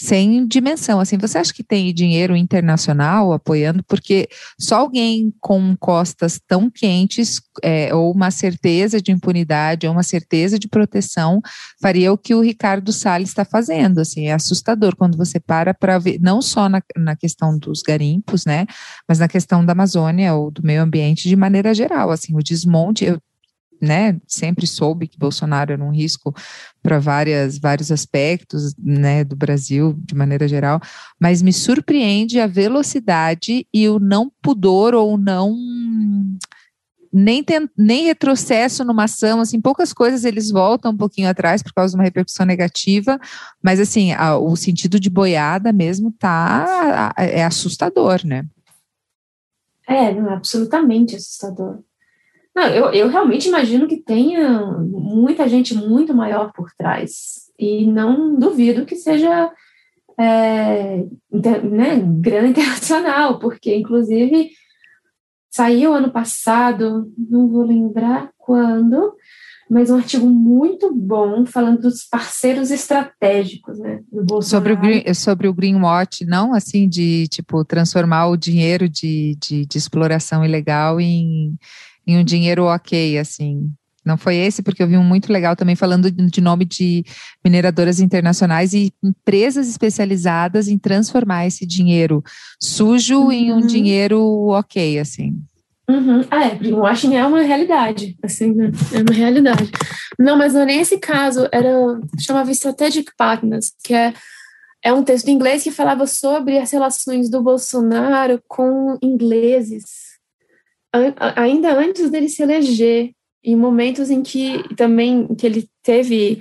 sem 0.00 0.46
dimensão, 0.46 1.00
assim, 1.00 1.18
você 1.18 1.38
acha 1.38 1.52
que 1.52 1.64
tem 1.64 1.92
dinheiro 1.92 2.36
internacional 2.36 3.32
apoiando, 3.32 3.82
porque 3.82 4.28
só 4.56 4.76
alguém 4.76 5.34
com 5.40 5.76
costas 5.76 6.38
tão 6.46 6.70
quentes, 6.70 7.40
é, 7.60 7.92
ou 7.92 8.12
uma 8.12 8.30
certeza 8.30 9.02
de 9.02 9.10
impunidade, 9.10 9.84
ou 9.84 9.92
uma 9.92 10.04
certeza 10.04 10.60
de 10.60 10.68
proteção, 10.68 11.40
faria 11.82 12.12
o 12.12 12.18
que 12.18 12.36
o 12.36 12.40
Ricardo 12.40 12.92
Salles 12.92 13.30
está 13.30 13.44
fazendo, 13.44 13.98
assim, 13.98 14.26
é 14.26 14.32
assustador 14.32 14.94
quando 14.94 15.18
você 15.18 15.40
para 15.40 15.74
para 15.74 15.98
ver, 15.98 16.20
não 16.20 16.40
só 16.40 16.68
na, 16.68 16.80
na 16.96 17.16
questão 17.16 17.58
dos 17.58 17.82
garimpos, 17.82 18.44
né, 18.46 18.64
mas 19.08 19.18
na 19.18 19.26
questão 19.26 19.66
da 19.66 19.72
Amazônia 19.72 20.34
ou 20.34 20.52
do 20.52 20.62
meio 20.62 20.82
ambiente 20.82 21.28
de 21.28 21.34
maneira 21.34 21.74
geral, 21.74 22.12
assim, 22.12 22.32
o 22.36 22.44
desmonte, 22.44 23.06
eu 23.06 23.20
né, 23.82 24.16
sempre 24.28 24.64
soube 24.64 25.08
que 25.08 25.18
Bolsonaro 25.18 25.72
era 25.72 25.84
um 25.84 25.90
risco 25.90 26.32
para 26.80 27.00
várias 27.00 27.58
vários 27.58 27.90
aspectos, 27.90 28.74
né, 28.78 29.24
do 29.24 29.34
Brasil 29.34 29.98
de 29.98 30.14
maneira 30.14 30.46
geral, 30.46 30.80
mas 31.20 31.42
me 31.42 31.52
surpreende 31.52 32.38
a 32.38 32.46
velocidade 32.46 33.66
e 33.74 33.88
o 33.88 33.98
não 33.98 34.30
pudor 34.40 34.94
ou 34.94 35.18
não 35.18 35.56
nem, 37.12 37.44
tem, 37.44 37.68
nem 37.76 38.04
retrocesso 38.04 38.84
numa 38.84 39.04
ação, 39.04 39.40
assim, 39.40 39.60
poucas 39.60 39.92
coisas 39.92 40.24
eles 40.24 40.50
voltam 40.50 40.92
um 40.92 40.96
pouquinho 40.96 41.28
atrás 41.28 41.62
por 41.62 41.72
causa 41.74 41.90
de 41.90 41.96
uma 41.96 42.04
repercussão 42.04 42.46
negativa, 42.46 43.20
mas 43.62 43.78
assim, 43.78 44.12
a, 44.12 44.38
o 44.38 44.56
sentido 44.56 44.98
de 44.98 45.10
boiada 45.10 45.72
mesmo 45.72 46.10
tá 46.12 47.12
é 47.18 47.44
assustador, 47.44 48.24
né? 48.24 48.46
É, 49.86 50.14
não, 50.14 50.30
absolutamente 50.30 51.16
assustador. 51.16 51.80
Não, 52.54 52.64
eu, 52.68 52.92
eu 52.92 53.08
realmente 53.08 53.48
imagino 53.48 53.88
que 53.88 53.96
tenha 53.96 54.60
muita 54.78 55.48
gente 55.48 55.74
muito 55.74 56.14
maior 56.14 56.52
por 56.52 56.70
trás. 56.76 57.50
E 57.58 57.86
não 57.86 58.38
duvido 58.38 58.84
que 58.84 58.96
seja 58.96 59.50
é, 60.18 61.04
inter, 61.32 61.64
né, 61.64 62.02
grana 62.20 62.48
internacional, 62.48 63.38
porque, 63.38 63.74
inclusive, 63.74 64.50
saiu 65.50 65.94
ano 65.94 66.10
passado, 66.10 67.10
não 67.16 67.48
vou 67.48 67.62
lembrar 67.62 68.30
quando, 68.36 69.14
mas 69.70 69.90
um 69.90 69.96
artigo 69.96 70.26
muito 70.26 70.92
bom 70.94 71.46
falando 71.46 71.82
dos 71.82 72.04
parceiros 72.04 72.70
estratégicos, 72.70 73.78
né, 73.78 74.02
do 74.12 74.24
Bolsonaro. 74.24 74.44
Sobre 74.44 74.72
o, 74.72 74.76
green, 74.76 75.14
sobre 75.14 75.48
o 75.48 75.54
Greenwatch, 75.54 76.26
não 76.26 76.52
assim 76.52 76.88
de, 76.88 77.26
tipo, 77.28 77.64
transformar 77.64 78.26
o 78.26 78.36
dinheiro 78.36 78.88
de, 78.88 79.36
de, 79.40 79.64
de 79.64 79.78
exploração 79.78 80.44
ilegal 80.44 81.00
em 81.00 81.56
em 82.06 82.18
um 82.18 82.24
dinheiro 82.24 82.64
ok, 82.64 83.18
assim. 83.18 83.72
Não 84.04 84.16
foi 84.16 84.36
esse, 84.36 84.62
porque 84.62 84.82
eu 84.82 84.88
vi 84.88 84.96
um 84.96 85.04
muito 85.04 85.32
legal 85.32 85.54
também 85.54 85.76
falando 85.76 86.10
de 86.10 86.40
nome 86.40 86.64
de 86.64 87.04
mineradoras 87.44 88.00
internacionais 88.00 88.72
e 88.72 88.92
empresas 89.02 89.68
especializadas 89.68 90.66
em 90.66 90.76
transformar 90.76 91.46
esse 91.46 91.64
dinheiro 91.64 92.22
sujo 92.60 93.20
uhum. 93.20 93.32
em 93.32 93.52
um 93.52 93.60
uhum. 93.60 93.66
dinheiro 93.66 94.20
ok, 94.48 94.98
assim. 94.98 95.40
Uhum. 95.88 96.24
Ah, 96.30 96.46
é, 96.46 96.54
greenwashing 96.54 97.14
é 97.14 97.24
uma 97.24 97.42
realidade, 97.42 98.16
assim, 98.22 98.52
né? 98.52 98.70
É 98.92 99.02
uma 99.02 99.12
realidade. 99.12 99.70
Não, 100.18 100.36
mas 100.36 100.54
não 100.54 100.62
é 100.62 100.66
nem 100.66 100.80
esse 100.80 100.98
caso, 100.98 101.48
era, 101.52 101.70
chamava 102.18 102.50
Strategic 102.50 103.12
Partners, 103.16 103.72
que 103.84 103.94
é, 103.94 104.12
é 104.82 104.92
um 104.92 105.04
texto 105.04 105.28
em 105.28 105.32
inglês 105.32 105.62
que 105.62 105.70
falava 105.70 106.06
sobre 106.06 106.58
as 106.58 106.72
relações 106.72 107.30
do 107.30 107.42
Bolsonaro 107.42 108.42
com 108.48 108.98
ingleses 109.00 110.11
ainda 111.36 111.72
antes 111.78 112.10
dele 112.10 112.28
se 112.28 112.42
eleger, 112.42 113.12
em 113.42 113.56
momentos 113.56 114.10
em 114.10 114.22
que 114.22 114.62
também 114.76 115.34
que 115.34 115.46
ele 115.46 115.68
teve, 115.82 116.40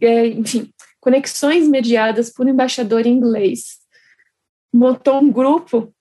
é, 0.00 0.26
enfim, 0.28 0.70
conexões 1.00 1.66
mediadas 1.66 2.32
por 2.32 2.46
um 2.46 2.50
embaixador 2.50 3.06
inglês, 3.06 3.78
montou 4.72 5.20
um 5.20 5.32
grupo 5.32 5.92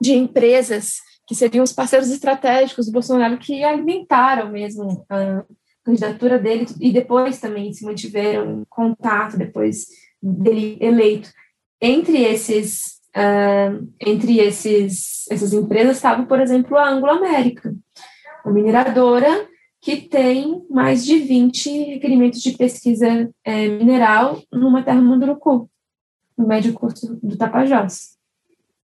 de 0.00 0.12
empresas 0.12 0.96
que 1.26 1.34
seriam 1.34 1.62
os 1.62 1.72
parceiros 1.72 2.10
estratégicos 2.10 2.86
do 2.86 2.92
Bolsonaro 2.92 3.38
que 3.38 3.62
alimentaram 3.62 4.50
mesmo 4.50 5.06
a 5.08 5.44
candidatura 5.84 6.38
dele 6.38 6.66
e 6.80 6.92
depois 6.92 7.38
também 7.38 7.72
se 7.72 7.84
mantiveram 7.84 8.60
em 8.60 8.64
contato 8.68 9.38
depois 9.38 9.86
dele 10.20 10.76
eleito. 10.80 11.30
Entre 11.80 12.22
esses 12.22 13.00
uh, 13.16 13.88
entre 14.00 14.38
esses, 14.38 15.26
essas 15.30 15.52
empresas 15.52 15.96
estava, 15.96 16.24
por 16.24 16.40
exemplo, 16.40 16.76
a 16.76 16.88
Anglo 16.88 17.10
América, 17.10 17.74
uma 18.44 18.54
mineradora 18.54 19.48
que 19.80 19.96
tem 19.96 20.64
mais 20.70 21.04
de 21.04 21.18
20 21.18 21.84
requerimentos 21.84 22.40
de 22.40 22.56
pesquisa 22.56 23.30
é, 23.44 23.68
mineral 23.68 24.42
numa 24.50 24.82
terra 24.82 25.00
Munduruku, 25.00 25.68
no 26.38 26.46
médio 26.46 26.72
curso 26.72 27.18
do 27.22 27.36
Tapajós, 27.36 28.16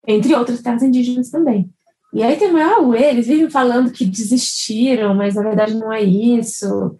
entre 0.07 0.35
outras 0.35 0.61
terras 0.61 0.83
indígenas 0.83 1.31
também. 1.31 1.71
E 2.13 2.23
aí 2.23 2.37
tem 2.37 2.51
ah, 2.61 2.81
eles 2.99 3.27
vivem 3.27 3.49
falando 3.49 3.93
que 3.93 4.05
desistiram, 4.05 5.15
mas 5.15 5.37
na 5.37 5.43
verdade 5.43 5.75
não 5.75 5.93
é 5.93 6.03
isso. 6.03 6.97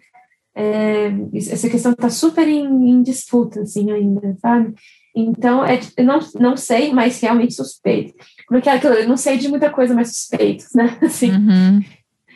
É, 0.55 1.11
essa 1.33 1.69
questão 1.69 1.91
está 1.91 2.09
super 2.09 2.47
em, 2.47 2.65
em, 2.65 3.03
disputa, 3.03 3.61
assim, 3.61 3.91
ainda, 3.91 4.35
sabe? 4.41 4.73
Então, 5.15 5.65
é, 5.65 5.79
eu 5.97 6.05
não, 6.05 6.19
não 6.39 6.57
sei, 6.57 6.93
mas 6.93 7.19
realmente 7.19 7.53
suspeito. 7.53 8.13
Como 8.47 8.57
é 8.57 8.61
que 8.61 8.69
é 8.69 8.73
aquilo? 8.73 8.93
Eu 8.93 9.07
não 9.07 9.17
sei 9.17 9.37
de 9.37 9.47
muita 9.47 9.69
coisa, 9.69 9.93
mas 9.93 10.15
suspeito, 10.15 10.65
né? 10.73 10.97
Assim, 11.03 11.31
uhum. 11.31 11.81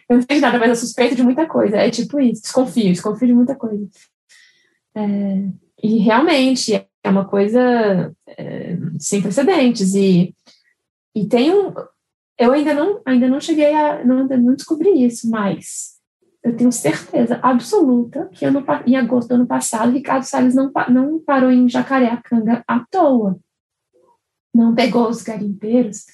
Eu 0.09 0.17
não 0.17 0.21
sei 0.21 0.35
de 0.35 0.41
nada, 0.41 0.59
mas 0.59 0.69
eu 0.69 0.75
suspeito 0.75 1.15
de 1.15 1.23
muita 1.23 1.47
coisa. 1.47 1.77
É 1.77 1.89
tipo 1.89 2.19
isso, 2.19 2.41
desconfio, 2.41 2.91
desconfio 2.91 3.27
de 3.27 3.33
muita 3.33 3.55
coisa. 3.55 3.87
É, 4.95 5.47
e 5.81 5.97
realmente 5.97 6.73
é 7.03 7.09
uma 7.09 7.25
coisa 7.25 8.13
é, 8.27 8.77
sem 8.99 9.21
precedentes. 9.21 9.95
E, 9.95 10.33
e 11.15 11.25
tem 11.25 11.51
um. 11.51 11.73
Eu 12.37 12.51
ainda 12.51 12.73
não, 12.73 13.01
ainda 13.05 13.27
não 13.27 13.39
cheguei 13.39 13.73
a. 13.73 14.03
Não, 14.03 14.27
não 14.27 14.55
descobri 14.55 15.03
isso, 15.03 15.29
mas 15.29 15.94
eu 16.45 16.55
tenho 16.55 16.71
certeza 16.71 17.39
absoluta 17.41 18.29
que 18.31 18.45
ano, 18.45 18.63
em 18.85 18.95
agosto 18.95 19.29
do 19.29 19.33
ano 19.33 19.47
passado, 19.47 19.91
Ricardo 19.91 20.21
Salles 20.21 20.53
não, 20.53 20.71
não 20.89 21.19
parou 21.19 21.49
em 21.49 21.67
Jacareacanga 21.67 22.63
à 22.67 22.85
toa. 22.91 23.39
Não 24.53 24.75
pegou 24.75 25.09
os 25.09 25.23
garimpeiros 25.23 26.05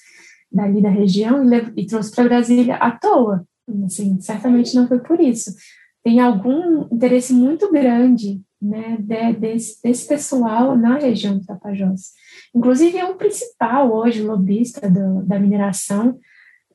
dali 0.50 0.80
da 0.80 0.88
região 0.88 1.44
e, 1.44 1.82
e 1.82 1.86
trouxe 1.86 2.14
para 2.14 2.24
Brasília 2.24 2.76
à 2.76 2.90
toa. 2.90 3.46
Assim, 3.84 4.18
certamente 4.22 4.74
não 4.74 4.88
foi 4.88 5.00
por 5.00 5.20
isso. 5.20 5.54
Tem 6.02 6.18
algum 6.18 6.88
interesse 6.90 7.34
muito 7.34 7.70
grande 7.70 8.40
né, 8.60 8.96
de, 8.98 9.34
desse, 9.34 9.82
desse 9.82 10.08
pessoal 10.08 10.74
na 10.78 10.96
região 10.96 11.36
do 11.36 11.44
Tapajós. 11.44 12.12
Inclusive, 12.54 12.96
é 12.96 13.04
o 13.04 13.16
principal 13.16 13.92
hoje 13.92 14.22
lobista 14.22 14.88
do, 14.88 15.22
da 15.26 15.38
mineração 15.38 16.18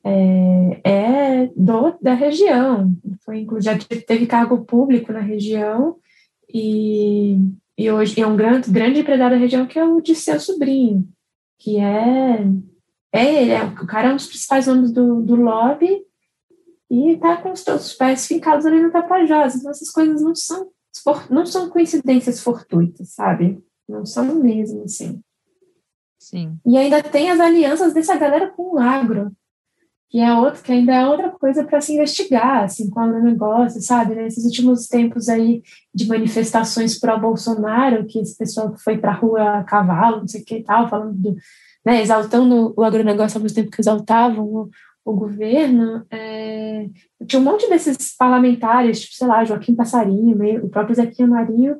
é, 0.04 0.80
é 0.84 1.46
do, 1.56 1.96
da 2.00 2.14
região. 2.14 2.92
Foi, 3.24 3.46
já 3.60 3.76
teve 3.78 4.26
cargo 4.26 4.64
público 4.64 5.12
na 5.12 5.20
região 5.20 5.96
e, 6.52 7.38
e 7.76 7.90
hoje 7.90 8.20
é 8.20 8.26
um 8.26 8.36
grande, 8.36 8.70
grande 8.70 9.00
empresário 9.00 9.36
da 9.36 9.40
região 9.40 9.66
que 9.66 9.78
é 9.78 9.84
o 9.84 10.00
de 10.00 10.14
seu 10.14 10.40
sobrinho, 10.40 11.08
que 11.58 11.78
é, 11.78 12.46
é 13.12 13.42
ele, 13.42 13.50
é, 13.50 13.64
o 13.64 13.86
cara 13.86 14.08
é 14.08 14.12
um 14.12 14.16
dos 14.16 14.26
principais 14.26 14.66
nomes 14.66 14.92
do, 14.92 15.22
do 15.22 15.36
lobby 15.36 16.02
e 16.90 17.10
está 17.12 17.36
com 17.36 17.52
os, 17.52 17.66
os 17.66 17.94
pés 17.94 18.26
fincados 18.26 18.64
ali 18.64 18.80
no 18.80 18.90
Tapajós. 18.90 19.56
Então, 19.56 19.70
essas 19.70 19.90
coisas 19.90 20.22
não 20.22 20.34
são, 20.34 20.70
não 21.30 21.44
são 21.44 21.68
coincidências 21.68 22.40
fortuitas, 22.40 23.10
sabe? 23.10 23.62
Não 23.88 24.06
são 24.06 24.34
mesmo, 24.36 24.84
assim. 24.84 25.20
Sim. 26.18 26.58
E 26.66 26.76
ainda 26.76 27.02
tem 27.02 27.30
as 27.30 27.40
alianças 27.40 27.92
dessa 27.94 28.16
galera 28.16 28.50
com 28.50 28.74
o 28.74 28.78
agro, 28.78 29.32
que 30.10 30.20
é 30.20 30.32
outro, 30.32 30.62
que 30.62 30.72
ainda 30.72 30.94
é 30.94 31.06
outra 31.06 31.30
coisa 31.30 31.64
para 31.64 31.80
se 31.80 31.92
investigar, 31.92 32.64
assim, 32.64 32.88
qual 32.88 33.08
é 33.08 33.18
o 33.18 33.22
negócio, 33.22 33.80
sabe? 33.82 34.14
Nesses 34.14 34.44
últimos 34.44 34.88
tempos 34.88 35.28
aí 35.28 35.62
de 35.94 36.08
manifestações 36.08 36.98
pró-Bolsonaro, 36.98 38.06
que 38.06 38.18
esse 38.18 38.36
pessoal 38.36 38.72
que 38.72 38.82
foi 38.82 38.96
para 38.96 39.10
a 39.12 39.14
rua 39.14 39.58
a 39.58 39.64
cavalo, 39.64 40.20
não 40.20 40.28
sei 40.28 40.40
o 40.40 40.44
que 40.44 40.56
e 40.56 40.64
tal, 40.64 40.88
falando 40.88 41.12
do, 41.12 41.36
né, 41.84 42.00
exaltando 42.00 42.72
o 42.74 42.82
agronegócio 42.82 43.36
ao 43.36 43.42
mesmo 43.42 43.56
tempo 43.56 43.70
que 43.70 43.80
exaltavam 43.80 44.44
o, 44.46 44.70
o 45.04 45.12
governo, 45.12 46.06
é, 46.10 46.86
tinha 47.26 47.40
um 47.40 47.44
monte 47.44 47.68
desses 47.68 48.16
parlamentares, 48.16 49.00
tipo, 49.00 49.14
sei 49.14 49.26
lá, 49.26 49.44
Joaquim 49.44 49.74
Passarinho, 49.74 50.64
o 50.64 50.70
próprio 50.70 50.96
Zequinha 50.96 51.28
Marinho, 51.28 51.76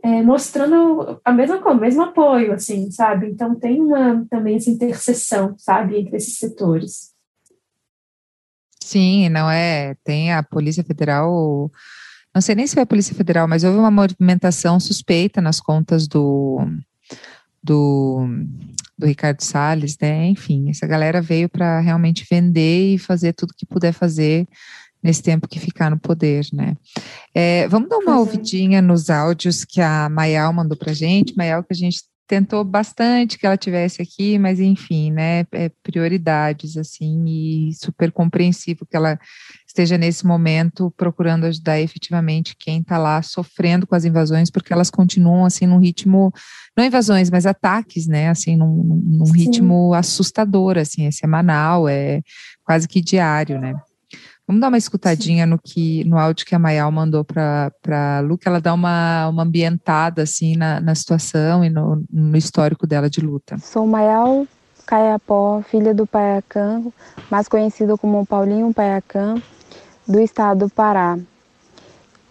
é, 0.00 0.22
mostrando 0.22 1.20
a 1.24 1.32
mesma 1.32 1.58
coisa, 1.58 1.78
o 1.78 1.80
mesmo 1.80 2.02
apoio, 2.02 2.52
assim, 2.52 2.90
sabe? 2.90 3.26
Então 3.30 3.54
tem 3.54 3.80
uma 3.80 4.24
também 4.30 4.56
essa 4.56 4.70
interseção, 4.70 5.54
sabe, 5.58 5.98
entre 5.98 6.16
esses 6.16 6.38
setores. 6.38 7.13
Sim, 8.94 9.28
não 9.28 9.50
é. 9.50 9.96
Tem 10.04 10.32
a 10.32 10.40
Polícia 10.40 10.84
Federal. 10.84 11.68
Não 12.32 12.40
sei 12.40 12.54
nem 12.54 12.64
se 12.64 12.74
foi 12.74 12.84
a 12.84 12.86
Polícia 12.86 13.12
Federal, 13.12 13.48
mas 13.48 13.64
houve 13.64 13.76
uma 13.76 13.90
movimentação 13.90 14.78
suspeita 14.78 15.40
nas 15.40 15.58
contas 15.58 16.06
do, 16.06 16.60
do, 17.60 18.24
do 18.96 19.04
Ricardo 19.04 19.40
Salles, 19.40 19.98
né? 20.00 20.26
Enfim, 20.28 20.70
essa 20.70 20.86
galera 20.86 21.20
veio 21.20 21.48
para 21.48 21.80
realmente 21.80 22.24
vender 22.30 22.94
e 22.94 22.98
fazer 22.98 23.32
tudo 23.32 23.52
que 23.56 23.66
puder 23.66 23.92
fazer 23.92 24.46
nesse 25.02 25.24
tempo 25.24 25.48
que 25.48 25.58
ficar 25.58 25.90
no 25.90 25.98
poder, 25.98 26.46
né? 26.52 26.76
É, 27.34 27.66
vamos 27.66 27.88
dar 27.88 27.98
uma 27.98 28.12
é. 28.12 28.18
ouvidinha 28.18 28.80
nos 28.80 29.10
áudios 29.10 29.64
que 29.64 29.80
a 29.80 30.08
Mayal 30.08 30.52
mandou 30.52 30.78
para 30.78 30.92
gente, 30.92 31.36
Mayal 31.36 31.64
que 31.64 31.72
a 31.72 31.76
gente 31.76 32.04
tentou 32.26 32.64
bastante 32.64 33.38
que 33.38 33.46
ela 33.46 33.56
tivesse 33.56 34.00
aqui, 34.00 34.38
mas 34.38 34.58
enfim, 34.58 35.12
né, 35.12 35.44
é 35.52 35.68
prioridades 35.82 36.76
assim 36.76 37.24
e 37.26 37.74
super 37.74 38.10
compreensível 38.10 38.86
que 38.86 38.96
ela 38.96 39.18
esteja 39.66 39.98
nesse 39.98 40.26
momento 40.26 40.92
procurando 40.96 41.44
ajudar 41.44 41.80
efetivamente 41.80 42.56
quem 42.58 42.80
está 42.80 42.96
lá 42.96 43.20
sofrendo 43.22 43.86
com 43.86 43.94
as 43.94 44.04
invasões, 44.04 44.50
porque 44.50 44.72
elas 44.72 44.90
continuam 44.90 45.44
assim 45.44 45.66
num 45.66 45.78
ritmo, 45.78 46.32
não 46.76 46.84
invasões, 46.84 47.28
mas 47.28 47.44
ataques, 47.44 48.06
né, 48.06 48.28
assim 48.28 48.56
num, 48.56 48.82
num 48.82 49.30
ritmo 49.32 49.92
assustador, 49.92 50.78
assim, 50.78 51.06
é 51.06 51.10
semanal, 51.10 51.88
é 51.88 52.22
quase 52.64 52.88
que 52.88 53.00
diário, 53.00 53.60
né. 53.60 53.74
Vamos 54.46 54.60
dar 54.60 54.68
uma 54.68 54.78
escutadinha 54.78 55.46
no 55.46 55.58
que 55.58 56.04
no 56.04 56.18
áudio 56.18 56.44
que 56.44 56.54
a 56.54 56.58
Mayal 56.58 56.92
mandou 56.92 57.24
para 57.24 57.72
a 57.88 58.20
Lu, 58.20 58.36
que 58.36 58.46
ela 58.46 58.60
dá 58.60 58.74
uma, 58.74 59.28
uma 59.28 59.42
ambientada 59.42 60.22
assim 60.22 60.54
na, 60.54 60.80
na 60.80 60.94
situação 60.94 61.64
e 61.64 61.70
no, 61.70 62.04
no 62.10 62.36
histórico 62.36 62.86
dela 62.86 63.08
de 63.08 63.20
luta. 63.20 63.56
Sou 63.58 63.86
Mayal 63.86 64.46
Caiapó, 64.86 65.62
filha 65.62 65.94
do 65.94 66.06
Paiacã, 66.06 66.82
mais 67.30 67.48
conhecido 67.48 67.96
como 67.96 68.26
Paulinho 68.26 68.72
Paiacã, 68.74 69.40
do 70.06 70.20
estado 70.20 70.66
do 70.66 70.70
Pará. 70.70 71.18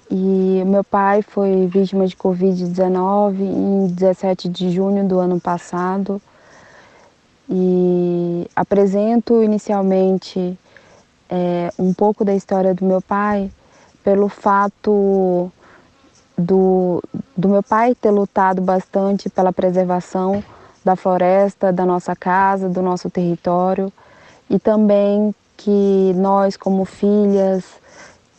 E 0.10 0.64
meu 0.68 0.84
pai 0.84 1.24
foi 1.24 1.66
vítima 1.66 2.06
de 2.06 2.16
Covid-19 2.16 3.40
em 3.40 3.88
17 3.88 4.48
de 4.48 4.70
junho 4.70 5.08
do 5.08 5.18
ano 5.18 5.40
passado. 5.40 6.22
E 7.50 8.48
apresento 8.56 9.42
inicialmente 9.42 10.58
é, 11.30 11.72
um 11.78 11.94
pouco 11.94 12.24
da 12.24 12.34
história 12.34 12.74
do 12.74 12.86
meu 12.86 13.02
pai 13.02 13.52
pelo 14.04 14.28
fato 14.28 15.52
do, 16.38 17.02
do 17.36 17.50
meu 17.50 17.64
pai 17.64 17.96
ter 17.96 18.12
lutado 18.12 18.62
bastante 18.62 19.30
pela 19.30 19.54
preservação 19.54 20.44
da 20.84 20.96
floresta, 20.96 21.72
da 21.72 21.86
nossa 21.86 22.16
casa, 22.16 22.68
do 22.68 22.82
nosso 22.82 23.10
território 23.10 23.92
e 24.50 24.60
também 24.60 25.34
que 25.56 26.14
nós, 26.16 26.58
como 26.58 26.84
filhas, 26.84 27.64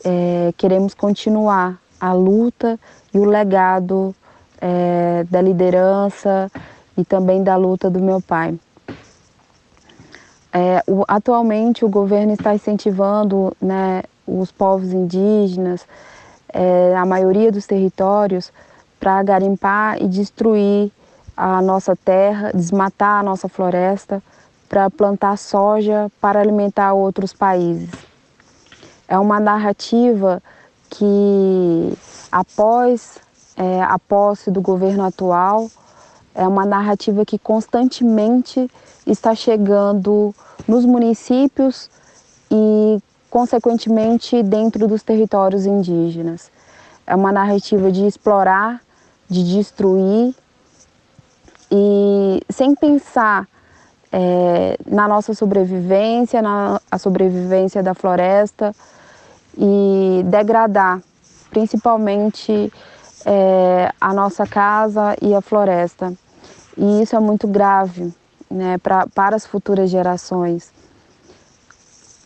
é, 0.05 0.53
queremos 0.57 0.93
continuar 0.93 1.79
a 1.99 2.13
luta 2.13 2.79
e 3.13 3.19
o 3.19 3.25
legado 3.25 4.15
é, 4.61 5.25
da 5.31 5.41
liderança 5.41 6.51
e 6.97 7.05
também 7.05 7.43
da 7.43 7.57
luta 7.57 7.89
do 7.89 8.01
meu 8.01 8.21
pai. 8.21 8.59
É, 10.57 10.85
o, 10.87 11.03
atualmente 11.09 11.85
o 11.85 11.89
governo 11.89 12.33
está 12.33 12.55
incentivando 12.55 13.53
né, 13.61 14.05
os 14.25 14.53
povos 14.53 14.93
indígenas, 14.93 15.85
é, 16.53 16.95
a 16.97 17.05
maioria 17.05 17.51
dos 17.51 17.67
territórios, 17.67 18.53
para 19.01 19.21
garimpar 19.25 20.01
e 20.01 20.07
destruir 20.07 20.93
a 21.37 21.61
nossa 21.61 21.97
terra, 21.97 22.53
desmatar 22.55 23.19
a 23.19 23.23
nossa 23.25 23.49
floresta, 23.49 24.23
para 24.69 24.89
plantar 24.89 25.37
soja 25.37 26.11
para 26.21 26.41
alimentar 26.41 26.95
outros 26.95 27.33
países. 27.33 27.91
É 29.07 29.19
uma 29.19 29.39
narrativa 29.39 30.43
que, 30.89 31.93
após 32.31 33.19
é, 33.57 33.83
a 33.83 33.99
posse 33.99 34.51
do 34.51 34.61
governo 34.61 35.05
atual, 35.05 35.69
é 36.35 36.47
uma 36.47 36.65
narrativa 36.65 37.25
que 37.25 37.39
constantemente 37.39 38.71
está 39.07 39.35
chegando 39.35 40.35
nos 40.67 40.85
municípios 40.85 41.91
e, 42.51 42.99
consequentemente, 43.31 44.43
dentro 44.43 44.87
dos 44.87 45.03
territórios 45.03 45.67
indígenas. 45.67 46.51
É 47.07 47.15
uma 47.15 47.33
narrativa 47.33 47.91
de 47.91 48.07
explorar, 48.07 48.81
de 49.29 49.45
destruir 49.45 50.35
e 51.71 52.43
sem 52.49 52.75
pensar 52.75 53.47
é, 54.13 54.77
na 54.87 55.09
nossa 55.09 55.35
sobrevivência, 55.35 56.41
na 56.41 56.81
sobrevivência 56.99 57.83
da 57.83 57.95
floresta 57.95 58.75
e 59.59 60.23
degradar, 60.27 61.03
principalmente 61.51 62.73
é, 63.27 63.93
a 64.01 64.15
nossa 64.15 64.47
casa 64.47 65.17
e 65.21 65.35
a 65.35 65.41
floresta. 65.41 66.13
E 66.77 67.03
isso 67.03 67.17
é 67.17 67.21
muito 67.21 67.47
grave, 67.49 68.13
né, 68.51 68.79
pra, 68.79 69.07
para 69.07 69.37
as 69.37 69.47
futuras 69.47 69.91
gerações. 69.91 70.73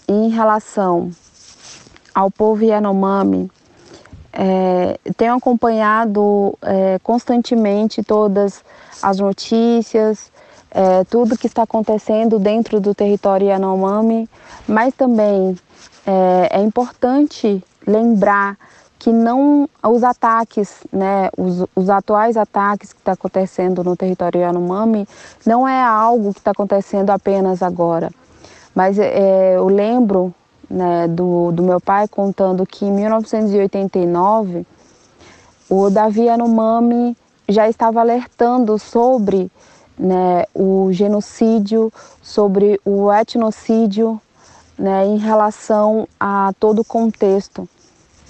Em 0.06 0.30
relação 0.30 1.10
ao 2.14 2.30
povo 2.30 2.64
Yanomami, 2.64 3.50
é, 4.32 4.98
tenho 5.16 5.34
acompanhado 5.34 6.56
é, 6.62 6.98
constantemente 7.02 8.02
todas 8.02 8.64
as 9.02 9.18
notícias, 9.18 10.30
é, 10.70 11.04
tudo 11.04 11.36
que 11.36 11.46
está 11.46 11.62
acontecendo 11.62 12.38
dentro 12.38 12.80
do 12.80 12.94
território 12.94 13.48
Yanomami, 13.48 14.28
mas 14.66 14.94
também 14.94 15.56
é, 16.06 16.58
é 16.58 16.62
importante 16.62 17.62
lembrar 17.86 18.56
que 18.98 19.12
não 19.12 19.68
os 19.82 20.02
ataques, 20.02 20.80
né, 20.92 21.30
os, 21.36 21.64
os 21.74 21.88
atuais 21.88 22.36
ataques 22.36 22.92
que 22.92 22.98
está 22.98 23.12
acontecendo 23.12 23.84
no 23.84 23.96
território 23.96 24.40
Yanomami 24.40 25.06
não 25.46 25.66
é 25.68 25.80
algo 25.80 26.32
que 26.32 26.40
está 26.40 26.50
acontecendo 26.50 27.10
apenas 27.10 27.62
agora. 27.62 28.10
Mas 28.74 28.98
é, 28.98 29.56
eu 29.56 29.68
lembro 29.68 30.34
né, 30.68 31.06
do, 31.06 31.52
do 31.52 31.62
meu 31.62 31.80
pai 31.80 32.08
contando 32.08 32.66
que 32.66 32.84
em 32.84 32.92
1989 32.92 34.66
o 35.70 35.90
Davi 35.90 36.24
Yanomami 36.24 37.16
já 37.48 37.68
estava 37.68 38.00
alertando 38.00 38.78
sobre 38.78 39.50
né, 39.96 40.44
o 40.54 40.88
genocídio, 40.92 41.92
sobre 42.20 42.80
o 42.84 43.12
etnocídio 43.12 44.20
né, 44.76 45.06
em 45.06 45.18
relação 45.18 46.06
a 46.18 46.52
todo 46.58 46.80
o 46.80 46.84
contexto 46.84 47.68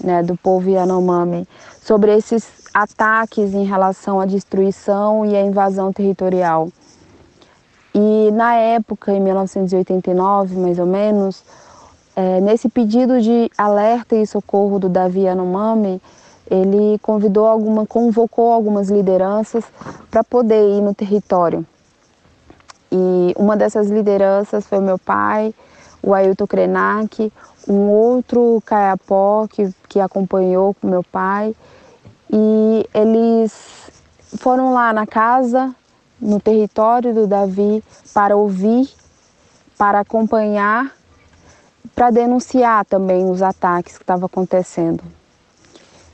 né, 0.03 0.23
do 0.23 0.35
povo 0.37 0.69
Yanomami, 0.69 1.47
sobre 1.81 2.15
esses 2.15 2.47
ataques 2.73 3.53
em 3.53 3.65
relação 3.65 4.19
à 4.19 4.25
destruição 4.25 5.25
e 5.25 5.35
à 5.35 5.41
invasão 5.41 5.91
territorial. 5.91 6.69
E 7.93 8.31
na 8.31 8.55
época, 8.55 9.11
em 9.11 9.19
1989, 9.19 10.55
mais 10.57 10.77
ou 10.77 10.85
menos, 10.85 11.43
é, 12.15 12.39
nesse 12.39 12.69
pedido 12.69 13.19
de 13.19 13.49
alerta 13.57 14.15
e 14.15 14.25
socorro 14.25 14.79
do 14.79 14.87
Davi 14.87 15.21
Yanomami, 15.21 16.01
ele 16.49 16.97
convidou 16.99 17.47
alguma, 17.47 17.85
convocou 17.85 18.51
algumas 18.51 18.89
lideranças 18.89 19.63
para 20.09 20.23
poder 20.23 20.77
ir 20.77 20.81
no 20.81 20.93
território. 20.93 21.65
E 22.91 23.33
uma 23.37 23.55
dessas 23.55 23.89
lideranças 23.89 24.65
foi 24.65 24.79
meu 24.79 24.97
pai, 24.97 25.53
o 26.01 26.13
Ailton 26.13 26.47
Krenak, 26.47 27.31
um 27.69 27.89
outro 27.89 28.61
caiapó 28.65 29.47
que, 29.47 29.71
que 29.87 29.99
acompanhou 29.99 30.73
com 30.73 30.87
meu 30.87 31.03
pai. 31.03 31.55
E 32.31 32.85
eles 32.93 33.91
foram 34.37 34.73
lá 34.73 34.91
na 34.91 35.05
casa, 35.05 35.73
no 36.19 36.39
território 36.39 37.13
do 37.13 37.27
Davi, 37.27 37.83
para 38.13 38.35
ouvir, 38.35 38.89
para 39.77 39.99
acompanhar, 39.99 40.91
para 41.95 42.09
denunciar 42.09 42.85
também 42.85 43.29
os 43.29 43.41
ataques 43.41 43.97
que 43.97 44.03
estavam 44.03 44.25
acontecendo. 44.25 45.03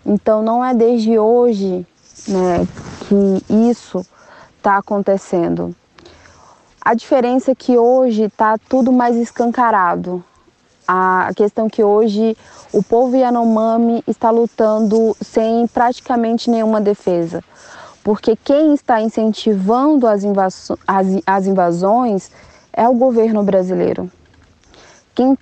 Então 0.05 0.43
não 0.43 0.63
é 0.63 0.73
desde 0.73 1.17
hoje 1.17 1.87
né, 2.27 2.67
que 3.07 3.71
isso 3.71 4.05
está 4.57 4.77
acontecendo. 4.77 5.75
A 6.79 6.93
diferença 6.93 7.51
é 7.51 7.55
que 7.55 7.77
hoje 7.77 8.25
está 8.25 8.57
tudo 8.69 8.91
mais 8.91 9.15
escancarado. 9.15 10.23
A 10.87 11.31
questão 11.35 11.69
que 11.69 11.83
hoje 11.83 12.37
o 12.71 12.83
povo 12.83 13.15
Yanomami 13.15 14.03
está 14.07 14.29
lutando 14.29 15.15
sem 15.21 15.67
praticamente 15.67 16.49
nenhuma 16.49 16.79
defesa. 16.79 17.43
Porque 18.03 18.35
quem 18.35 18.73
está 18.73 19.01
incentivando 19.01 20.07
as, 20.07 20.23
as, 20.87 21.07
as 21.25 21.47
invasões 21.47 22.31
é 22.71 22.87
o 22.87 22.93
governo 22.93 23.41
brasileiro. 23.43 24.11
Quem 25.15 25.35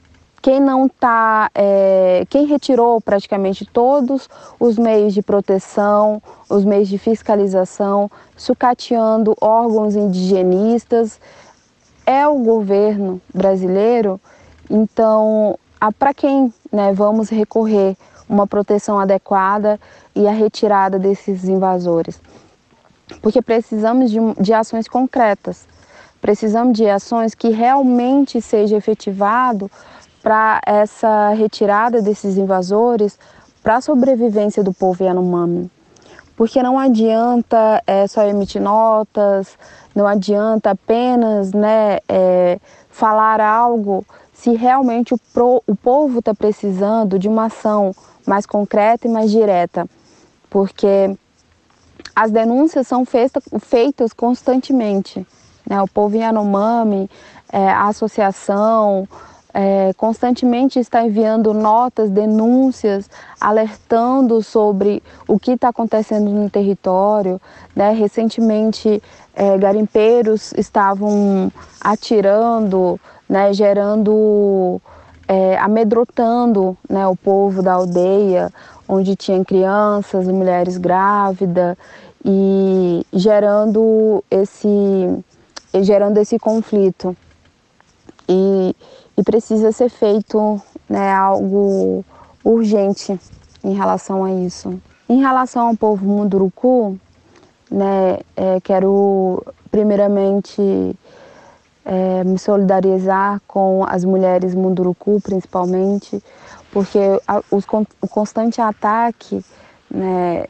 quem 0.43 0.59
não 0.59 0.87
está, 0.87 1.49
é, 1.55 2.25
quem 2.29 2.45
retirou 2.45 2.99
praticamente 2.99 3.65
todos 3.65 4.29
os 4.59 4.77
meios 4.77 5.13
de 5.13 5.21
proteção, 5.21 6.21
os 6.49 6.65
meios 6.65 6.89
de 6.89 6.97
fiscalização, 6.97 8.11
sucateando 8.35 9.37
órgãos 9.39 9.95
indigenistas, 9.95 11.17
é 12.05 12.27
o 12.27 12.39
governo 12.39 13.21
brasileiro. 13.33 14.19
Então, 14.70 15.57
para 15.99 16.14
quem 16.14 16.53
né, 16.72 16.93
vamos 16.93 17.30
recorrer 17.30 17.97
uma 18.28 18.47
proteção 18.47 18.99
adequada 18.99 19.80
e 20.16 20.28
a 20.28 20.32
retirada 20.32 20.97
desses 20.97 21.45
invasores? 21.45 22.20
Porque 23.22 23.41
precisamos 23.41 24.09
de, 24.09 24.20
de 24.39 24.53
ações 24.53 24.88
concretas, 24.88 25.68
precisamos 26.22 26.78
de 26.78 26.88
ações 26.88 27.36
que 27.36 27.49
realmente 27.49 28.41
seja 28.41 28.78
efetivado 28.78 29.70
para 30.22 30.61
essa 30.66 31.30
retirada 31.30 32.01
desses 32.01 32.38
invasores 32.38 33.20
para 33.61 33.76
a 33.76 33.82
sobrevivência 33.82 34.64
do 34.64 34.74
povo 34.74 35.03
Yanomami. 35.03 35.70
Porque 36.36 36.64
não 36.64 36.80
adianta 36.80 37.84
é, 37.86 38.07
só 38.07 38.24
emitir 38.24 38.61
notas, 38.61 39.57
não 39.93 40.07
adianta 40.07 40.72
apenas 40.72 41.53
né, 41.53 41.99
é, 42.07 42.57
falar 42.89 43.39
algo 43.39 44.05
se 44.43 44.51
realmente 44.55 45.13
o, 45.13 45.17
pro, 45.33 45.63
o 45.65 45.73
povo 45.73 46.19
está 46.19 46.35
precisando 46.35 47.17
de 47.17 47.29
uma 47.29 47.45
ação 47.45 47.95
mais 48.27 48.45
concreta 48.45 49.07
e 49.07 49.09
mais 49.09 49.31
direta. 49.31 49.87
Porque 50.49 51.15
as 52.13 52.29
denúncias 52.29 52.85
são 52.85 53.05
feita, 53.05 53.41
feitas 53.61 54.11
constantemente. 54.11 55.25
Né? 55.65 55.81
O 55.81 55.87
povo 55.87 56.17
Yanomami, 56.17 57.09
é, 57.53 57.69
a 57.69 57.87
associação, 57.87 59.07
é, 59.53 59.93
constantemente 59.95 60.77
está 60.77 61.05
enviando 61.05 61.53
notas, 61.53 62.09
denúncias, 62.09 63.09
alertando 63.39 64.41
sobre 64.43 65.01
o 65.25 65.39
que 65.39 65.51
está 65.51 65.69
acontecendo 65.69 66.29
no 66.29 66.49
território. 66.49 67.39
Né? 67.73 67.93
Recentemente, 67.93 69.01
é, 69.33 69.57
garimpeiros 69.57 70.51
estavam 70.57 71.49
atirando, 71.79 72.99
né, 73.28 73.53
gerando, 73.53 74.82
é, 75.28 75.57
amedrontando 75.57 76.78
né, 76.89 77.07
o 77.07 77.15
povo 77.15 77.61
da 77.61 77.74
aldeia, 77.74 78.51
onde 78.88 79.15
tinha 79.15 79.43
crianças, 79.43 80.28
mulheres 80.28 80.78
grávidas, 80.78 81.78
e 82.26 83.05
gerando 83.11 84.24
esse, 84.32 85.24
gerando 85.82 86.17
esse 86.17 86.39
conflito. 86.39 87.15
E 88.28 88.76
e 89.17 89.24
precisa 89.24 89.71
ser 89.71 89.89
feito 89.89 90.61
né, 90.89 91.11
algo 91.11 92.03
urgente 92.43 93.19
em 93.63 93.74
relação 93.74 94.24
a 94.24 94.32
isso. 94.32 94.80
Em 95.07 95.19
relação 95.19 95.67
ao 95.67 95.78
povo 95.78 96.05
Munduruku, 96.05 96.97
né, 97.69 98.19
é, 98.36 98.59
quero 98.61 99.43
primeiramente 99.69 100.95
é, 101.86 102.23
me 102.23 102.38
solidarizar 102.38 103.41
com 103.47 103.86
as 103.88 104.05
mulheres 104.05 104.55
Munduruku, 104.55 105.19
principalmente, 105.21 106.23
porque 106.71 106.99
a, 107.27 107.41
os, 107.51 107.65
o 108.01 108.07
constante 108.07 108.61
ataque, 108.61 109.43
né, 109.89 110.45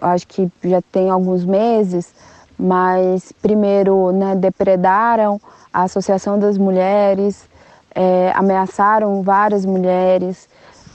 acho 0.00 0.26
que 0.26 0.50
já 0.64 0.80
tem 0.92 1.10
alguns 1.10 1.44
meses, 1.44 2.14
mas 2.58 3.32
primeiro 3.42 4.12
né, 4.12 4.34
depredaram 4.34 5.40
a 5.72 5.82
Associação 5.82 6.38
das 6.38 6.56
Mulheres, 6.56 7.48
é, 7.94 8.32
ameaçaram 8.34 9.22
várias 9.22 9.64
mulheres, 9.64 10.48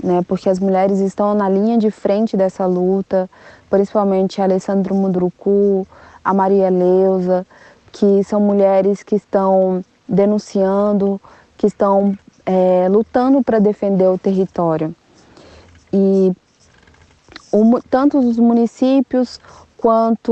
né, 0.03 0.23
porque 0.27 0.49
as 0.49 0.59
mulheres 0.59 0.99
estão 0.99 1.33
na 1.33 1.49
linha 1.49 1.77
de 1.77 1.91
frente 1.91 2.37
dessa 2.37 2.65
luta, 2.65 3.29
principalmente 3.69 4.41
a 4.41 4.45
Alessandro 4.45 4.95
Mudrucu, 4.95 5.87
a 6.23 6.33
Maria 6.33 6.69
Leusa, 6.69 7.45
que 7.91 8.23
são 8.23 8.39
mulheres 8.39 9.03
que 9.03 9.15
estão 9.15 9.83
denunciando, 10.07 11.19
que 11.57 11.67
estão 11.67 12.17
é, 12.45 12.87
lutando 12.89 13.43
para 13.43 13.59
defender 13.59 14.07
o 14.07 14.17
território. 14.17 14.95
E 15.91 16.31
o, 17.51 17.81
tanto 17.89 18.17
os 18.17 18.37
municípios 18.37 19.39
quanto 19.77 20.31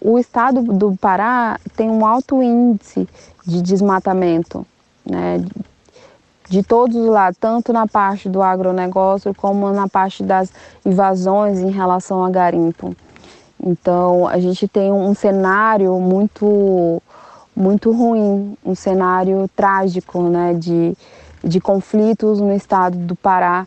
o 0.00 0.18
estado 0.18 0.62
do 0.62 0.96
Pará 0.96 1.58
tem 1.76 1.90
um 1.90 2.04
alto 2.04 2.42
índice 2.42 3.08
de 3.46 3.62
desmatamento 3.62 4.66
né, 5.04 5.42
de 6.48 6.62
todos 6.62 6.94
os 6.94 7.08
lados, 7.08 7.38
tanto 7.40 7.72
na 7.72 7.86
parte 7.86 8.28
do 8.28 8.42
agronegócio 8.42 9.34
como 9.34 9.70
na 9.72 9.88
parte 9.88 10.22
das 10.22 10.52
invasões 10.84 11.58
em 11.60 11.70
relação 11.70 12.22
a 12.22 12.30
garimpo. 12.30 12.94
Então 13.62 14.26
a 14.26 14.38
gente 14.40 14.66
tem 14.66 14.90
um 14.92 15.14
cenário 15.14 15.98
muito 16.00 17.00
muito 17.54 17.92
ruim, 17.92 18.56
um 18.64 18.74
cenário 18.74 19.48
trágico, 19.54 20.22
né, 20.22 20.54
de, 20.54 20.96
de 21.44 21.60
conflitos 21.60 22.40
no 22.40 22.52
estado 22.54 22.96
do 22.96 23.14
Pará 23.14 23.66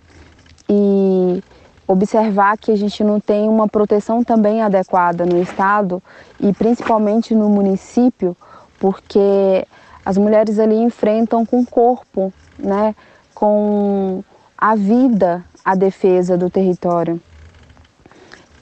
e 0.67 1.43
observar 1.87 2.57
que 2.57 2.71
a 2.71 2.75
gente 2.75 3.03
não 3.03 3.19
tem 3.19 3.47
uma 3.47 3.67
proteção 3.67 4.23
também 4.23 4.63
adequada 4.63 5.23
no 5.23 5.39
estado 5.39 6.01
e 6.39 6.51
principalmente 6.51 7.35
no 7.35 7.47
município 7.47 8.35
porque 8.79 9.67
as 10.03 10.17
mulheres 10.17 10.59
ali 10.59 10.75
enfrentam 10.75 11.45
com 11.45 11.61
o 11.61 11.65
corpo, 11.65 12.33
né, 12.57 12.95
com 13.33 14.23
a 14.57 14.75
vida, 14.75 15.43
a 15.63 15.75
defesa 15.75 16.37
do 16.37 16.49
território. 16.49 17.19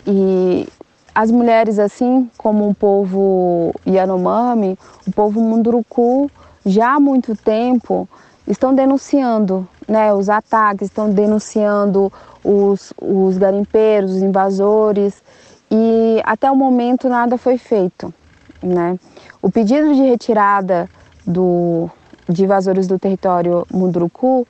E 0.06 0.68
as 1.14 1.30
mulheres, 1.30 1.78
assim 1.78 2.30
como 2.38 2.70
o 2.70 2.74
povo 2.74 3.74
Yanomami, 3.86 4.78
o 5.08 5.12
povo 5.12 5.40
Munduruku, 5.42 6.30
já 6.66 6.96
há 6.96 7.00
muito 7.00 7.36
tempo 7.36 8.08
estão 8.48 8.74
denunciando 8.74 9.68
né, 9.88 10.14
os 10.14 10.30
ataques, 10.30 10.88
estão 10.88 11.10
denunciando 11.10 12.12
os, 12.44 12.94
os 13.02 13.38
garimpeiros, 13.38 14.12
os 14.12 14.22
invasores, 14.22 15.22
e 15.70 16.22
até 16.26 16.50
o 16.50 16.56
momento 16.56 17.08
nada 17.08 17.38
foi 17.38 17.58
feito. 17.58 18.14
Né? 18.62 18.98
O 19.42 19.52
pedido 19.52 19.94
de 19.94 20.02
retirada 20.02 20.90
do, 21.26 21.90
de 22.28 22.44
invasores 22.44 22.88
do 22.88 22.98
território 22.98 23.68
Munduruku 23.72 24.48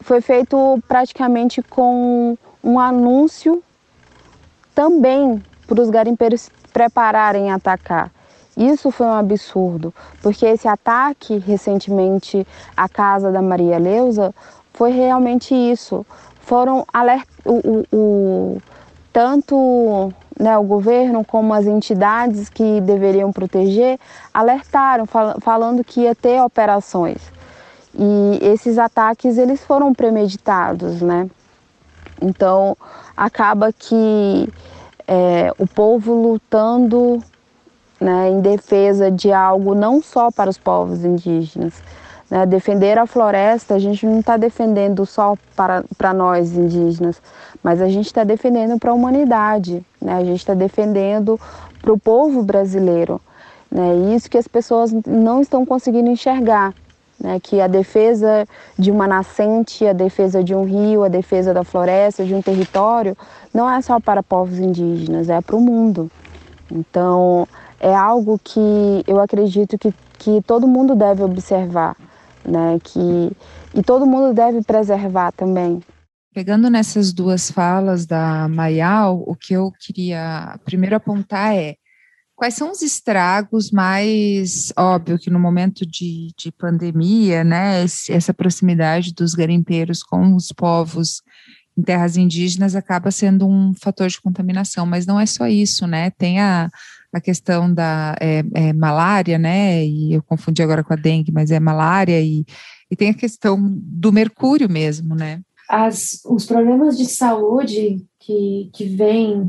foi 0.00 0.20
feito 0.20 0.82
praticamente 0.86 1.62
com 1.62 2.36
um 2.62 2.78
anúncio 2.78 3.62
também 4.74 5.42
para 5.72 5.82
os 5.82 5.88
garimpeiros 5.88 6.50
prepararem 6.70 7.50
a 7.50 7.54
atacar. 7.54 8.10
Isso 8.54 8.90
foi 8.90 9.06
um 9.06 9.14
absurdo, 9.14 9.94
porque 10.20 10.44
esse 10.44 10.68
ataque 10.68 11.38
recentemente 11.38 12.46
à 12.76 12.86
casa 12.90 13.32
da 13.32 13.40
Maria 13.40 13.78
Leusa 13.78 14.34
foi 14.74 14.90
realmente 14.90 15.54
isso. 15.54 16.04
Foram 16.42 16.84
alert... 16.92 17.26
o, 17.46 17.54
o, 17.54 17.96
o 17.96 18.62
tanto 19.10 20.12
né, 20.38 20.58
o 20.58 20.62
governo 20.62 21.24
como 21.24 21.54
as 21.54 21.64
entidades 21.64 22.50
que 22.50 22.82
deveriam 22.82 23.32
proteger 23.32 23.98
alertaram, 24.34 25.06
fal 25.06 25.36
falando 25.40 25.82
que 25.82 26.02
ia 26.02 26.14
ter 26.14 26.42
operações. 26.42 27.22
E 27.94 28.38
esses 28.42 28.78
ataques 28.78 29.38
eles 29.38 29.64
foram 29.64 29.94
premeditados, 29.94 31.00
né? 31.00 31.30
Então 32.20 32.76
acaba 33.16 33.72
que 33.72 34.48
é, 35.06 35.52
o 35.58 35.66
povo 35.66 36.14
lutando 36.14 37.22
né, 38.00 38.30
em 38.30 38.40
defesa 38.40 39.10
de 39.10 39.32
algo 39.32 39.74
não 39.74 40.02
só 40.02 40.30
para 40.30 40.50
os 40.50 40.58
povos 40.58 41.04
indígenas. 41.04 41.74
Né? 42.28 42.46
Defender 42.46 42.98
a 42.98 43.06
floresta, 43.06 43.74
a 43.74 43.78
gente 43.78 44.04
não 44.06 44.20
está 44.20 44.36
defendendo 44.36 45.06
só 45.06 45.36
para, 45.54 45.84
para 45.96 46.12
nós 46.12 46.52
indígenas, 46.56 47.20
mas 47.62 47.80
a 47.80 47.88
gente 47.88 48.06
está 48.06 48.24
defendendo 48.24 48.78
para 48.78 48.90
a 48.90 48.94
humanidade, 48.94 49.84
né? 50.00 50.14
a 50.14 50.24
gente 50.24 50.38
está 50.38 50.54
defendendo 50.54 51.38
para 51.80 51.92
o 51.92 51.98
povo 51.98 52.42
brasileiro. 52.42 53.20
Né? 53.70 54.14
Isso 54.14 54.28
que 54.28 54.38
as 54.38 54.48
pessoas 54.48 54.92
não 55.06 55.40
estão 55.40 55.64
conseguindo 55.64 56.10
enxergar. 56.10 56.74
Né, 57.22 57.38
que 57.38 57.60
a 57.60 57.68
defesa 57.68 58.44
de 58.76 58.90
uma 58.90 59.06
nascente, 59.06 59.86
a 59.86 59.92
defesa 59.92 60.42
de 60.42 60.56
um 60.56 60.64
rio, 60.64 61.04
a 61.04 61.08
defesa 61.08 61.54
da 61.54 61.62
floresta, 61.62 62.24
de 62.24 62.34
um 62.34 62.42
território, 62.42 63.16
não 63.54 63.70
é 63.70 63.80
só 63.80 64.00
para 64.00 64.24
povos 64.24 64.58
indígenas, 64.58 65.28
é 65.28 65.40
para 65.40 65.54
o 65.54 65.60
mundo. 65.60 66.10
Então, 66.68 67.46
é 67.78 67.94
algo 67.94 68.40
que 68.42 69.04
eu 69.06 69.20
acredito 69.20 69.78
que, 69.78 69.94
que 70.18 70.42
todo 70.42 70.66
mundo 70.66 70.96
deve 70.96 71.22
observar, 71.22 71.96
né, 72.44 72.80
que, 72.82 73.30
e 73.72 73.82
todo 73.84 74.04
mundo 74.04 74.34
deve 74.34 74.60
preservar 74.62 75.30
também. 75.30 75.80
Pegando 76.34 76.70
nessas 76.70 77.12
duas 77.12 77.50
falas 77.50 78.04
da 78.04 78.48
Mayal, 78.48 79.22
o 79.26 79.36
que 79.36 79.52
eu 79.52 79.70
queria 79.78 80.58
primeiro 80.64 80.96
apontar 80.96 81.54
é 81.54 81.76
Quais 82.42 82.54
são 82.54 82.72
os 82.72 82.82
estragos 82.82 83.70
mais 83.70 84.72
óbvio 84.76 85.16
que 85.16 85.30
no 85.30 85.38
momento 85.38 85.86
de, 85.86 86.32
de 86.36 86.50
pandemia, 86.50 87.44
né, 87.44 87.84
essa 88.10 88.34
proximidade 88.34 89.14
dos 89.14 89.32
garimpeiros 89.32 90.02
com 90.02 90.34
os 90.34 90.48
povos 90.50 91.22
em 91.78 91.82
terras 91.82 92.16
indígenas 92.16 92.74
acaba 92.74 93.12
sendo 93.12 93.46
um 93.46 93.72
fator 93.80 94.08
de 94.08 94.20
contaminação, 94.20 94.84
mas 94.84 95.06
não 95.06 95.20
é 95.20 95.24
só 95.24 95.46
isso, 95.46 95.86
né? 95.86 96.10
Tem 96.10 96.40
a, 96.40 96.68
a 97.12 97.20
questão 97.20 97.72
da 97.72 98.16
é, 98.20 98.42
é, 98.54 98.72
malária, 98.72 99.38
né? 99.38 99.86
E 99.86 100.12
eu 100.12 100.20
confundi 100.20 100.64
agora 100.64 100.82
com 100.82 100.94
a 100.94 100.96
dengue, 100.96 101.30
mas 101.30 101.52
é 101.52 101.60
malária 101.60 102.20
e, 102.20 102.44
e 102.90 102.96
tem 102.96 103.10
a 103.10 103.14
questão 103.14 103.56
do 103.72 104.12
mercúrio 104.12 104.68
mesmo, 104.68 105.14
né? 105.14 105.40
As, 105.70 106.20
os 106.26 106.44
problemas 106.44 106.98
de 106.98 107.04
saúde 107.06 108.04
que, 108.18 108.68
que 108.74 108.84
vêm 108.84 109.48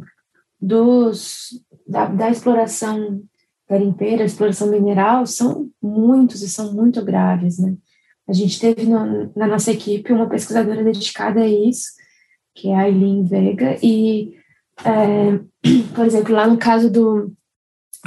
dos, 0.62 1.60
da, 1.88 2.06
da 2.06 2.30
exploração 2.30 3.24
garimpeira, 3.70 4.24
exploração 4.24 4.70
mineral, 4.70 5.26
são 5.26 5.70
muitos 5.82 6.42
e 6.42 6.50
são 6.50 6.74
muito 6.74 7.04
graves, 7.04 7.58
né? 7.58 7.76
A 8.28 8.34
gente 8.34 8.60
teve 8.60 8.86
no, 8.86 9.32
na 9.36 9.48
nossa 9.48 9.72
equipe 9.72 10.14
uma 10.14 10.30
pesquisadora 10.30 10.84
dedicada 10.84 11.42
a 11.42 11.48
isso, 11.48 11.92
que 12.56 12.70
é 12.70 12.76
a 12.76 12.82
Aileen 12.82 13.26
Vega, 13.26 13.78
e, 13.82 14.36
é, 14.84 15.40
por 15.94 16.06
exemplo, 16.06 16.34
lá 16.34 16.48
no 16.48 16.58
caso 16.58 16.90
do... 16.90 17.34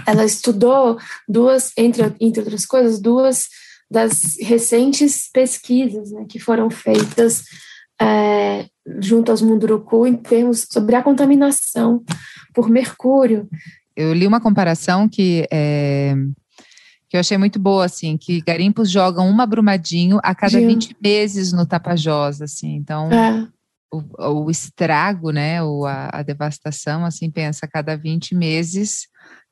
Ela 0.06 0.24
estudou 0.24 0.98
duas, 1.26 1.72
entre, 1.76 2.02
entre 2.20 2.40
outras 2.40 2.66
coisas, 2.66 3.00
duas 3.00 3.48
das 3.90 4.36
recentes 4.40 5.30
pesquisas 5.32 6.10
né, 6.10 6.26
que 6.28 6.38
foram 6.38 6.68
feitas 6.70 7.44
é, 8.00 8.66
junto 8.98 9.30
aos 9.30 9.40
Munduruku 9.40 10.06
em 10.06 10.14
termos 10.14 10.66
sobre 10.70 10.96
a 10.96 11.02
contaminação 11.02 12.04
por 12.56 12.70
mercúrio. 12.70 13.46
Eu 13.94 14.14
li 14.14 14.26
uma 14.26 14.40
comparação 14.40 15.06
que 15.06 15.46
é, 15.52 16.14
que 17.06 17.16
eu 17.16 17.20
achei 17.20 17.36
muito 17.36 17.58
boa, 17.58 17.84
assim, 17.84 18.16
que 18.16 18.40
garimpos 18.40 18.90
jogam 18.90 19.28
uma 19.28 19.46
brumadinho 19.46 20.18
a 20.22 20.34
cada 20.34 20.58
Sim. 20.58 20.66
20 20.66 20.96
meses 21.00 21.52
no 21.52 21.66
Tapajós, 21.66 22.40
assim, 22.40 22.74
então 22.74 23.12
é. 23.12 23.46
o, 23.92 24.44
o, 24.44 24.50
estrago, 24.50 25.30
né, 25.30 25.62
o, 25.62 25.84
a, 25.84 26.08
a, 26.14 26.22
devastação, 26.22 27.04
assim, 27.04 27.30
pensa, 27.30 27.66
a 27.66 27.68
cada 27.68 27.94
20 27.94 28.34
meses 28.34 29.06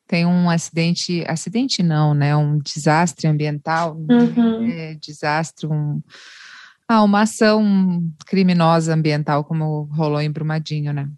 tem 0.06 0.26
um 0.26 0.50
acidente, 0.50 1.24
acidente 1.26 1.82
não, 1.82 2.14
né, 2.14 2.34
um 2.34 2.58
desastre 2.58 3.26
ambiental, 3.26 3.96
uhum. 3.96 4.64
é, 4.70 4.94
desastre, 4.94 5.66
um, 5.66 6.02
ah, 6.88 7.02
uma 7.02 7.22
ação 7.22 8.02
criminosa 8.26 8.94
ambiental 8.94 9.44
como 9.44 9.84
rolou 9.92 10.20
em 10.20 10.30
Brumadinho, 10.30 10.92
né? 10.92 11.08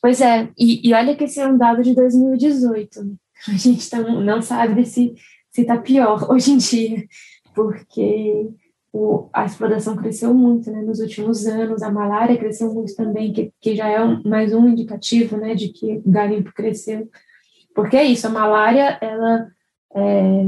Pois 0.00 0.20
é, 0.20 0.48
e, 0.58 0.88
e 0.88 0.94
olha 0.94 1.16
que 1.16 1.24
esse 1.24 1.40
é 1.40 1.46
um 1.46 1.56
dado 1.56 1.82
de 1.82 1.94
2018. 1.94 3.00
A 3.48 3.52
gente 3.52 3.88
tá, 3.88 3.98
não 4.00 4.40
sabe 4.40 4.84
se 4.84 5.14
está 5.56 5.78
pior 5.78 6.26
hoje 6.30 6.52
em 6.52 6.56
dia, 6.58 7.04
porque 7.54 8.48
o, 8.92 9.28
a 9.32 9.44
exploração 9.44 9.96
cresceu 9.96 10.32
muito 10.32 10.70
né, 10.70 10.82
nos 10.82 11.00
últimos 11.00 11.46
anos, 11.46 11.82
a 11.82 11.90
malária 11.90 12.36
cresceu 12.36 12.72
muito 12.72 12.94
também, 12.94 13.32
que, 13.32 13.52
que 13.60 13.74
já 13.74 13.88
é 13.88 14.02
um, 14.02 14.22
mais 14.22 14.54
um 14.54 14.68
indicativo 14.68 15.36
né, 15.36 15.54
de 15.54 15.68
que 15.68 16.02
o 16.04 16.10
garimpo 16.10 16.52
cresceu. 16.52 17.08
Porque 17.74 17.96
é 17.96 18.04
isso, 18.04 18.26
a 18.26 18.30
malária, 18.30 18.98
ela, 19.00 19.48
é, 19.94 20.44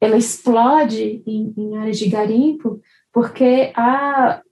ela 0.00 0.16
explode 0.16 1.22
em, 1.26 1.52
em 1.56 1.76
áreas 1.76 1.98
de 1.98 2.08
garimpo 2.08 2.80
porque 3.16 3.72
a, 3.74 4.42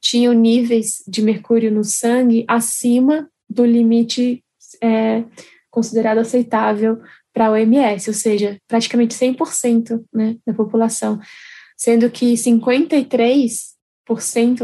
tinham 0.00 0.32
níveis 0.32 1.02
de 1.06 1.20
mercúrio 1.22 1.70
no 1.70 1.84
sangue 1.84 2.44
acima 2.48 3.28
do 3.48 3.64
limite 3.64 4.42
é, 4.82 5.22
considerado 5.70 6.18
aceitável 6.18 6.98
para 7.32 7.46
a 7.46 7.52
OMS, 7.52 8.10
ou 8.10 8.14
seja, 8.14 8.58
praticamente 8.66 9.14
100% 9.14 10.02
né, 10.12 10.36
da 10.46 10.52
população, 10.52 11.20
sendo 11.76 12.10
que 12.10 12.34
53% 12.34 13.70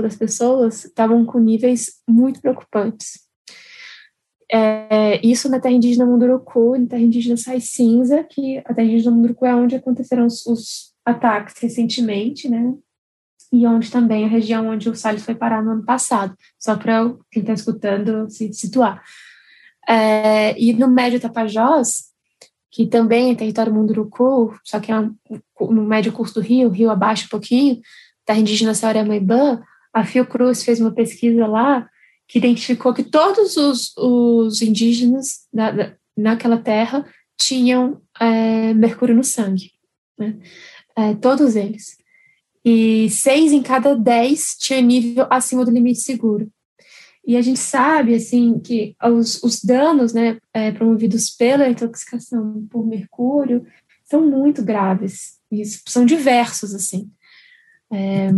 das 0.02 0.16
pessoas 0.16 0.84
estavam 0.84 1.24
com 1.24 1.38
níveis 1.38 2.00
muito 2.08 2.40
preocupantes. 2.40 3.20
É, 4.50 5.24
isso 5.26 5.48
na 5.48 5.58
terra 5.58 5.74
indígena 5.74 6.06
Munduruku, 6.06 6.78
na 6.78 6.86
terra 6.86 7.02
indígena 7.02 7.36
Sai 7.36 7.60
Cinza, 7.60 8.22
que 8.24 8.58
a 8.58 8.74
terra 8.74 8.86
indígena 8.86 9.14
Munduruku 9.14 9.44
é 9.44 9.54
onde 9.54 9.74
aconteceram 9.74 10.26
os, 10.26 10.46
os 10.46 10.94
ataques 11.04 11.54
recentemente, 11.60 12.48
né, 12.48 12.72
e 13.52 13.66
onde 13.66 13.90
também 13.90 14.24
a 14.24 14.28
região 14.28 14.68
onde 14.68 14.88
o 14.88 14.94
Salles 14.94 15.24
foi 15.24 15.34
parar 15.34 15.62
no 15.62 15.72
ano 15.72 15.84
passado, 15.84 16.34
só 16.58 16.76
para 16.76 17.12
quem 17.30 17.42
está 17.42 17.52
escutando 17.52 18.28
se 18.30 18.52
situar. 18.52 19.02
É, 19.88 20.58
e 20.60 20.72
no 20.72 20.88
Médio 20.88 21.20
Tapajós, 21.20 22.06
que 22.70 22.86
também 22.86 23.30
é 23.30 23.34
território 23.34 23.72
Munduruku, 23.72 24.54
só 24.62 24.78
que 24.80 24.92
é 24.92 24.96
no 25.60 25.82
médio 25.82 26.12
curso 26.12 26.34
do 26.34 26.40
rio, 26.40 26.68
rio 26.68 26.90
abaixo 26.90 27.26
um 27.26 27.28
pouquinho, 27.28 27.80
terra 28.26 28.40
indígena 28.40 28.74
Sauramaibã, 28.74 29.62
a 29.92 30.04
Fiocruz 30.04 30.62
fez 30.62 30.80
uma 30.80 30.92
pesquisa 30.92 31.46
lá 31.46 31.88
que 32.28 32.38
identificou 32.38 32.92
que 32.92 33.04
todos 33.04 33.56
os, 33.56 33.96
os 33.96 34.60
indígenas 34.60 35.46
da, 35.52 35.94
naquela 36.16 36.58
terra 36.58 37.06
tinham 37.38 38.02
é, 38.20 38.74
mercúrio 38.74 39.14
no 39.14 39.24
sangue, 39.24 39.70
né? 40.18 40.36
é, 40.96 41.14
todos 41.14 41.56
eles 41.56 41.96
e 42.68 43.08
seis 43.10 43.52
em 43.52 43.62
cada 43.62 43.94
dez 43.94 44.56
tinha 44.58 44.80
nível 44.80 45.28
acima 45.30 45.64
do 45.64 45.70
limite 45.70 46.00
seguro. 46.00 46.50
E 47.24 47.36
a 47.36 47.40
gente 47.40 47.60
sabe, 47.60 48.12
assim, 48.12 48.58
que 48.58 48.96
os, 49.04 49.40
os 49.40 49.62
danos, 49.62 50.12
né, 50.12 50.38
é, 50.52 50.72
promovidos 50.72 51.30
pela 51.30 51.68
intoxicação 51.68 52.66
por 52.68 52.84
mercúrio 52.84 53.64
são 54.04 54.28
muito 54.28 54.64
graves, 54.64 55.36
e 55.50 55.64
são 55.64 56.04
diversos, 56.04 56.74
assim. 56.74 57.08
É, 57.92 58.30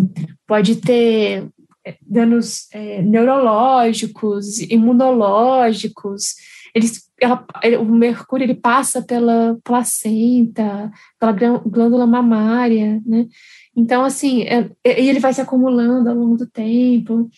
pode 0.47 0.77
ter 0.77 1.49
é, 1.87 1.97
danos 2.03 2.69
é, 2.73 3.03
neurológicos, 3.03 4.59
imunológicos, 4.61 6.35
eles, 6.75 7.11
ela, 7.21 7.45
o 7.81 7.85
mercúrio 7.85 8.45
ele 8.45 8.55
passa 8.55 9.03
pela 9.03 9.59
placenta, 9.65 10.91
pela 11.19 11.33
glândula 11.33 12.07
mamária, 12.07 13.03
né? 13.07 13.27
Então, 13.75 14.05
assim, 14.05 14.43
é, 14.43 14.71
é, 14.85 15.01
ele 15.03 15.21
vai 15.21 15.33
se 15.33 15.41
acumulando 15.41 16.11
ao 16.11 16.17
longo 16.17 16.37
do 16.37 16.47
tempo. 16.47 17.31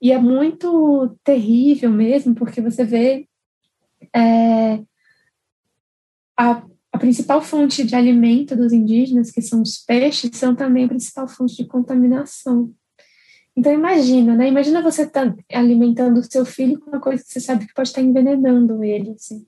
E 0.00 0.12
é 0.12 0.18
muito 0.18 1.16
terrível 1.24 1.90
mesmo, 1.90 2.34
porque 2.34 2.60
você 2.60 2.84
vê 2.84 3.26
é, 4.14 4.80
a, 6.38 6.62
a 6.96 6.98
principal 6.98 7.42
fonte 7.42 7.84
de 7.84 7.94
alimento 7.94 8.56
dos 8.56 8.72
indígenas, 8.72 9.30
que 9.30 9.42
são 9.42 9.60
os 9.60 9.76
peixes, 9.78 10.30
são 10.34 10.54
também 10.54 10.86
a 10.86 10.88
principal 10.88 11.28
fonte 11.28 11.54
de 11.54 11.66
contaminação. 11.66 12.72
Então 13.54 13.72
imagina, 13.72 14.34
né? 14.34 14.48
Imagina 14.48 14.82
você 14.82 15.02
estar 15.02 15.30
tá 15.30 15.36
alimentando 15.52 16.18
o 16.18 16.24
seu 16.24 16.44
filho 16.44 16.80
com 16.80 16.90
uma 16.90 17.00
coisa 17.00 17.22
que 17.22 17.30
você 17.30 17.40
sabe 17.40 17.66
que 17.66 17.74
pode 17.74 17.88
estar 17.88 18.00
envenenando 18.00 18.82
ele. 18.82 19.10
Assim. 19.10 19.46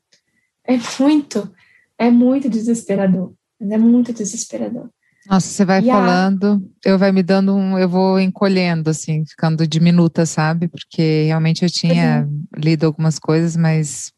É 0.65 0.79
muito, 1.01 1.51
é 1.99 2.11
muito 2.11 2.49
desesperador. 2.49 3.33
É 3.61 3.79
muito 3.79 4.13
desesperador. 4.13 4.91
Nossa, 5.27 5.49
você 5.49 5.65
vai 5.65 5.81
e 5.81 5.87
falando, 5.87 6.63
a... 6.85 6.89
eu 6.89 6.99
vai 6.99 7.13
me 7.13 7.23
dando 7.23 7.55
um, 7.55 7.79
eu 7.79 7.89
vou 7.89 8.21
encolhendo, 8.21 8.89
assim, 8.89 9.25
ficando 9.27 9.67
diminuta, 9.67 10.25
sabe? 10.25 10.69
Porque 10.69 11.25
realmente 11.25 11.63
eu 11.63 11.71
tinha 11.71 12.27
uhum. 12.27 12.45
lido 12.57 12.87
algumas 12.87 13.19
coisas, 13.19 13.57
mas 13.57 14.11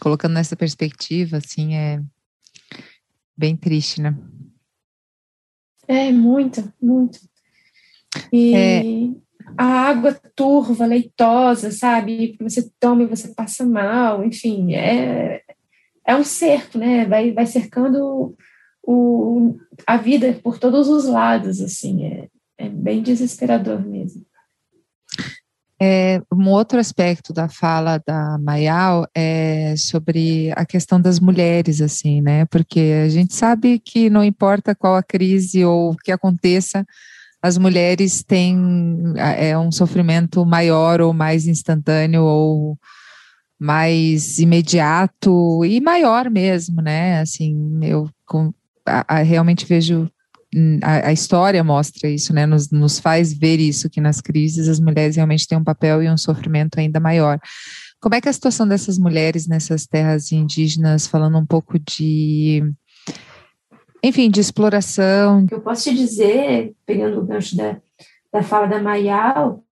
colocando 0.00 0.34
nessa 0.34 0.54
perspectiva, 0.54 1.38
assim, 1.38 1.74
é 1.74 2.00
bem 3.42 3.56
triste, 3.56 4.00
né? 4.00 4.16
É, 5.88 6.12
muito, 6.12 6.72
muito. 6.80 7.18
E 8.32 8.54
é... 8.54 8.82
a 9.58 9.64
água 9.64 10.14
turva, 10.36 10.86
leitosa, 10.86 11.72
sabe? 11.72 12.36
Você 12.40 12.70
toma 12.78 13.02
e 13.02 13.06
você 13.06 13.34
passa 13.34 13.66
mal, 13.66 14.24
enfim, 14.24 14.74
é, 14.74 15.42
é 16.06 16.14
um 16.14 16.22
cerco, 16.22 16.78
né? 16.78 17.04
Vai, 17.04 17.32
vai 17.32 17.44
cercando 17.44 18.36
o, 18.80 19.58
a 19.88 19.96
vida 19.96 20.38
por 20.40 20.60
todos 20.60 20.88
os 20.88 21.06
lados, 21.06 21.60
assim, 21.60 22.04
é, 22.04 22.28
é 22.56 22.68
bem 22.68 23.02
desesperador 23.02 23.84
mesmo. 23.84 24.24
É, 25.84 26.22
um 26.32 26.48
outro 26.48 26.78
aspecto 26.78 27.32
da 27.32 27.48
fala 27.48 28.00
da 28.06 28.38
Mayal 28.38 29.04
é 29.12 29.74
sobre 29.76 30.52
a 30.54 30.64
questão 30.64 31.00
das 31.00 31.18
mulheres, 31.18 31.80
assim, 31.80 32.20
né? 32.20 32.44
Porque 32.44 33.02
a 33.04 33.08
gente 33.08 33.34
sabe 33.34 33.80
que 33.80 34.08
não 34.08 34.22
importa 34.22 34.76
qual 34.76 34.94
a 34.94 35.02
crise 35.02 35.64
ou 35.64 35.90
o 35.90 35.96
que 35.96 36.12
aconteça, 36.12 36.86
as 37.42 37.58
mulheres 37.58 38.22
têm 38.22 38.56
é 39.16 39.58
um 39.58 39.72
sofrimento 39.72 40.46
maior 40.46 41.00
ou 41.00 41.12
mais 41.12 41.48
instantâneo 41.48 42.22
ou 42.22 42.78
mais 43.58 44.38
imediato 44.38 45.64
e 45.64 45.80
maior 45.80 46.30
mesmo, 46.30 46.80
né? 46.80 47.18
Assim, 47.20 47.80
eu 47.82 48.08
a, 48.86 49.16
a, 49.16 49.22
realmente 49.22 49.66
vejo 49.66 50.08
a, 50.82 51.08
a, 51.08 51.12
história 51.12 51.64
mostra 51.64 52.08
isso, 52.08 52.34
né? 52.34 52.44
Nos, 52.44 52.70
nos 52.70 52.98
faz 52.98 53.32
ver 53.32 53.58
isso 53.58 53.88
que 53.88 54.00
nas 54.00 54.20
crises 54.20 54.68
as 54.68 54.78
mulheres 54.78 55.16
realmente 55.16 55.46
têm 55.46 55.56
um 55.56 55.64
papel 55.64 56.02
e 56.02 56.10
um 56.10 56.16
sofrimento 56.16 56.78
ainda 56.78 57.00
maior. 57.00 57.40
Como 58.00 58.14
é 58.14 58.20
que 58.20 58.28
é 58.28 58.30
a 58.30 58.34
situação 58.34 58.66
dessas 58.66 58.98
mulheres 58.98 59.46
nessas 59.46 59.86
terras 59.86 60.30
indígenas, 60.30 61.06
falando 61.06 61.38
um 61.38 61.46
pouco 61.46 61.78
de, 61.78 62.62
enfim, 64.02 64.30
de 64.30 64.40
exploração? 64.40 65.44
O 65.44 65.46
que 65.46 65.54
eu 65.54 65.60
posso 65.60 65.84
te 65.84 65.94
dizer, 65.94 66.74
pegando 66.84 67.20
o 67.20 67.24
gancho 67.24 67.56
da, 67.56 67.80
da 68.32 68.42
fala 68.42 68.66
da 68.66 68.82
Mayal, 68.82 69.64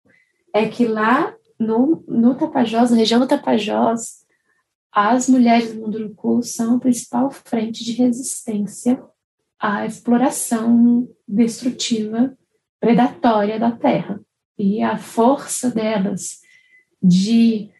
é 0.55 0.68
que 0.68 0.87
lá 0.87 1.35
no, 1.59 2.05
no 2.07 2.35
Tapajós, 2.37 2.91
na 2.91 2.99
região 2.99 3.18
do 3.18 3.26
Tapajós, 3.26 4.18
as 4.93 5.29
mulheres 5.29 5.72
do 5.72 5.81
Munduruku 5.81 6.43
são 6.43 6.76
a 6.76 6.81
principal 6.81 7.31
frente 7.31 7.85
de 7.85 7.93
resistência 7.93 9.03
à 9.59 9.87
exploração 9.87 11.09
destrutiva, 11.27 12.37
predatória 12.81 13.59
da 13.59 13.73
terra. 13.73 14.21
E 14.59 14.83
a 14.83 14.97
força 14.97 15.71
delas 15.71 16.41
de 17.03 17.71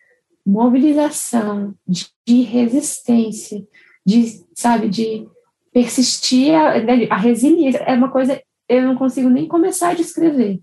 mobilização, 0.47 1.75
de 1.87 2.43
resistência, 2.43 3.67
de, 4.05 4.45
sabe, 4.55 4.89
de 4.89 5.27
persistir, 5.73 6.55
a, 6.55 6.75
a 7.11 7.17
resiliência, 7.17 7.79
é 7.79 7.95
uma 7.95 8.11
coisa 8.11 8.41
eu 8.69 8.83
não 8.83 8.97
consigo 8.97 9.31
nem 9.31 9.49
começar 9.49 9.91
a 9.91 9.95
descrever, 9.95 10.61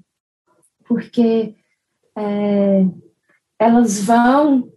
porque 0.87 1.55
é, 2.15 2.85
elas 3.57 3.99
vão 3.99 4.71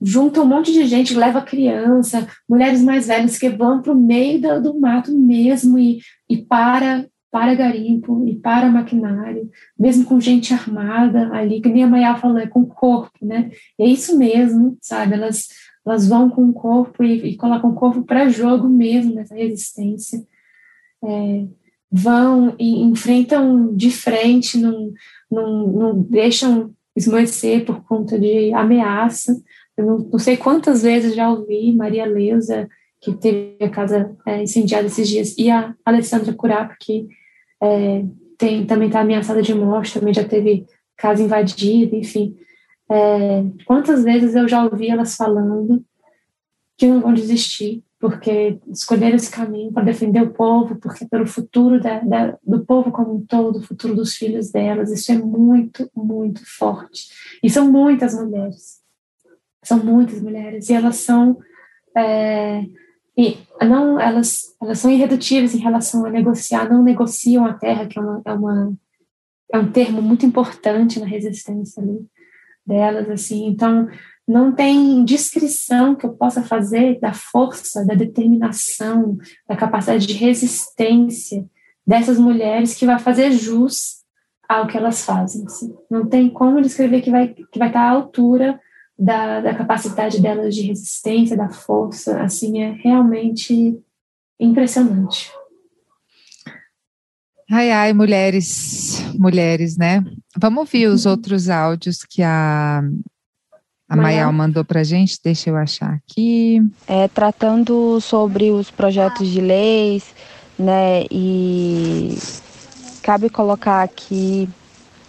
junta 0.00 0.40
um 0.40 0.46
monte 0.46 0.72
de 0.72 0.86
gente, 0.86 1.14
leva 1.14 1.42
criança, 1.42 2.26
mulheres 2.48 2.82
mais 2.82 3.08
velhas 3.08 3.38
que 3.38 3.48
vão 3.48 3.82
para 3.82 3.92
o 3.92 3.98
meio 3.98 4.40
do, 4.40 4.62
do, 4.62 4.80
mato 4.80 5.16
mesmo 5.16 5.78
e, 5.78 6.00
e 6.28 6.36
para 6.36 7.06
para 7.30 7.54
garimpo 7.54 8.26
e 8.26 8.34
para 8.34 8.70
maquinário, 8.70 9.50
mesmo 9.78 10.06
com 10.06 10.18
gente 10.18 10.54
armada 10.54 11.30
ali, 11.30 11.60
que 11.60 11.68
nem 11.68 11.84
a 11.84 11.86
Maia 11.86 12.16
falou, 12.16 12.38
é 12.38 12.46
com 12.46 12.64
corpo, 12.64 13.18
né? 13.20 13.50
E 13.78 13.82
é 13.82 13.86
isso 13.86 14.16
mesmo, 14.16 14.78
sabe? 14.80 15.12
Elas, 15.12 15.48
elas 15.84 16.08
vão 16.08 16.30
com 16.30 16.48
o 16.48 16.52
corpo 16.54 17.04
e, 17.04 17.32
e 17.32 17.36
colocam 17.36 17.70
o 17.70 17.74
corpo 17.74 18.02
para 18.02 18.30
jogo 18.30 18.66
mesmo 18.66 19.14
nessa 19.14 19.34
resistência. 19.34 20.24
É, 21.04 21.44
vão 21.92 22.54
e 22.58 22.82
enfrentam 22.82 23.74
de 23.74 23.90
frente, 23.90 24.58
não, 24.58 24.92
não, 25.30 25.66
não 25.66 26.02
deixam 26.02 26.74
esmorecer 26.96 27.64
por 27.64 27.82
conta 27.84 28.18
de 28.18 28.52
ameaça, 28.52 29.40
eu 29.78 29.86
não, 29.86 29.98
não, 29.98 30.18
sei 30.18 30.36
quantas 30.36 30.82
vezes 30.82 31.14
já 31.14 31.30
ouvi 31.30 31.72
Maria 31.72 32.04
Leusa, 32.04 32.68
que 33.00 33.14
teve 33.14 33.56
a 33.64 33.68
casa 33.68 34.16
é, 34.26 34.42
incendiada 34.42 34.86
esses 34.86 35.08
dias, 35.08 35.36
e 35.38 35.50
a 35.50 35.74
Alessandra 35.84 36.32
Curapo, 36.32 36.74
que 36.80 37.06
é, 37.62 38.04
tem, 38.36 38.66
também 38.66 38.88
está 38.88 39.00
ameaçada 39.00 39.40
de 39.40 39.54
morte, 39.54 39.98
também 39.98 40.12
já 40.12 40.24
teve 40.24 40.66
casa 40.96 41.22
invadida, 41.22 41.96
enfim. 41.96 42.36
É, 42.90 43.44
quantas 43.64 44.02
vezes 44.02 44.34
eu 44.34 44.48
já 44.48 44.64
ouvi 44.64 44.88
elas 44.88 45.14
falando 45.14 45.84
que 46.76 46.86
não 46.86 47.00
vão 47.00 47.12
desistir, 47.12 47.82
porque 48.00 48.58
escolheram 48.68 49.16
esse 49.16 49.30
caminho 49.30 49.72
para 49.72 49.84
defender 49.84 50.22
o 50.22 50.30
povo, 50.30 50.76
porque 50.76 51.04
pelo 51.04 51.26
futuro 51.26 51.80
da, 51.80 51.98
da, 52.00 52.38
do 52.46 52.64
povo 52.64 52.92
como 52.92 53.16
um 53.16 53.26
todo, 53.26 53.58
o 53.58 53.62
futuro 53.62 53.94
dos 53.94 54.14
filhos 54.14 54.50
delas, 54.50 54.92
isso 54.92 55.10
é 55.10 55.18
muito, 55.18 55.90
muito 55.94 56.40
forte. 56.46 57.08
E 57.42 57.50
são 57.50 57.70
muitas 57.70 58.14
mulheres, 58.14 58.78
são 59.68 59.78
muitas 59.78 60.20
mulheres, 60.20 60.68
e 60.68 60.74
elas 60.74 60.96
são 60.96 61.38
é, 61.96 62.64
e 63.16 63.38
não 63.62 64.00
elas 64.00 64.56
elas 64.60 64.78
são 64.78 64.90
irredutíveis 64.90 65.54
em 65.54 65.58
relação 65.58 66.04
a 66.04 66.10
negociar, 66.10 66.68
não 66.68 66.82
negociam 66.82 67.44
a 67.44 67.54
terra, 67.54 67.86
que 67.86 67.98
é 67.98 68.02
uma, 68.02 68.22
é 68.24 68.32
uma 68.32 68.78
é 69.52 69.58
um 69.58 69.70
termo 69.70 70.02
muito 70.02 70.26
importante 70.26 71.00
na 71.00 71.06
resistência 71.06 71.82
ali 71.82 72.06
delas, 72.66 73.08
assim. 73.08 73.46
Então, 73.46 73.88
não 74.26 74.52
tem 74.52 75.02
descrição 75.04 75.94
que 75.94 76.04
eu 76.04 76.12
possa 76.12 76.42
fazer 76.42 77.00
da 77.00 77.14
força, 77.14 77.84
da 77.86 77.94
determinação, 77.94 79.16
da 79.48 79.56
capacidade 79.56 80.06
de 80.06 80.12
resistência 80.12 81.46
dessas 81.86 82.18
mulheres 82.18 82.74
que 82.74 82.84
vai 82.84 82.98
fazer 82.98 83.32
jus 83.32 84.04
ao 84.46 84.66
que 84.66 84.76
elas 84.76 85.02
fazem. 85.02 85.46
Assim. 85.46 85.74
Não 85.90 86.06
tem 86.06 86.28
como 86.28 86.60
descrever 86.60 87.00
que 87.00 87.10
vai, 87.10 87.28
que 87.28 87.58
vai 87.58 87.68
estar 87.68 87.80
à 87.80 87.90
altura 87.90 88.60
da, 88.98 89.40
da 89.40 89.54
capacidade 89.54 90.20
delas 90.20 90.54
de 90.54 90.62
resistência, 90.62 91.36
da 91.36 91.48
força. 91.48 92.20
Assim, 92.20 92.62
é 92.62 92.72
realmente 92.72 93.78
impressionante. 94.40 95.30
Ai, 97.50 97.70
ai, 97.70 97.92
mulheres, 97.94 99.02
mulheres, 99.14 99.76
né? 99.78 100.04
Vamos 100.36 100.60
ouvir 100.60 100.86
os 100.86 101.06
uhum. 101.06 101.12
outros 101.12 101.48
áudios 101.48 102.04
que 102.04 102.22
a, 102.22 102.82
a 103.88 103.96
Mayal 103.96 104.30
mandou 104.32 104.62
para 104.64 104.80
a 104.80 104.84
gente, 104.84 105.18
deixa 105.24 105.48
eu 105.48 105.56
achar 105.56 105.94
aqui. 105.94 106.60
É, 106.86 107.08
tratando 107.08 107.98
sobre 108.02 108.50
os 108.50 108.70
projetos 108.70 109.28
de 109.28 109.40
leis, 109.40 110.14
né, 110.58 111.04
e 111.10 112.18
cabe 113.02 113.30
colocar 113.30 113.82
aqui 113.82 114.46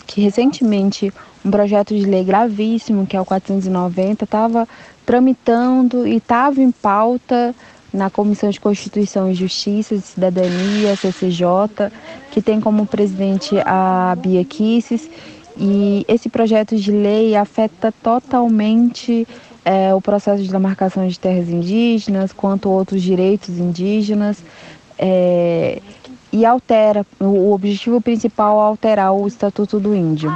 que 0.10 0.22
recentemente 0.22 1.14
um 1.46 1.52
projeto 1.52 1.96
de 1.96 2.04
lei 2.04 2.24
gravíssimo, 2.24 3.06
que 3.06 3.16
é 3.16 3.22
o 3.22 3.26
490, 3.26 4.24
estava 4.24 4.68
tramitando 5.06 6.08
e 6.08 6.16
estava 6.16 6.60
em 6.60 6.72
pauta 6.72 7.54
na 7.94 8.10
Comissão 8.10 8.50
de 8.50 8.60
Constituição 8.60 9.30
e 9.30 9.36
Justiça 9.36 9.96
de 9.96 10.02
Cidadania, 10.02 10.96
CCJ, 10.96 11.92
que 12.32 12.42
tem 12.42 12.60
como 12.60 12.88
presidente 12.88 13.56
a 13.64 14.16
Bia 14.20 14.44
Kisses. 14.44 15.08
E 15.56 16.06
esse 16.08 16.28
projeto 16.28 16.76
de 16.76 16.92
lei 16.92 17.36
afeta 17.36 17.94
totalmente 18.02 19.28
é, 19.64 19.94
o 19.94 20.02
processo 20.02 20.42
de 20.42 20.50
demarcação 20.50 21.08
de 21.08 21.20
terras 21.20 21.50
indígenas, 21.50 22.34
quanto 22.34 22.68
outros 22.68 23.04
direitos 23.04 23.60
indígenas, 23.60 24.44
é, 24.98 25.80
e 26.32 26.46
altera, 26.46 27.06
o 27.20 27.52
objetivo 27.52 28.00
principal 28.00 28.60
é 28.60 28.64
alterar 28.64 29.14
o 29.14 29.28
Estatuto 29.28 29.80
do 29.80 29.96
Índio. 29.96 30.36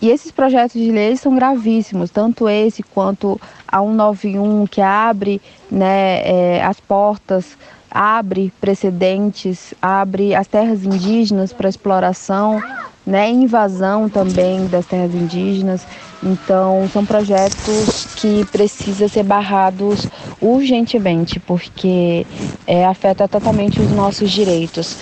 E 0.00 0.10
esses 0.10 0.32
projetos 0.32 0.80
de 0.80 0.90
lei 0.90 1.16
são 1.16 1.34
gravíssimos, 1.36 2.10
tanto 2.10 2.48
esse 2.48 2.82
quanto 2.82 3.40
a 3.68 3.78
191, 3.78 4.66
que 4.66 4.80
abre 4.80 5.40
né, 5.70 6.22
é, 6.24 6.62
as 6.64 6.80
portas, 6.80 7.56
abre 7.88 8.52
precedentes, 8.60 9.72
abre 9.80 10.34
as 10.34 10.48
terras 10.48 10.84
indígenas 10.84 11.52
para 11.52 11.68
exploração, 11.68 12.60
né, 13.06 13.30
invasão 13.30 14.08
também 14.08 14.66
das 14.66 14.86
terras 14.86 15.14
indígenas. 15.14 15.86
Então, 16.22 16.88
são 16.92 17.04
projetos 17.04 18.06
que 18.16 18.44
precisam 18.46 19.08
ser 19.08 19.24
barrados 19.24 20.06
urgentemente, 20.40 21.40
porque 21.40 22.24
é, 22.66 22.84
afeta 22.84 23.26
totalmente 23.26 23.80
os 23.80 23.90
nossos 23.90 24.30
direitos. 24.30 24.96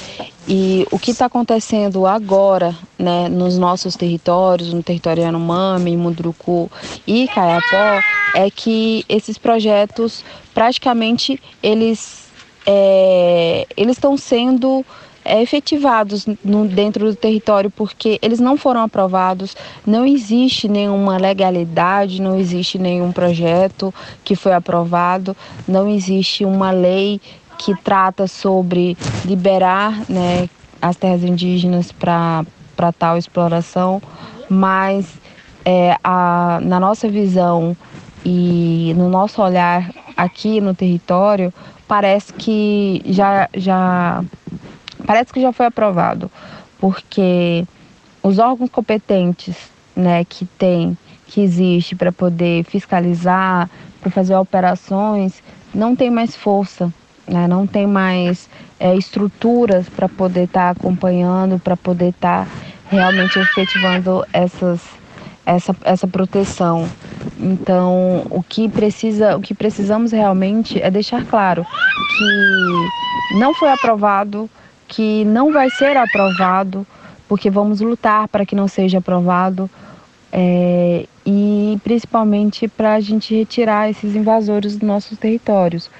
E 0.48 0.86
o 0.90 0.98
que 0.98 1.10
está 1.10 1.26
acontecendo 1.26 2.06
agora, 2.06 2.74
né, 2.98 3.28
nos 3.28 3.58
nossos 3.58 3.94
territórios, 3.96 4.72
no 4.72 4.82
território 4.82 5.22
Yanomami, 5.22 5.96
Munduruku 5.96 6.70
e 7.06 7.28
Caiapó, 7.28 8.00
é 8.34 8.50
que 8.50 9.04
esses 9.08 9.36
projetos 9.36 10.24
praticamente 10.54 11.40
eles 11.62 12.30
é, 12.66 13.66
eles 13.76 13.96
estão 13.96 14.16
sendo 14.16 14.84
é, 15.24 15.42
efetivados 15.42 16.26
no, 16.44 16.66
dentro 16.66 17.06
do 17.06 17.14
território 17.14 17.70
porque 17.70 18.18
eles 18.22 18.40
não 18.40 18.56
foram 18.56 18.82
aprovados, 18.82 19.56
não 19.86 20.06
existe 20.06 20.68
nenhuma 20.68 21.16
legalidade, 21.18 22.22
não 22.22 22.38
existe 22.38 22.78
nenhum 22.78 23.12
projeto 23.12 23.92
que 24.24 24.34
foi 24.34 24.52
aprovado, 24.52 25.36
não 25.66 25.88
existe 25.88 26.44
uma 26.44 26.70
lei 26.70 27.20
que 27.58 27.74
trata 27.82 28.26
sobre 28.26 28.96
liberar 29.24 30.00
né, 30.08 30.48
as 30.80 30.96
terras 30.96 31.22
indígenas 31.22 31.92
para 31.92 32.44
tal 32.98 33.18
exploração, 33.18 34.00
mas 34.48 35.06
é, 35.64 35.96
a, 36.02 36.58
na 36.62 36.80
nossa 36.80 37.08
visão 37.08 37.76
e 38.24 38.94
no 38.96 39.08
nosso 39.08 39.42
olhar 39.42 39.90
aqui 40.16 40.60
no 40.60 40.74
território, 40.74 41.52
parece 41.86 42.32
que 42.32 43.02
já, 43.06 43.48
já, 43.54 44.24
parece 45.10 45.32
que 45.32 45.40
já 45.40 45.52
foi 45.52 45.66
aprovado, 45.66 46.30
porque 46.78 47.66
os 48.22 48.38
órgãos 48.38 48.70
competentes 48.70 49.56
né, 49.96 50.24
que 50.24 50.44
tem, 50.44 50.96
que 51.26 51.40
existe 51.40 51.96
para 51.96 52.12
poder 52.12 52.62
fiscalizar, 52.62 53.68
para 54.00 54.08
fazer 54.08 54.36
operações, 54.36 55.42
não 55.74 55.96
tem 55.96 56.10
mais 56.10 56.36
força 56.36 56.92
né? 57.26 57.48
não 57.48 57.66
tem 57.66 57.88
mais 57.88 58.48
é, 58.78 58.94
estruturas 58.94 59.88
para 59.88 60.08
poder 60.08 60.44
estar 60.44 60.74
tá 60.74 60.80
acompanhando, 60.80 61.58
para 61.58 61.76
poder 61.76 62.10
estar 62.10 62.44
tá 62.44 62.52
realmente 62.88 63.36
efetivando 63.36 64.24
essas, 64.32 64.80
essa, 65.44 65.74
essa 65.82 66.06
proteção. 66.06 66.88
Então, 67.36 68.26
o 68.30 68.44
que 68.48 68.68
precisa, 68.68 69.36
o 69.36 69.40
que 69.40 69.54
precisamos 69.54 70.12
realmente 70.12 70.80
é 70.80 70.88
deixar 70.88 71.24
claro 71.24 71.66
que 72.16 73.38
não 73.38 73.52
foi 73.54 73.70
aprovado, 73.70 74.48
que 74.90 75.24
não 75.24 75.52
vai 75.52 75.70
ser 75.70 75.96
aprovado, 75.96 76.86
porque 77.28 77.48
vamos 77.48 77.80
lutar 77.80 78.28
para 78.28 78.44
que 78.44 78.54
não 78.54 78.68
seja 78.68 78.98
aprovado. 78.98 79.70
É, 80.32 81.06
e 81.24 81.78
principalmente 81.82 82.68
para 82.68 82.94
a 82.94 83.00
gente 83.00 83.34
retirar 83.34 83.90
esses 83.90 84.14
invasores 84.14 84.76
dos 84.76 84.86
nossos 84.86 85.18
territórios 85.18 85.90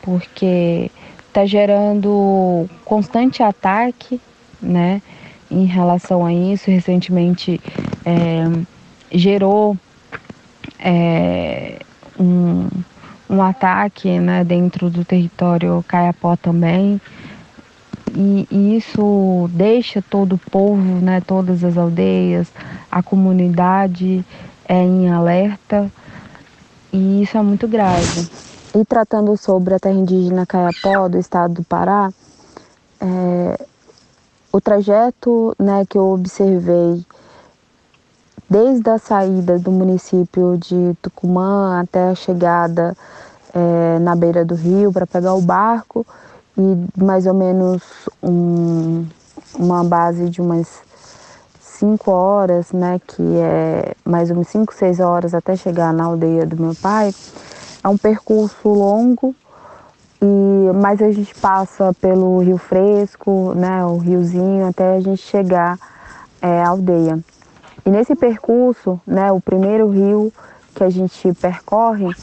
porque 0.00 0.90
está 1.28 1.44
gerando 1.44 2.68
constante 2.84 3.42
ataque, 3.42 4.20
né? 4.60 5.02
Em 5.50 5.64
relação 5.64 6.24
a 6.24 6.32
isso, 6.32 6.70
recentemente 6.70 7.60
é, 8.04 8.44
gerou 9.12 9.76
é, 10.78 11.78
um, 12.18 12.68
um 13.28 13.42
ataque 13.42 14.18
né, 14.18 14.44
dentro 14.44 14.90
do 14.90 15.04
território 15.04 15.84
Caiapó 15.86 16.36
também. 16.36 17.00
E, 18.14 18.46
e, 18.50 18.76
isso 18.76 19.48
deixa 19.52 20.00
todo 20.00 20.34
o 20.34 20.50
povo, 20.50 20.80
né, 20.80 21.20
todas 21.20 21.64
as 21.64 21.76
aldeias, 21.76 22.48
a 22.90 23.02
comunidade 23.02 24.24
é, 24.68 24.82
em 24.82 25.10
alerta. 25.10 25.90
E 26.92 27.22
isso 27.22 27.36
é 27.36 27.42
muito 27.42 27.66
grave. 27.66 28.28
E 28.74 28.84
tratando 28.84 29.36
sobre 29.36 29.74
a 29.74 29.80
terra 29.80 29.94
indígena 29.94 30.46
Caiapó, 30.46 31.08
do 31.08 31.18
estado 31.18 31.54
do 31.54 31.64
Pará, 31.64 32.12
é, 33.00 33.66
o 34.52 34.60
trajeto 34.60 35.54
né, 35.58 35.84
que 35.88 35.98
eu 35.98 36.10
observei 36.10 37.04
desde 38.48 38.88
a 38.88 38.98
saída 38.98 39.58
do 39.58 39.72
município 39.72 40.56
de 40.56 40.96
Tucumã 41.02 41.80
até 41.80 42.10
a 42.10 42.14
chegada 42.14 42.96
é, 43.52 43.98
na 43.98 44.14
beira 44.14 44.44
do 44.44 44.54
rio 44.54 44.92
para 44.92 45.06
pegar 45.06 45.34
o 45.34 45.40
barco 45.40 46.06
e 46.56 47.02
mais 47.02 47.26
ou 47.26 47.34
menos 47.34 47.82
um, 48.22 49.06
uma 49.58 49.82
base 49.84 50.28
de 50.28 50.40
umas 50.40 50.68
cinco 51.60 52.10
horas, 52.10 52.72
né, 52.72 53.00
que 53.06 53.22
é 53.22 53.94
mais 54.04 54.30
menos 54.30 54.48
cinco, 54.48 54.72
seis 54.72 55.00
horas 55.00 55.34
até 55.34 55.56
chegar 55.56 55.92
na 55.92 56.04
aldeia 56.04 56.46
do 56.46 56.56
meu 56.56 56.74
pai, 56.74 57.12
é 57.82 57.88
um 57.88 57.98
percurso 57.98 58.68
longo, 58.68 59.34
e, 60.22 60.72
mas 60.74 61.02
a 61.02 61.10
gente 61.10 61.34
passa 61.34 61.92
pelo 62.00 62.38
Rio 62.38 62.56
Fresco, 62.56 63.52
né, 63.54 63.84
o 63.84 63.98
riozinho, 63.98 64.66
até 64.66 64.96
a 64.96 65.00
gente 65.00 65.20
chegar 65.20 65.78
é, 66.40 66.62
à 66.62 66.68
aldeia. 66.68 67.18
E 67.84 67.90
nesse 67.90 68.14
percurso, 68.14 68.98
né, 69.06 69.30
o 69.32 69.40
primeiro 69.40 69.88
rio 69.88 70.32
que 70.74 70.82
a 70.82 70.88
gente 70.88 71.32
percorre 71.34 72.14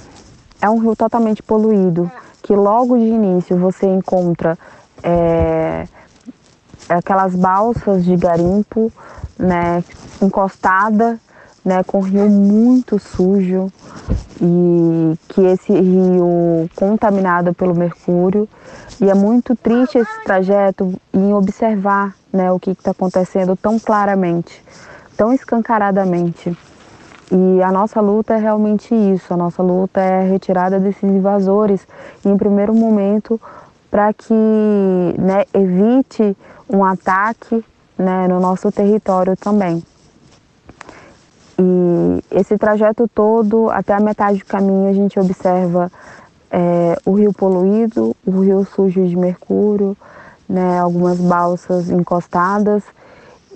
é 0.61 0.69
um 0.69 0.79
rio 0.79 0.95
totalmente 0.95 1.43
poluído, 1.43 2.09
que 2.41 2.53
logo 2.53 2.97
de 2.97 3.05
início 3.05 3.57
você 3.57 3.87
encontra 3.87 4.57
é, 5.03 5.87
aquelas 6.89 7.35
balsas 7.35 8.03
de 8.03 8.15
garimpo, 8.15 8.91
né, 9.37 9.83
encostada 10.21 11.19
né, 11.63 11.83
com 11.83 11.99
rio 11.99 12.29
muito 12.29 12.97
sujo 12.99 13.71
e 14.41 15.17
que 15.29 15.41
esse 15.41 15.71
rio 15.71 16.69
contaminado 16.75 17.53
pelo 17.53 17.75
mercúrio. 17.75 18.49
E 18.99 19.09
é 19.09 19.13
muito 19.13 19.55
triste 19.55 19.97
esse 19.97 20.23
trajeto 20.23 20.93
em 21.13 21.33
observar 21.33 22.15
né, 22.31 22.51
o 22.51 22.59
que 22.59 22.71
está 22.71 22.91
acontecendo 22.91 23.55
tão 23.55 23.79
claramente, 23.79 24.63
tão 25.15 25.33
escancaradamente. 25.33 26.55
E 27.31 27.63
a 27.63 27.71
nossa 27.71 28.01
luta 28.01 28.33
é 28.33 28.37
realmente 28.37 28.93
isso, 28.93 29.33
a 29.33 29.37
nossa 29.37 29.63
luta 29.63 30.01
é 30.01 30.19
a 30.19 30.23
retirada 30.23 30.79
desses 30.79 31.03
invasores, 31.03 31.87
em 32.25 32.35
primeiro 32.35 32.73
momento, 32.73 33.39
para 33.89 34.11
que 34.11 34.33
né, 35.17 35.45
evite 35.53 36.35
um 36.69 36.83
ataque 36.83 37.63
né, 37.97 38.27
no 38.27 38.39
nosso 38.39 38.69
território 38.69 39.37
também. 39.37 39.81
E 41.57 42.23
esse 42.31 42.57
trajeto 42.57 43.07
todo, 43.07 43.69
até 43.69 43.93
a 43.93 43.99
metade 43.99 44.39
do 44.39 44.45
caminho, 44.45 44.89
a 44.89 44.93
gente 44.93 45.17
observa 45.17 45.89
é, 46.49 46.97
o 47.05 47.13
rio 47.13 47.31
poluído, 47.31 48.15
o 48.25 48.41
rio 48.41 48.65
sujo 48.65 49.07
de 49.07 49.15
mercúrio, 49.15 49.95
né, 50.49 50.79
algumas 50.79 51.17
balsas 51.17 51.89
encostadas. 51.89 52.83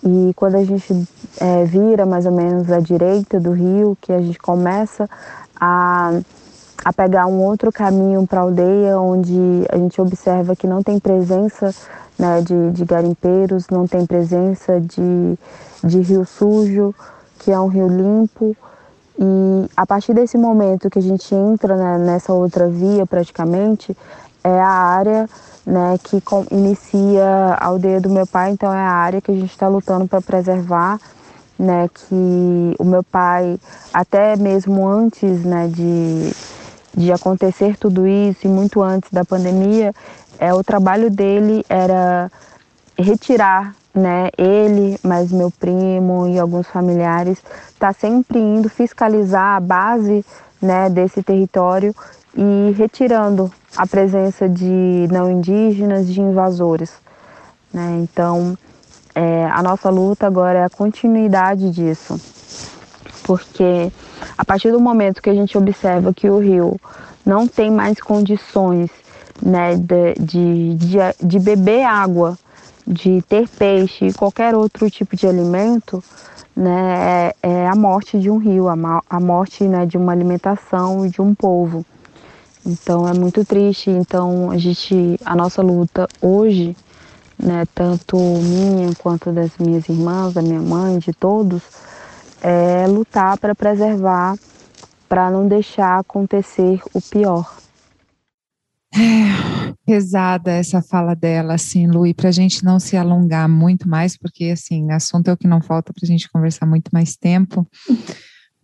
E 0.05 0.33
quando 0.35 0.55
a 0.55 0.63
gente 0.63 1.07
é, 1.41 1.65
vira 1.65 2.05
mais 2.05 2.27
ou 2.27 2.31
menos 2.31 2.71
à 2.71 2.79
direita 2.79 3.39
do 3.39 3.51
rio, 3.51 3.97
que 3.99 4.13
a 4.13 4.21
gente 4.21 4.37
começa 4.37 5.09
a, 5.59 6.19
a 6.83 6.93
pegar 6.93 7.25
um 7.25 7.41
outro 7.41 7.71
caminho 7.71 8.27
para 8.27 8.41
a 8.41 8.43
aldeia, 8.43 8.99
onde 8.99 9.65
a 9.67 9.77
gente 9.77 9.99
observa 9.99 10.55
que 10.55 10.67
não 10.67 10.83
tem 10.83 10.99
presença 10.99 11.73
né, 12.19 12.39
de, 12.41 12.71
de 12.71 12.85
garimpeiros, 12.85 13.67
não 13.71 13.87
tem 13.87 14.05
presença 14.05 14.79
de, 14.79 15.39
de 15.83 15.99
rio 16.01 16.23
sujo, 16.23 16.93
que 17.39 17.51
é 17.51 17.59
um 17.59 17.67
rio 17.67 17.87
limpo. 17.87 18.55
E 19.17 19.69
a 19.75 19.87
partir 19.87 20.13
desse 20.13 20.37
momento 20.37 20.89
que 20.89 20.99
a 20.99 21.01
gente 21.01 21.33
entra 21.33 21.75
né, 21.75 21.97
nessa 21.97 22.31
outra 22.31 22.67
via, 22.67 23.07
praticamente, 23.07 23.97
é 24.43 24.59
a 24.59 24.69
área 24.69 25.27
né, 25.65 25.97
que 26.03 26.21
inicia 26.51 27.25
a 27.57 27.65
aldeia 27.65 27.99
do 27.99 28.09
meu 28.09 28.27
pai, 28.27 28.51
então 28.51 28.71
é 28.71 28.77
a 28.77 28.91
área 28.91 29.21
que 29.21 29.31
a 29.31 29.35
gente 29.35 29.49
está 29.49 29.67
lutando 29.67 30.07
para 30.07 30.21
preservar, 30.21 30.99
né, 31.57 31.89
que 31.89 32.75
o 32.77 32.83
meu 32.83 33.03
pai, 33.03 33.57
até 33.93 34.35
mesmo 34.35 34.87
antes 34.87 35.43
né, 35.43 35.67
de, 35.67 36.33
de 36.93 37.11
acontecer 37.11 37.77
tudo 37.77 38.05
isso 38.05 38.45
e 38.45 38.49
muito 38.49 38.81
antes 38.81 39.09
da 39.11 39.25
pandemia, 39.25 39.93
é, 40.37 40.53
o 40.53 40.63
trabalho 40.63 41.09
dele 41.09 41.65
era 41.67 42.31
retirar 42.97 43.73
né, 43.93 44.29
ele, 44.37 44.99
mais 45.01 45.31
meu 45.31 45.49
primo 45.49 46.27
e 46.27 46.37
alguns 46.37 46.67
familiares, 46.67 47.41
tá 47.79 47.93
sempre 47.93 48.37
indo 48.37 48.69
fiscalizar 48.69 49.55
a 49.55 49.59
base 49.59 50.23
né, 50.61 50.89
desse 50.89 51.23
território 51.23 51.95
e 52.35 52.71
retirando 52.77 53.51
a 53.75 53.87
presença 53.87 54.47
de 54.47 55.07
não 55.11 55.31
indígenas, 55.31 56.07
de 56.07 56.21
invasores. 56.21 56.93
Né? 57.73 57.99
Então, 58.03 58.57
é, 59.13 59.45
a 59.45 59.63
nossa 59.63 59.89
luta 59.89 60.27
agora 60.27 60.59
é 60.59 60.63
a 60.65 60.69
continuidade 60.69 61.69
disso, 61.71 62.19
porque 63.23 63.91
a 64.37 64.43
partir 64.43 64.71
do 64.71 64.79
momento 64.79 65.21
que 65.21 65.29
a 65.29 65.33
gente 65.33 65.57
observa 65.57 66.13
que 66.13 66.29
o 66.29 66.39
rio 66.39 66.79
não 67.25 67.47
tem 67.47 67.71
mais 67.71 67.99
condições 67.99 68.89
né, 69.41 69.75
de, 69.75 70.13
de, 70.19 70.75
de, 70.75 70.97
de 71.21 71.39
beber 71.39 71.83
água, 71.83 72.37
de 72.85 73.21
ter 73.23 73.47
peixe 73.47 74.07
e 74.07 74.13
qualquer 74.13 74.53
outro 74.53 74.89
tipo 74.89 75.15
de 75.15 75.27
alimento, 75.27 76.03
né, 76.55 77.33
é, 77.41 77.49
é 77.49 77.67
a 77.67 77.75
morte 77.75 78.19
de 78.19 78.29
um 78.29 78.37
rio, 78.37 78.67
a, 78.69 79.01
a 79.09 79.19
morte 79.19 79.63
né, 79.63 79.85
de 79.85 79.97
uma 79.97 80.11
alimentação 80.11 81.05
e 81.05 81.09
de 81.09 81.21
um 81.21 81.33
povo. 81.33 81.85
Então 82.65 83.07
é 83.07 83.13
muito 83.13 83.45
triste. 83.45 83.89
Então 83.89 84.51
a 84.51 84.57
gente, 84.57 85.19
a 85.23 85.35
nossa 85.35 85.61
luta 85.61 86.07
hoje, 86.21 86.75
né, 87.37 87.65
tanto 87.73 88.17
minha 88.17 88.93
quanto 88.95 89.31
das 89.31 89.51
minhas 89.59 89.87
irmãs, 89.87 90.33
da 90.33 90.41
minha 90.41 90.61
mãe, 90.61 90.97
de 90.97 91.13
todos, 91.13 91.61
é 92.41 92.87
lutar 92.87 93.37
para 93.37 93.53
preservar, 93.53 94.35
para 95.07 95.29
não 95.29 95.47
deixar 95.47 95.99
acontecer 95.99 96.81
o 96.93 97.01
pior. 97.01 97.55
É, 98.93 99.73
pesada 99.85 100.51
essa 100.51 100.81
fala 100.81 101.13
dela, 101.13 101.55
assim, 101.55 101.85
Lu, 101.85 102.07
e 102.07 102.13
para 102.13 102.29
a 102.29 102.31
gente 102.31 102.63
não 102.63 102.79
se 102.79 102.95
alongar 102.95 103.49
muito 103.49 103.89
mais, 103.89 104.17
porque, 104.17 104.45
assim, 104.45 104.89
assunto 104.91 105.27
é 105.27 105.33
o 105.33 105.37
que 105.37 105.47
não 105.47 105.61
falta 105.61 105.91
para 105.91 106.05
a 106.05 106.07
gente 106.07 106.31
conversar 106.31 106.65
muito 106.65 106.89
mais 106.93 107.17
tempo, 107.17 107.67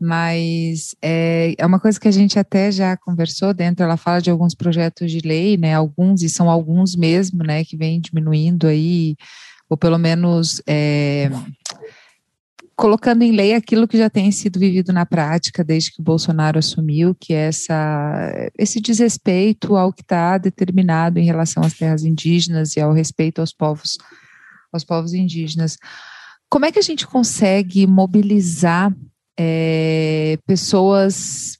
mas 0.01 0.95
é, 1.01 1.53
é 1.57 1.65
uma 1.65 1.79
coisa 1.79 1.99
que 1.99 2.07
a 2.07 2.11
gente 2.11 2.39
até 2.39 2.71
já 2.71 2.97
conversou 2.97 3.53
dentro, 3.53 3.85
ela 3.85 3.97
fala 3.97 4.19
de 4.19 4.31
alguns 4.31 4.55
projetos 4.55 5.11
de 5.11 5.19
lei, 5.19 5.57
né, 5.57 5.75
alguns, 5.75 6.23
e 6.23 6.29
são 6.29 6.49
alguns 6.49 6.95
mesmo, 6.95 7.43
né, 7.43 7.63
que 7.63 7.77
vem 7.77 8.01
diminuindo 8.01 8.65
aí, 8.67 9.15
ou 9.69 9.77
pelo 9.77 9.99
menos 9.99 10.61
é, 10.67 11.29
colocando 12.75 13.21
em 13.21 13.31
lei 13.31 13.53
aquilo 13.53 13.87
que 13.87 13.95
já 13.95 14.09
tem 14.09 14.31
sido 14.31 14.59
vivido 14.59 14.91
na 14.91 15.05
prática 15.05 15.63
desde 15.63 15.91
que 15.91 16.01
o 16.01 16.03
Bolsonaro 16.03 16.57
assumiu, 16.57 17.13
que 17.13 17.31
é 17.31 17.47
essa, 17.47 18.51
esse 18.57 18.81
desrespeito 18.81 19.75
ao 19.75 19.93
que 19.93 20.01
está 20.01 20.39
determinado 20.39 21.19
em 21.19 21.23
relação 21.23 21.63
às 21.63 21.73
terras 21.73 22.03
indígenas 22.03 22.75
e 22.75 22.81
ao 22.81 22.91
respeito 22.91 23.39
aos 23.39 23.53
povos, 23.53 23.99
aos 24.73 24.83
povos 24.83 25.13
indígenas. 25.13 25.77
Como 26.49 26.65
é 26.65 26.71
que 26.71 26.79
a 26.79 26.81
gente 26.81 27.05
consegue 27.05 27.85
mobilizar 27.85 28.91
é, 29.43 30.37
pessoas 30.45 31.57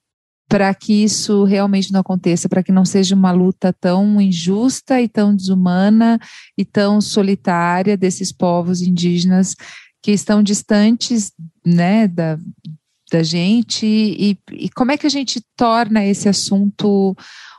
para 0.47 0.71
que 0.75 1.03
isso 1.03 1.45
realmente 1.45 1.91
não 1.91 2.01
aconteça, 2.01 2.47
para 2.47 2.61
que 2.61 2.71
não 2.71 2.85
seja 2.85 3.15
uma 3.15 3.31
luta 3.31 3.73
tão 3.73 4.21
injusta 4.21 5.01
e 5.01 5.07
tão 5.07 5.35
desumana 5.35 6.19
e 6.57 6.63
tão 6.63 7.01
solitária 7.01 7.97
desses 7.97 8.31
povos 8.31 8.81
indígenas 8.81 9.55
que 10.03 10.11
estão 10.11 10.43
distantes 10.43 11.31
né, 11.65 12.07
da, 12.07 12.37
da 13.11 13.21
gente 13.21 13.85
e, 13.85 14.37
e 14.51 14.69
como 14.69 14.91
é 14.91 14.97
que 14.97 15.05
a 15.05 15.09
gente 15.09 15.41
torna 15.55 16.05
esse 16.05 16.29
assunto 16.29 17.15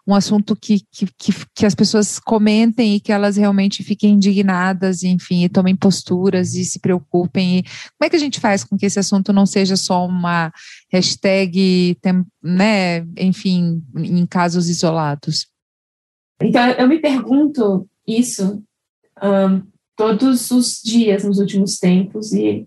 um 0.07 0.15
assunto 0.15 0.57
que, 0.57 0.81
que, 0.91 1.07
que, 1.16 1.33
que, 1.55 1.65
as 1.65 1.74
pessoas 1.74 2.19
comentem 2.19 2.97
e 2.97 3.01
que 3.01 3.12
elas 3.12 3.37
realmente 3.37 3.85
fiquem 3.85 4.15
indignadas, 4.15 5.05
enfim, 5.05 5.45
e 5.45 5.49
tomem 5.49 5.77
posturas 5.77 6.55
e 6.55 6.65
se 6.65 6.81
preocupem. 6.81 7.59
E 7.59 7.62
como 7.62 8.07
é 8.07 8.11
que 8.11 8.16
a 8.16 8.19
gente 8.19 8.41
faz 8.41 8.65
com 8.65 8.77
que 8.77 8.87
esse 8.87 8.99
assunto 8.99 9.33
não 9.33 9.47
seja 9.47 9.77
só 9.77 10.05
uma 10.05 10.53
hashtag, 10.91 11.97
né, 12.43 13.07
enfim, 13.16 13.81
em 13.97 14.27
casos 14.27 14.69
isolados? 14.69 15.47
Então, 16.41 16.69
eu 16.70 16.89
me 16.89 16.99
pergunto 16.99 17.89
isso 18.05 18.61
um, 19.23 19.62
todos 19.97 20.51
os 20.51 20.81
dias 20.83 21.23
nos 21.23 21.39
últimos 21.39 21.79
tempos 21.79 22.33
e 22.33 22.66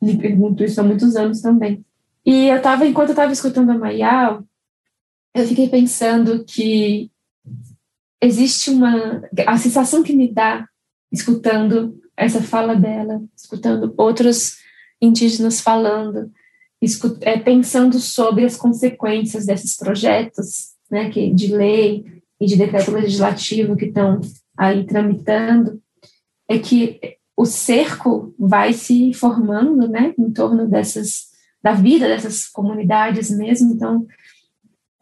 me 0.00 0.16
pergunto 0.16 0.62
isso 0.62 0.80
há 0.80 0.84
muitos 0.84 1.16
anos 1.16 1.40
também. 1.40 1.84
E 2.24 2.48
eu 2.48 2.56
estava, 2.56 2.86
enquanto 2.86 3.08
eu 3.08 3.14
estava 3.14 3.32
escutando 3.32 3.70
a 3.70 3.78
Mayal, 3.78 4.44
eu 5.34 5.46
fiquei 5.46 5.68
pensando 5.68 6.44
que 6.44 7.10
existe 8.20 8.70
uma 8.70 9.22
a 9.46 9.56
sensação 9.58 10.02
que 10.02 10.14
me 10.14 10.32
dá 10.32 10.68
escutando 11.10 12.00
essa 12.16 12.40
fala 12.40 12.76
dela, 12.76 13.20
escutando 13.36 13.92
outros 13.96 14.58
indígenas 15.00 15.60
falando, 15.60 16.30
escut, 16.80 17.18
é, 17.22 17.38
pensando 17.38 17.98
sobre 17.98 18.44
as 18.44 18.56
consequências 18.56 19.46
desses 19.46 19.76
projetos, 19.76 20.72
né, 20.90 21.10
que 21.10 21.32
de 21.32 21.54
lei 21.54 22.22
e 22.40 22.46
de 22.46 22.56
decreto 22.56 22.92
legislativo 22.92 23.76
que 23.76 23.86
estão 23.86 24.20
aí 24.56 24.84
tramitando, 24.84 25.82
é 26.48 26.58
que 26.58 27.00
o 27.36 27.44
cerco 27.44 28.34
vai 28.38 28.72
se 28.72 29.12
formando, 29.14 29.88
né, 29.88 30.14
em 30.16 30.30
torno 30.30 30.68
dessas 30.68 31.31
da 31.62 31.72
vida 31.72 32.08
dessas 32.08 32.46
comunidades 32.46 33.30
mesmo. 33.30 33.72
Então, 33.72 34.06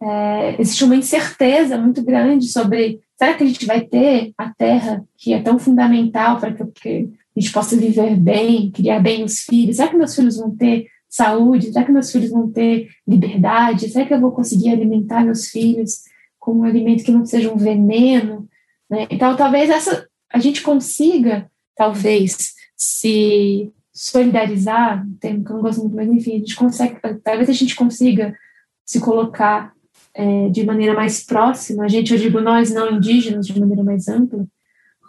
é, 0.02 0.60
existe 0.60 0.84
uma 0.84 0.96
incerteza 0.96 1.76
muito 1.78 2.02
grande 2.02 2.48
sobre 2.48 3.00
será 3.16 3.34
que 3.34 3.44
a 3.44 3.46
gente 3.46 3.66
vai 3.66 3.82
ter 3.82 4.32
a 4.36 4.52
terra 4.52 5.04
que 5.16 5.32
é 5.32 5.42
tão 5.42 5.58
fundamental 5.58 6.38
para 6.38 6.52
que, 6.52 6.64
que 6.66 7.10
a 7.36 7.40
gente 7.40 7.52
possa 7.52 7.76
viver 7.76 8.16
bem, 8.16 8.70
criar 8.70 9.00
bem 9.00 9.22
os 9.22 9.40
filhos? 9.40 9.76
Será 9.76 9.88
que 9.88 9.96
meus 9.96 10.14
filhos 10.14 10.36
vão 10.36 10.56
ter 10.56 10.86
saúde? 11.08 11.72
Será 11.72 11.84
que 11.84 11.92
meus 11.92 12.10
filhos 12.10 12.30
vão 12.30 12.50
ter 12.50 12.88
liberdade? 13.06 13.88
Será 13.88 14.06
que 14.06 14.14
eu 14.14 14.20
vou 14.20 14.32
conseguir 14.32 14.70
alimentar 14.70 15.24
meus 15.24 15.48
filhos 15.48 16.04
com 16.38 16.52
um 16.52 16.64
alimento 16.64 17.04
que 17.04 17.12
não 17.12 17.26
seja 17.26 17.52
um 17.52 17.56
veneno? 17.56 18.48
Né? 18.88 19.06
Então, 19.10 19.36
talvez 19.36 19.68
essa 19.68 20.08
a 20.32 20.38
gente 20.38 20.62
consiga, 20.62 21.50
talvez, 21.74 22.54
se 22.76 23.72
solidarizar, 24.00 25.06
um 25.06 25.14
termo 25.16 25.44
que 25.44 25.50
eu 25.50 25.56
não 25.56 25.62
gosto 25.62 25.82
muito, 25.82 25.94
mas 25.94 26.08
enfim, 26.08 26.36
a 26.36 26.38
gente 26.38 26.56
consegue, 26.56 26.98
talvez 27.22 27.50
a 27.50 27.52
gente 27.52 27.76
consiga 27.76 28.34
se 28.82 28.98
colocar 28.98 29.74
é, 30.14 30.48
de 30.48 30.64
maneira 30.64 30.94
mais 30.94 31.22
próxima, 31.22 31.84
a 31.84 31.88
gente, 31.88 32.10
eu 32.10 32.18
digo 32.18 32.40
nós 32.40 32.72
não 32.72 32.92
indígenas, 32.92 33.46
de 33.46 33.60
maneira 33.60 33.84
mais 33.84 34.08
ampla, 34.08 34.46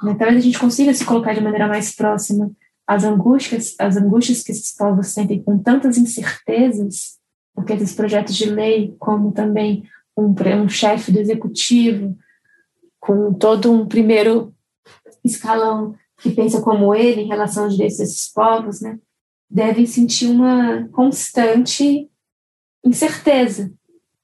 né, 0.03 0.13
talvez 0.19 0.39
a 0.39 0.41
gente 0.41 0.59
consiga 0.59 0.93
se 0.93 1.05
colocar 1.05 1.34
de 1.34 1.39
maneira 1.39 1.69
mais 1.69 1.95
próxima 1.95 2.51
as 2.85 3.05
angústias, 3.05 3.76
as 3.80 3.95
angústias 3.95 4.43
que 4.43 4.51
esses 4.51 4.76
povos 4.76 5.07
sentem 5.07 5.41
com 5.41 5.57
tantas 5.57 5.97
incertezas, 5.97 7.18
porque 7.55 7.72
esses 7.72 7.95
projetos 7.95 8.35
de 8.35 8.49
lei, 8.49 8.93
como 8.99 9.31
também 9.31 9.85
um, 10.18 10.35
um 10.61 10.68
chefe 10.68 11.13
do 11.13 11.19
executivo, 11.19 12.18
com 12.99 13.34
todo 13.34 13.72
um 13.72 13.88
primeiro 13.88 14.53
escalão 15.23 15.95
que 16.22 16.31
pensa 16.31 16.61
como 16.61 16.93
ele 16.93 17.22
em 17.22 17.27
relação 17.27 17.64
aos 17.64 17.73
direitos 17.73 17.98
desses 17.98 18.31
povos, 18.31 18.80
né, 18.80 18.99
devem 19.49 19.85
sentir 19.85 20.27
uma 20.27 20.88
constante 20.89 22.10
incerteza, 22.85 23.72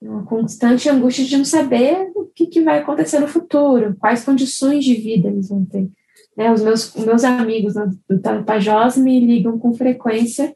uma 0.02 0.24
constante 0.24 0.90
angústia 0.90 1.26
de 1.26 1.38
não 1.38 1.46
saber 1.46 2.12
o 2.16 2.26
que, 2.26 2.48
que 2.48 2.62
vai 2.62 2.80
acontecer 2.80 3.20
no 3.20 3.28
futuro, 3.28 3.96
quais 4.00 4.24
condições 4.24 4.86
de 4.86 4.96
vida 4.96 5.28
eles 5.28 5.50
vão 5.50 5.66
ter. 5.66 5.90
Né, 6.36 6.54
os 6.54 6.62
meus, 6.62 6.94
meus 6.96 7.24
amigos 7.24 7.74
do 8.08 8.20
Tapajós 8.20 8.96
me 8.96 9.20
ligam 9.20 9.58
com 9.58 9.74
frequência 9.74 10.56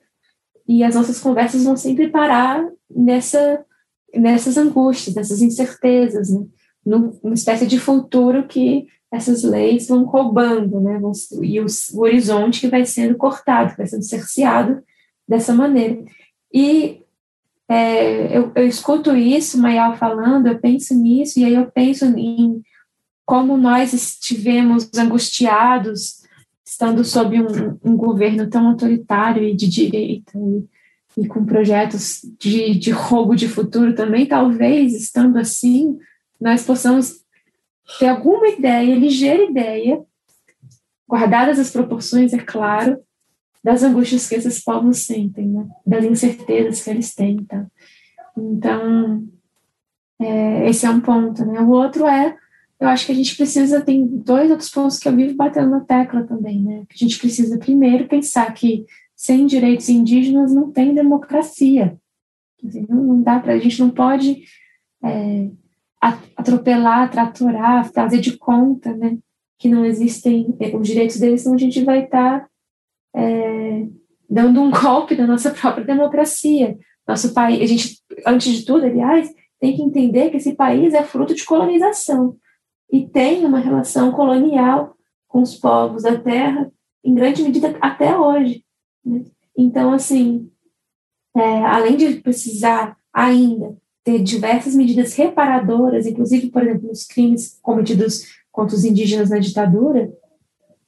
e 0.68 0.84
as 0.84 0.94
nossas 0.94 1.20
conversas 1.20 1.64
vão 1.64 1.76
sempre 1.76 2.10
parar 2.10 2.64
nessa, 2.90 3.66
nessas 4.14 4.58
angústias, 4.58 5.16
nessas 5.16 5.42
incertezas, 5.42 6.30
né? 6.30 6.46
numa 6.86 7.34
espécie 7.34 7.68
de 7.68 7.80
futuro 7.80 8.48
que 8.48 8.88
essas 9.12 9.44
leis 9.44 9.88
vão 9.88 10.06
roubando, 10.06 10.80
né? 10.80 11.00
E 11.42 11.60
o, 11.60 11.66
o 11.94 12.02
horizonte 12.02 12.62
que 12.62 12.68
vai 12.68 12.86
sendo 12.86 13.18
cortado, 13.18 13.76
vai 13.78 13.86
sendo 13.86 14.04
cerceado 14.04 14.82
dessa 15.28 15.54
maneira. 15.54 16.02
E 16.54 17.02
é, 17.68 18.38
eu, 18.38 18.52
eu, 18.56 18.68
escuto 18.68 19.16
isso, 19.16 19.60
Mayal 19.60 19.98
falando, 19.98 20.48
eu 20.48 20.60
penso 20.60 20.94
nisso, 20.96 21.40
e 21.40 21.46
aí 21.46 21.54
eu 21.54 21.68
penso 21.68 22.06
em 22.06 22.62
como 23.26 23.56
nós 23.56 23.94
estivemos 23.94 24.90
angustiados 24.98 26.22
estando 26.66 27.04
sob 27.04 27.42
um, 27.42 27.78
um 27.84 27.96
governo 27.96 28.50
tão 28.50 28.68
autoritário 28.68 29.44
e 29.44 29.56
de 29.56 29.70
direita, 29.70 30.32
e, 30.38 31.22
e 31.22 31.28
com 31.28 31.46
projetos 31.46 32.22
de, 32.40 32.74
de 32.76 32.92
roubo 32.92 33.36
de 33.36 33.48
futuro 33.48 33.94
também, 33.94 34.26
talvez, 34.26 34.94
estando 34.94 35.38
assim, 35.38 35.98
nós 36.40 36.64
possamos 36.64 37.22
ter 38.00 38.08
alguma 38.08 38.48
ideia, 38.48 38.96
ligeira 38.96 39.44
ideia, 39.44 40.04
guardadas 41.08 41.60
as 41.60 41.72
proporções, 41.72 42.34
é 42.34 42.38
claro, 42.38 43.00
das 43.64 43.84
angústias 43.84 44.28
que 44.28 44.36
esses 44.36 44.64
povos 44.64 45.06
sentem, 45.06 45.48
né? 45.48 45.68
das 45.86 46.04
incertezas 46.04 46.84
que 46.84 46.90
eles 46.90 47.14
têm. 47.14 47.44
Tá? 47.44 47.66
Então, 48.38 49.28
é, 50.20 50.70
esse 50.70 50.86
é 50.86 50.90
um 50.90 51.02
ponto. 51.02 51.46
Né? 51.46 51.60
O 51.60 51.70
outro 51.70 52.08
é, 52.08 52.36
eu 52.80 52.88
acho 52.88 53.06
que 53.06 53.12
a 53.12 53.16
gente 53.16 53.36
precisa, 53.36 53.82
tem 53.82 54.06
dois 54.06 54.50
outros 54.50 54.70
pontos 54.70 54.98
que 54.98 55.08
eu 55.08 55.16
vivo 55.16 55.36
batendo 55.36 55.70
na 55.70 55.82
tecla 55.82 56.24
também, 56.24 56.64
né? 56.64 56.84
que 56.90 56.96
a 56.96 57.08
gente 57.08 57.20
precisa 57.20 57.60
primeiro 57.60 58.08
pensar 58.08 58.52
que 58.54 58.86
sem 59.16 59.46
direitos 59.46 59.88
indígenas 59.90 60.54
não 60.54 60.72
tem 60.72 60.96
democracia. 60.96 61.96
Não, 62.90 63.22
dá 63.22 63.40
para 63.40 63.54
a 63.54 63.60
gente 63.60 63.80
não 63.80 63.90
pode 63.90 64.44
é, 65.04 65.50
atropelar, 66.02 67.12
traturar, 67.12 67.92
fazer 67.94 68.20
de 68.20 68.38
conta, 68.38 68.94
né, 68.96 69.18
que 69.60 69.70
não 69.70 69.86
existem 69.86 70.56
é, 70.60 70.76
os 70.76 70.88
direitos 70.88 71.20
deles, 71.20 71.42
então 71.42 71.54
a 71.54 71.58
gente 71.58 71.84
vai 71.84 72.06
estar 72.06 72.40
tá, 72.42 72.50
é, 73.16 73.86
dando 74.28 74.60
um 74.60 74.72
golpe 74.72 75.16
na 75.16 75.28
nossa 75.28 75.52
própria 75.52 75.86
democracia. 75.86 76.78
Nosso 77.08 77.34
país, 77.34 77.62
a 77.62 77.66
gente, 77.66 78.00
antes 78.26 78.52
de 78.52 78.66
tudo, 78.66 78.86
aliás, 78.86 79.32
tem 79.60 79.76
que 79.76 79.84
entender 79.84 80.32
que 80.32 80.38
esse 80.38 80.56
país 80.56 80.94
é 80.94 81.04
fruto 81.04 81.36
de 81.36 81.46
colonização 81.46 82.36
e 82.92 83.08
tem 83.08 83.46
uma 83.46 83.60
relação 83.60 84.12
colonial 84.12 84.96
com 85.28 85.42
os 85.42 85.56
povos 85.56 86.04
da 86.04 86.18
terra, 86.18 86.72
em 87.04 87.14
grande 87.14 87.44
medida 87.44 87.78
até 87.80 88.18
hoje. 88.18 88.64
Né? 89.06 89.24
Então, 89.58 89.94
assim, 89.94 90.50
é, 91.36 91.66
além 91.66 91.96
de 91.96 92.16
precisar 92.22 92.98
ainda 93.14 93.81
ter 94.04 94.20
diversas 94.24 94.76
medidas 94.76 95.14
reparadoras, 95.14 96.06
inclusive, 96.06 96.50
por 96.50 96.64
exemplo, 96.64 96.92
os 96.92 97.06
crimes 97.06 97.60
cometidos 97.62 98.26
contra 98.52 98.76
os 98.76 98.84
indígenas 98.84 99.30
na 99.30 99.40
ditadura, 99.40 100.12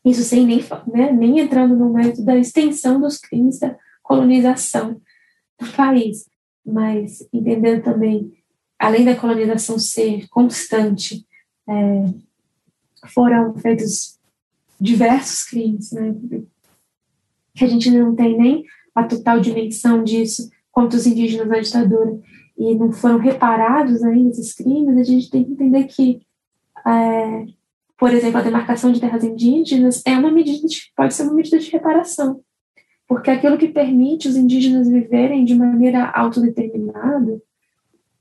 isso 0.04 0.24
sem 0.24 0.46
nem, 0.46 0.60
né, 0.92 1.12
nem 1.12 1.40
entrando 1.40 1.76
no 1.76 1.94
mérito 1.94 2.24
da 2.24 2.36
extensão 2.36 3.00
dos 3.00 3.18
crimes 3.18 3.60
da 3.60 3.78
colonização 4.02 5.00
do 5.60 5.72
país, 5.72 6.26
mas 6.66 7.26
entendendo 7.32 7.84
também, 7.84 8.34
além 8.78 9.06
da 9.06 9.16
colonização 9.16 9.80
ser 9.80 10.28
constante, 10.30 11.26
é, 11.70 12.06
foram 13.14 13.54
feitos 13.56 14.20
diversos 14.80 15.46
crimes, 15.46 15.92
né, 15.92 16.16
que 17.56 17.64
a 17.64 17.68
gente 17.68 17.90
não 17.92 18.16
tem 18.16 18.38
nem 18.38 18.66
a 18.94 19.04
total 19.04 19.40
dimensão 19.40 20.04
disso 20.04 20.50
contra 20.72 20.98
os 20.98 21.06
indígenas 21.06 21.48
na 21.48 21.60
ditadura 21.60 22.20
e 22.58 22.76
não 22.76 22.92
foram 22.92 23.18
reparados 23.18 24.04
ainda 24.04 24.30
esses 24.30 24.54
crimes, 24.54 24.98
a 24.98 25.04
gente 25.04 25.30
tem 25.30 25.44
que 25.44 25.52
entender 25.52 25.84
que, 25.86 26.22
é, 26.86 27.46
por 27.98 28.12
exemplo, 28.12 28.38
a 28.38 28.44
demarcação 28.44 28.92
de 28.92 29.00
terras 29.00 29.24
indígenas 29.24 30.02
é 30.06 30.18
uma 30.18 30.32
medida 30.32 30.68
de, 30.68 30.92
pode 30.96 31.14
ser 31.14 31.24
uma 31.24 31.34
medida 31.34 31.60
de 31.60 31.72
reparação, 31.72 32.42
porque 33.08 33.32
aquilo 33.32 33.58
que 33.58 33.68
permite 33.68 34.28
os 34.28 34.36
indígenas 34.36 34.88
viverem 34.88 35.46
de 35.46 35.56
maneira 35.56 36.10
autodeterminada, 36.12 37.42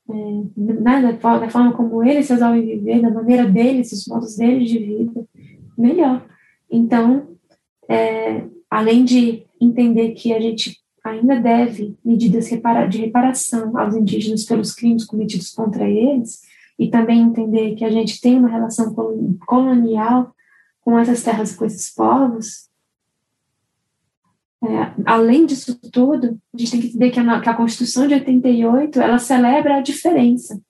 é, 0.08 0.14
né, 0.56 1.16
da, 1.20 1.38
da 1.38 1.50
forma 1.50 1.72
como 1.72 2.02
eles 2.04 2.28
resolvem 2.28 2.66
viver, 2.66 3.00
da 3.00 3.10
maneira 3.10 3.44
deles, 3.44 3.92
os 3.92 4.06
modos 4.06 4.36
deles 4.36 4.68
de 4.68 4.78
vida, 4.78 5.26
melhor. 5.76 6.24
Então, 6.70 7.28
é, 7.88 8.44
além 8.70 9.04
de 9.04 9.44
entender 9.60 10.12
que 10.12 10.32
a 10.32 10.40
gente 10.40 10.81
ainda 11.04 11.40
deve 11.40 11.96
medidas 12.04 12.46
de 12.46 12.98
reparação 12.98 13.76
aos 13.76 13.94
indígenas 13.94 14.44
pelos 14.44 14.72
crimes 14.72 15.04
cometidos 15.04 15.50
contra 15.50 15.88
eles, 15.88 16.40
e 16.78 16.88
também 16.88 17.20
entender 17.20 17.74
que 17.74 17.84
a 17.84 17.90
gente 17.90 18.20
tem 18.20 18.38
uma 18.38 18.48
relação 18.48 18.94
colonial 19.46 20.34
com 20.80 20.98
essas 20.98 21.22
terras, 21.22 21.54
com 21.54 21.64
esses 21.64 21.92
povos, 21.94 22.70
é, 24.64 24.92
além 25.04 25.44
disso 25.44 25.76
tudo, 25.90 26.40
a 26.54 26.56
gente 26.56 26.70
tem 26.70 26.80
que 26.80 26.86
entender 26.86 27.10
que 27.10 27.18
a, 27.18 27.40
que 27.40 27.48
a 27.48 27.54
Constituição 27.54 28.06
de 28.06 28.14
88, 28.14 29.00
ela 29.00 29.18
celebra 29.18 29.76
a 29.76 29.80
diferença, 29.80 30.60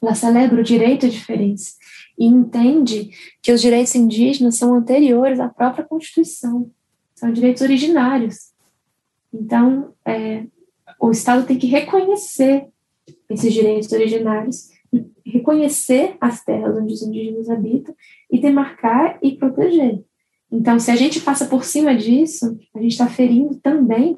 ela 0.00 0.14
celebra 0.14 0.60
o 0.60 0.64
direito 0.64 1.06
à 1.06 1.08
diferença, 1.08 1.72
e 2.16 2.26
entende 2.26 3.10
que 3.42 3.52
os 3.52 3.60
direitos 3.60 3.94
indígenas 3.96 4.56
são 4.56 4.72
anteriores 4.72 5.40
à 5.40 5.48
própria 5.48 5.84
Constituição, 5.84 6.70
são 7.12 7.32
direitos 7.32 7.62
originários, 7.62 8.47
então, 9.32 9.92
é, 10.06 10.44
o 11.00 11.10
Estado 11.10 11.46
tem 11.46 11.58
que 11.58 11.66
reconhecer 11.66 12.66
esses 13.28 13.52
direitos 13.52 13.92
originários, 13.92 14.68
reconhecer 15.24 16.16
as 16.20 16.42
terras 16.42 16.76
onde 16.76 16.94
os 16.94 17.02
indígenas 17.02 17.50
habitam 17.50 17.94
e 18.30 18.40
demarcar 18.40 19.18
e 19.22 19.36
proteger. 19.36 20.02
Então, 20.50 20.78
se 20.78 20.90
a 20.90 20.96
gente 20.96 21.20
passa 21.20 21.46
por 21.46 21.64
cima 21.64 21.94
disso, 21.94 22.58
a 22.74 22.80
gente 22.80 22.92
está 22.92 23.06
ferindo 23.06 23.56
também 23.56 24.16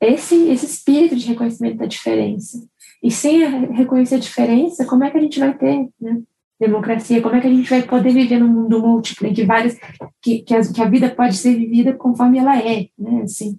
esse, 0.00 0.48
esse 0.48 0.66
espírito 0.66 1.16
de 1.16 1.26
reconhecimento 1.26 1.78
da 1.78 1.86
diferença. 1.86 2.64
E 3.02 3.10
sem 3.10 3.40
reconhecer 3.72 4.16
a 4.16 4.20
diferença, 4.20 4.84
como 4.84 5.04
é 5.04 5.10
que 5.10 5.18
a 5.18 5.20
gente 5.20 5.40
vai 5.40 5.56
ter 5.56 5.88
né, 6.00 6.22
democracia? 6.60 7.20
Como 7.20 7.34
é 7.34 7.40
que 7.40 7.46
a 7.48 7.50
gente 7.50 7.68
vai 7.68 7.82
poder 7.82 8.12
viver 8.12 8.38
num 8.38 8.48
mundo 8.48 8.80
múltiplo, 8.80 9.26
em 9.26 9.34
que, 9.34 9.44
várias, 9.44 9.76
que, 10.22 10.42
que, 10.42 10.54
a, 10.54 10.60
que 10.60 10.82
a 10.82 10.88
vida 10.88 11.10
pode 11.10 11.36
ser 11.36 11.56
vivida 11.56 11.92
conforme 11.92 12.38
ela 12.38 12.56
é? 12.56 12.88
Né, 12.96 13.22
assim, 13.22 13.58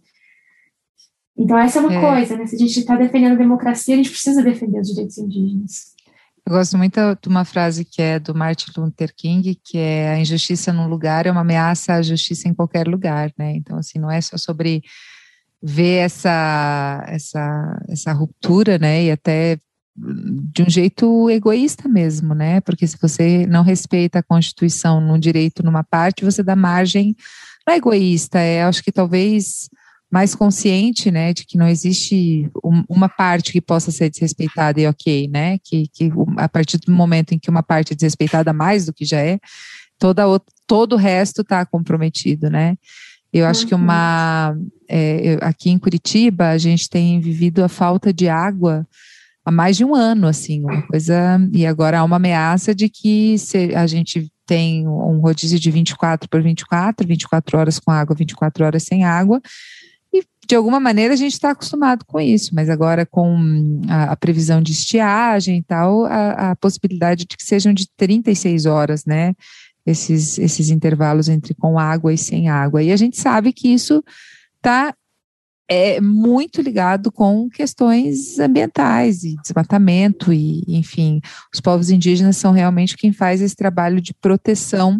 então, 1.39 1.57
essa 1.57 1.79
é 1.79 1.81
uma 1.81 1.93
é. 1.93 2.01
coisa, 2.01 2.35
né? 2.35 2.45
Se 2.45 2.55
a 2.55 2.59
gente 2.59 2.77
está 2.77 2.97
defendendo 2.97 3.31
a 3.31 3.37
democracia, 3.37 3.93
a 3.93 3.97
gente 3.97 4.09
precisa 4.09 4.43
defender 4.43 4.81
os 4.81 4.89
direitos 4.89 5.17
indígenas. 5.17 5.95
Eu 6.45 6.51
gosto 6.51 6.77
muito 6.77 6.99
de 7.21 7.29
uma 7.29 7.45
frase 7.45 7.85
que 7.85 8.01
é 8.01 8.19
do 8.19 8.35
Martin 8.35 8.71
Luther 8.75 9.13
King, 9.15 9.57
que 9.63 9.77
é 9.77 10.09
a 10.09 10.19
injustiça 10.19 10.73
num 10.73 10.87
lugar 10.87 11.25
é 11.25 11.31
uma 11.31 11.41
ameaça 11.41 11.93
à 11.93 12.01
justiça 12.01 12.49
em 12.49 12.53
qualquer 12.53 12.87
lugar, 12.89 13.31
né? 13.37 13.53
Então, 13.55 13.77
assim, 13.77 13.97
não 13.97 14.11
é 14.11 14.19
só 14.19 14.37
sobre 14.37 14.83
ver 15.63 15.99
essa, 15.99 17.05
essa, 17.07 17.85
essa 17.87 18.11
ruptura, 18.11 18.77
né? 18.77 19.05
E 19.05 19.11
até 19.11 19.57
de 19.95 20.63
um 20.63 20.69
jeito 20.69 21.29
egoísta 21.29 21.87
mesmo, 21.87 22.33
né? 22.33 22.59
Porque 22.61 22.85
se 22.85 22.97
você 23.01 23.45
não 23.47 23.63
respeita 23.63 24.19
a 24.19 24.23
Constituição 24.23 24.99
no 24.99 25.17
direito 25.17 25.63
numa 25.63 25.85
parte, 25.85 26.25
você 26.25 26.43
dá 26.43 26.55
margem. 26.55 27.15
Não 27.65 27.73
é 27.73 27.77
egoísta, 27.77 28.39
é 28.39 28.63
acho 28.63 28.83
que 28.83 28.91
talvez 28.91 29.69
mais 30.11 30.33
consciente, 30.33 31.11
né, 31.11 31.33
de 31.33 31.45
que 31.45 31.57
não 31.57 31.67
existe 31.67 32.49
uma 32.89 33.07
parte 33.07 33.51
que 33.51 33.61
possa 33.61 33.91
ser 33.91 34.09
desrespeitada 34.09 34.81
e 34.81 34.87
ok, 34.87 35.27
né, 35.27 35.57
que, 35.63 35.87
que 35.93 36.11
a 36.37 36.49
partir 36.49 36.77
do 36.79 36.91
momento 36.91 37.33
em 37.33 37.39
que 37.39 37.49
uma 37.49 37.61
parte 37.61 37.93
é 37.93 37.95
desrespeitada 37.95 38.51
mais 38.51 38.85
do 38.85 38.93
que 38.93 39.05
já 39.05 39.19
é, 39.19 39.39
toda 39.99 40.23
todo 40.65 40.93
o 40.93 40.97
resto 40.97 41.41
está 41.41 41.65
comprometido, 41.65 42.49
né. 42.49 42.75
Eu 43.31 43.45
acho 43.45 43.61
uhum. 43.61 43.67
que 43.67 43.75
uma 43.75 44.55
é, 44.89 45.37
aqui 45.41 45.69
em 45.69 45.77
Curitiba 45.77 46.49
a 46.49 46.57
gente 46.57 46.89
tem 46.89 47.19
vivido 47.19 47.63
a 47.63 47.69
falta 47.69 48.11
de 48.11 48.27
água 48.27 48.87
há 49.45 49.51
mais 49.51 49.77
de 49.77 49.85
um 49.85 49.93
ano, 49.93 50.27
assim, 50.27 50.63
uma 50.63 50.81
coisa 50.83 51.39
e 51.53 51.65
agora 51.65 51.99
há 51.99 52.03
uma 52.03 52.15
ameaça 52.15 52.73
de 52.73 52.89
que 52.89 53.37
se 53.37 53.75
a 53.75 53.85
gente 53.85 54.31
tem 54.45 54.87
um 54.87 55.19
rodízio 55.19 55.59
de 55.59 55.69
24 55.69 56.27
por 56.27 56.41
24, 56.41 57.07
24 57.07 57.57
horas 57.59 57.79
com 57.79 57.91
água, 57.91 58.15
24 58.15 58.65
horas 58.65 58.83
sem 58.83 59.03
água. 59.03 59.39
De 60.49 60.55
alguma 60.55 60.79
maneira, 60.79 61.13
a 61.13 61.17
gente 61.17 61.33
está 61.33 61.51
acostumado 61.51 62.03
com 62.07 62.19
isso, 62.19 62.55
mas 62.55 62.71
agora 62.71 63.05
com 63.05 63.79
a, 63.87 64.13
a 64.13 64.15
previsão 64.15 64.59
de 64.63 64.71
estiagem 64.71 65.59
e 65.59 65.61
tal, 65.61 66.05
a, 66.05 66.49
a, 66.49 66.55
possibilidade 66.55 67.27
de 67.27 67.37
que 67.37 67.43
sejam 67.43 67.71
de 67.71 67.87
36 67.95 68.65
horas, 68.65 69.05
né? 69.05 69.35
Esses, 69.85 70.39
esses 70.39 70.71
intervalos 70.71 71.29
entre 71.29 71.53
com 71.53 71.77
água 71.77 72.11
e 72.11 72.17
sem 72.17 72.49
água. 72.49 72.81
E 72.81 72.91
a 72.91 72.97
gente 72.97 73.15
sabe 73.15 73.53
que 73.53 73.67
isso 73.67 74.03
está 74.57 74.91
é 75.69 76.01
muito 76.01 76.63
ligado 76.63 77.11
com 77.11 77.47
questões 77.47 78.39
ambientais 78.39 79.23
e 79.23 79.35
desmatamento 79.43 80.33
e, 80.33 80.63
enfim, 80.67 81.21
os 81.53 81.61
povos 81.61 81.91
indígenas 81.91 82.37
são 82.37 82.51
realmente 82.51 82.97
quem 82.97 83.13
faz 83.13 83.39
esse 83.39 83.55
trabalho 83.55 84.01
de 84.01 84.15
proteção. 84.15 84.99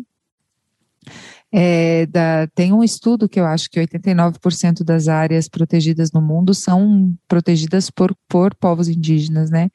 É, 1.51 2.05
da, 2.05 2.47
tem 2.53 2.71
um 2.71 2.84
estudo 2.84 3.27
que 3.27 3.39
eu 3.39 3.45
acho 3.45 3.69
que 3.71 3.80
89% 3.80 4.84
das 4.84 5.07
áreas 5.07 5.47
protegidas 5.47 6.11
no 6.11 6.21
mundo 6.21 6.53
são 6.53 7.13
protegidas 7.27 7.89
por, 7.89 8.15
por 8.27 8.53
povos 8.55 8.88
indígenas, 8.88 9.49
né? 9.49 9.69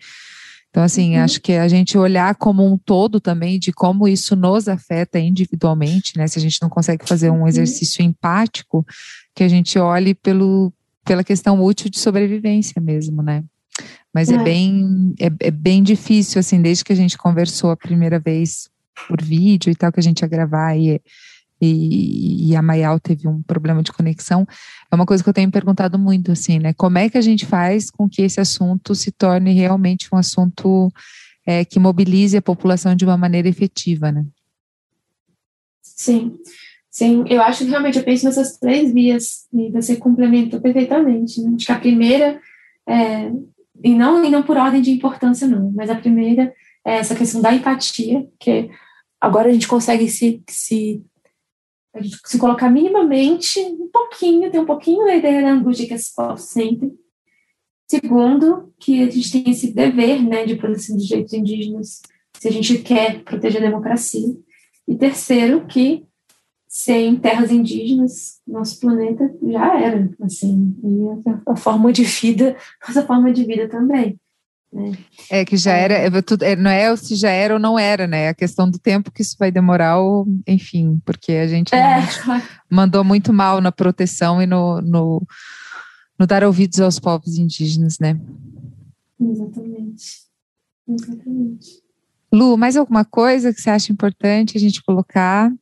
Então, 0.71 0.83
assim, 0.83 1.17
uhum. 1.17 1.23
acho 1.23 1.41
que 1.41 1.53
a 1.53 1.69
gente 1.69 1.97
olhar 1.97 2.35
como 2.35 2.67
um 2.67 2.77
todo 2.77 3.21
também 3.21 3.61
de 3.61 3.73
como 3.73 4.09
isso 4.09 4.35
nos 4.35 4.67
afeta 4.67 5.21
individualmente, 5.21 6.17
né? 6.17 6.27
Se 6.27 6.39
a 6.39 6.43
gente 6.43 6.61
não 6.61 6.69
consegue 6.69 7.07
fazer 7.07 7.31
um 7.31 7.43
uhum. 7.43 7.49
exercício 7.49 8.05
empático, 8.05 8.85
que 9.35 9.45
a 9.45 9.49
gente 9.49 9.79
olhe 9.79 10.15
pelo, 10.15 10.73
pela 11.05 11.23
questão 11.23 11.63
útil 11.63 11.89
de 11.89 11.99
sobrevivência 11.99 12.81
mesmo, 12.81 13.23
né? 13.23 13.45
Mas 14.13 14.31
é, 14.31 14.35
é 14.35 14.43
bem 14.43 15.15
é, 15.21 15.27
é, 15.47 15.51
bem 15.51 15.83
difícil, 15.83 16.39
assim, 16.39 16.61
desde 16.61 16.85
que 16.85 16.93
a 16.93 16.97
gente 16.97 17.19
conversou 17.19 17.71
a 17.71 17.77
primeira 17.77 18.19
vez 18.19 18.69
por 19.09 19.21
vídeo 19.23 19.71
e 19.71 19.75
tal, 19.75 19.93
que 19.93 20.01
a 20.01 20.03
gente 20.03 20.23
ia 20.23 20.29
gravar 20.29 20.77
e, 20.77 21.01
e, 21.65 22.51
e 22.51 22.57
a 22.57 22.63
Mayal 22.63 23.01
teve 23.01 23.27
um 23.27 23.43
problema 23.43 23.83
de 23.83 23.93
conexão, 23.93 24.47
é 24.91 24.95
uma 24.95 25.07
coisa 25.07 25.23
que 25.23 25.29
eu 25.29 25.35
tenho 25.35 25.51
perguntado 25.51 25.99
muito, 25.99 26.33
assim, 26.33 26.59
né? 26.59 26.73
Como 26.73 26.99
é 26.99 27.09
que 27.09 27.19
a 27.19 27.23
gente 27.23 27.47
faz 27.47 27.91
com 27.91 28.09
que 28.09 28.23
esse 28.23 28.41
assunto 28.41 28.95
se 28.95 29.11
torne 29.11 29.53
realmente 29.53 30.09
um 30.13 30.17
assunto 30.17 30.93
é, 31.47 31.65
que 31.65 31.79
mobilize 31.79 32.37
a 32.37 32.43
população 32.43 32.95
de 32.95 33.05
uma 33.05 33.17
maneira 33.17 33.49
efetiva, 33.49 34.11
né? 34.11 34.25
Sim. 35.83 36.39
Sim, 36.91 37.25
eu 37.29 37.43
acho 37.43 37.65
que 37.65 37.71
realmente 37.71 37.99
eu 37.99 38.05
penso 38.05 38.25
nessas 38.25 38.57
três 38.57 38.93
vias 38.93 39.49
e 39.53 39.69
você 39.69 39.97
complementou 39.97 40.61
perfeitamente. 40.61 41.43
Né? 41.43 41.55
Acho 41.57 41.67
que 41.67 41.73
a 41.73 41.81
primeira, 41.81 42.41
é, 42.87 43.33
e, 43.83 43.93
não, 43.97 44.25
e 44.25 44.31
não 44.31 44.45
por 44.45 44.57
ordem 44.57 44.81
de 44.81 44.93
importância, 44.93 45.49
não, 45.49 45.73
mas 45.73 45.91
a 45.91 45.97
primeira 45.97 46.55
é 46.85 46.99
essa 46.99 47.17
questão 47.17 47.43
da 47.43 47.53
empatia, 47.53 48.29
que 48.39 48.71
agora 49.21 49.49
a 49.49 49.53
gente 49.53 49.67
consegue 49.67 50.09
se, 50.09 50.41
se, 50.49 51.03
gente 52.03 52.19
se 52.25 52.39
colocar 52.39 52.71
minimamente, 52.71 53.61
um 53.61 53.89
pouquinho, 53.93 54.51
ter 54.51 54.59
um 54.59 54.67
pouquinho 54.67 55.05
da 55.05 55.15
ideia 55.15 55.43
da 55.43 55.53
angústia 55.53 55.87
que 55.87 55.95
esse 55.95 56.15
povo 56.15 56.37
sente. 56.37 56.93
Segundo, 57.89 58.73
que 58.79 59.03
a 59.03 59.11
gente 59.11 59.31
tem 59.31 59.51
esse 59.51 59.73
dever 59.73 60.23
né, 60.23 60.45
de 60.45 60.57
proteção 60.57 60.97
dos 60.97 61.07
direitos 61.07 61.33
indígenas, 61.33 62.03
se 62.39 62.49
a 62.49 62.51
gente 62.51 62.79
quer 62.79 63.23
proteger 63.23 63.63
a 63.63 63.67
democracia. 63.67 64.35
E 64.89 64.97
terceiro, 64.97 65.67
que 65.67 66.05
sem 66.67 67.17
terras 67.17 67.53
indígenas, 67.53 68.41
nosso 68.45 68.81
planeta 68.81 69.33
já 69.41 69.81
era, 69.81 70.11
assim, 70.23 70.77
e 70.83 71.31
a, 71.31 71.53
a 71.53 71.57
forma 71.57 71.93
de 71.93 72.03
vida, 72.03 72.57
nossa 72.85 73.07
forma 73.07 73.33
de 73.33 73.45
vida 73.45 73.69
também. 73.69 74.19
É 75.31 75.45
que 75.45 75.57
já 75.57 75.73
era, 75.73 75.95
é. 75.95 76.07
É, 76.41 76.57
não 76.57 76.71
é 76.71 76.97
se 76.97 77.15
já 77.15 77.31
era 77.31 77.55
ou 77.55 77.61
não 77.61 77.79
era, 77.79 78.07
né? 78.07 78.29
A 78.29 78.35
questão 78.35 78.69
do 78.69 78.79
tempo 78.79 79.11
que 79.11 79.23
isso 79.23 79.37
vai 79.39 79.51
demorar, 79.51 79.99
ou, 79.99 80.27
enfim, 80.47 81.01
porque 81.05 81.33
a 81.33 81.47
gente 81.47 81.75
é. 81.75 82.01
mandou 82.69 83.05
muito 83.05 83.33
mal 83.33 83.61
na 83.61 83.71
proteção 83.71 84.43
e 84.43 84.47
no, 84.47 84.81
no, 84.81 85.23
no 86.19 86.27
dar 86.27 86.43
ouvidos 86.43 86.81
aos 86.81 86.99
povos 86.99 87.39
indígenas, 87.39 87.99
né? 87.99 88.19
Exatamente. 89.21 90.25
Exatamente. 90.89 91.83
Lu, 92.33 92.57
mais 92.57 92.77
alguma 92.77 93.05
coisa 93.05 93.55
que 93.55 93.61
você 93.61 93.71
acha 93.71 93.93
importante 93.93 94.57
a 94.57 94.61
gente 94.61 94.83
colocar? 94.83 95.53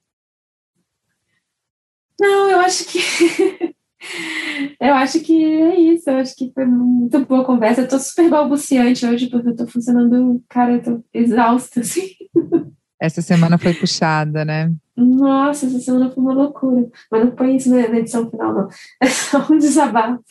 Não, 2.18 2.50
eu 2.50 2.60
acho 2.60 2.86
que. 2.86 2.98
eu 4.80 4.94
acho 4.94 5.20
que 5.20 5.44
é 5.44 5.78
isso. 5.78 6.10
Eu 6.10 6.16
acho 6.16 6.34
que 6.36 6.50
foi 6.54 6.66
muito 6.66 7.24
boa 7.24 7.42
a 7.42 7.44
conversa. 7.44 7.82
Eu 7.82 7.88
tô 7.88 7.98
super 7.98 8.28
balbuciante 8.28 9.06
hoje, 9.06 9.28
porque 9.28 9.48
eu 9.48 9.56
tô 9.56 9.66
funcionando. 9.66 10.42
Cara, 10.48 10.74
eu 10.74 10.82
tô 10.82 11.04
exausta, 11.12 11.80
assim. 11.80 12.08
Essa 13.00 13.20
semana 13.20 13.58
foi 13.58 13.74
puxada, 13.74 14.44
né? 14.44 14.72
Nossa, 14.96 15.66
essa 15.66 15.80
semana 15.80 16.08
foi 16.08 16.22
uma 16.22 16.32
loucura. 16.32 16.88
Mas 17.10 17.24
não 17.24 17.36
foi 17.36 17.56
isso 17.56 17.68
na 17.68 17.98
edição 17.98 18.30
final, 18.30 18.54
não. 18.54 18.68
É 19.02 19.08
só 19.08 19.44
um 19.50 19.58
desabafo. 19.58 20.22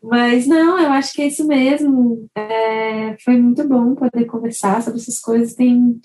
Mas 0.00 0.46
não, 0.46 0.78
eu 0.78 0.92
acho 0.92 1.12
que 1.12 1.22
é 1.22 1.26
isso 1.26 1.44
mesmo. 1.44 2.28
É, 2.36 3.16
foi 3.24 3.36
muito 3.40 3.66
bom 3.66 3.96
poder 3.96 4.26
conversar 4.26 4.80
sobre 4.80 5.00
essas 5.00 5.18
coisas. 5.18 5.54
Tem 5.54 6.00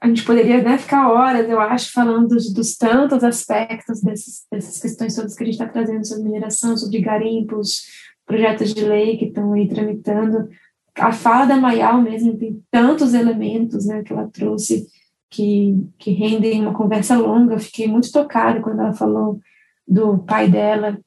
a 0.00 0.08
gente 0.08 0.24
poderia 0.24 0.62
né, 0.62 0.76
ficar 0.76 1.10
horas, 1.10 1.48
eu 1.48 1.58
acho, 1.58 1.92
falando 1.92 2.28
dos, 2.28 2.52
dos 2.52 2.76
tantos 2.76 3.24
aspectos 3.24 4.02
desses, 4.02 4.46
dessas 4.50 4.78
questões 4.80 5.14
todas 5.14 5.34
que 5.34 5.42
a 5.42 5.46
gente 5.46 5.54
está 5.54 5.66
trazendo 5.66 6.06
sobre 6.06 6.24
mineração, 6.24 6.76
sobre 6.76 7.00
garimpos, 7.00 7.86
projetos 8.26 8.74
de 8.74 8.84
lei 8.84 9.16
que 9.16 9.26
estão 9.26 9.52
aí 9.54 9.68
tramitando. 9.68 10.48
A 10.94 11.12
fala 11.12 11.46
da 11.46 11.56
Mayal 11.56 12.02
mesmo 12.02 12.36
tem 12.36 12.62
tantos 12.70 13.14
elementos 13.14 13.86
né, 13.86 14.02
que 14.02 14.12
ela 14.12 14.28
trouxe 14.28 14.86
que, 15.30 15.86
que 15.98 16.10
rendem 16.10 16.62
uma 16.62 16.74
conversa 16.74 17.16
longa. 17.16 17.54
Eu 17.54 17.60
fiquei 17.60 17.88
muito 17.88 18.12
tocada 18.12 18.60
quando 18.60 18.80
ela 18.80 18.92
falou 18.92 19.40
do 19.88 20.18
pai 20.18 20.50
dela, 20.50 20.98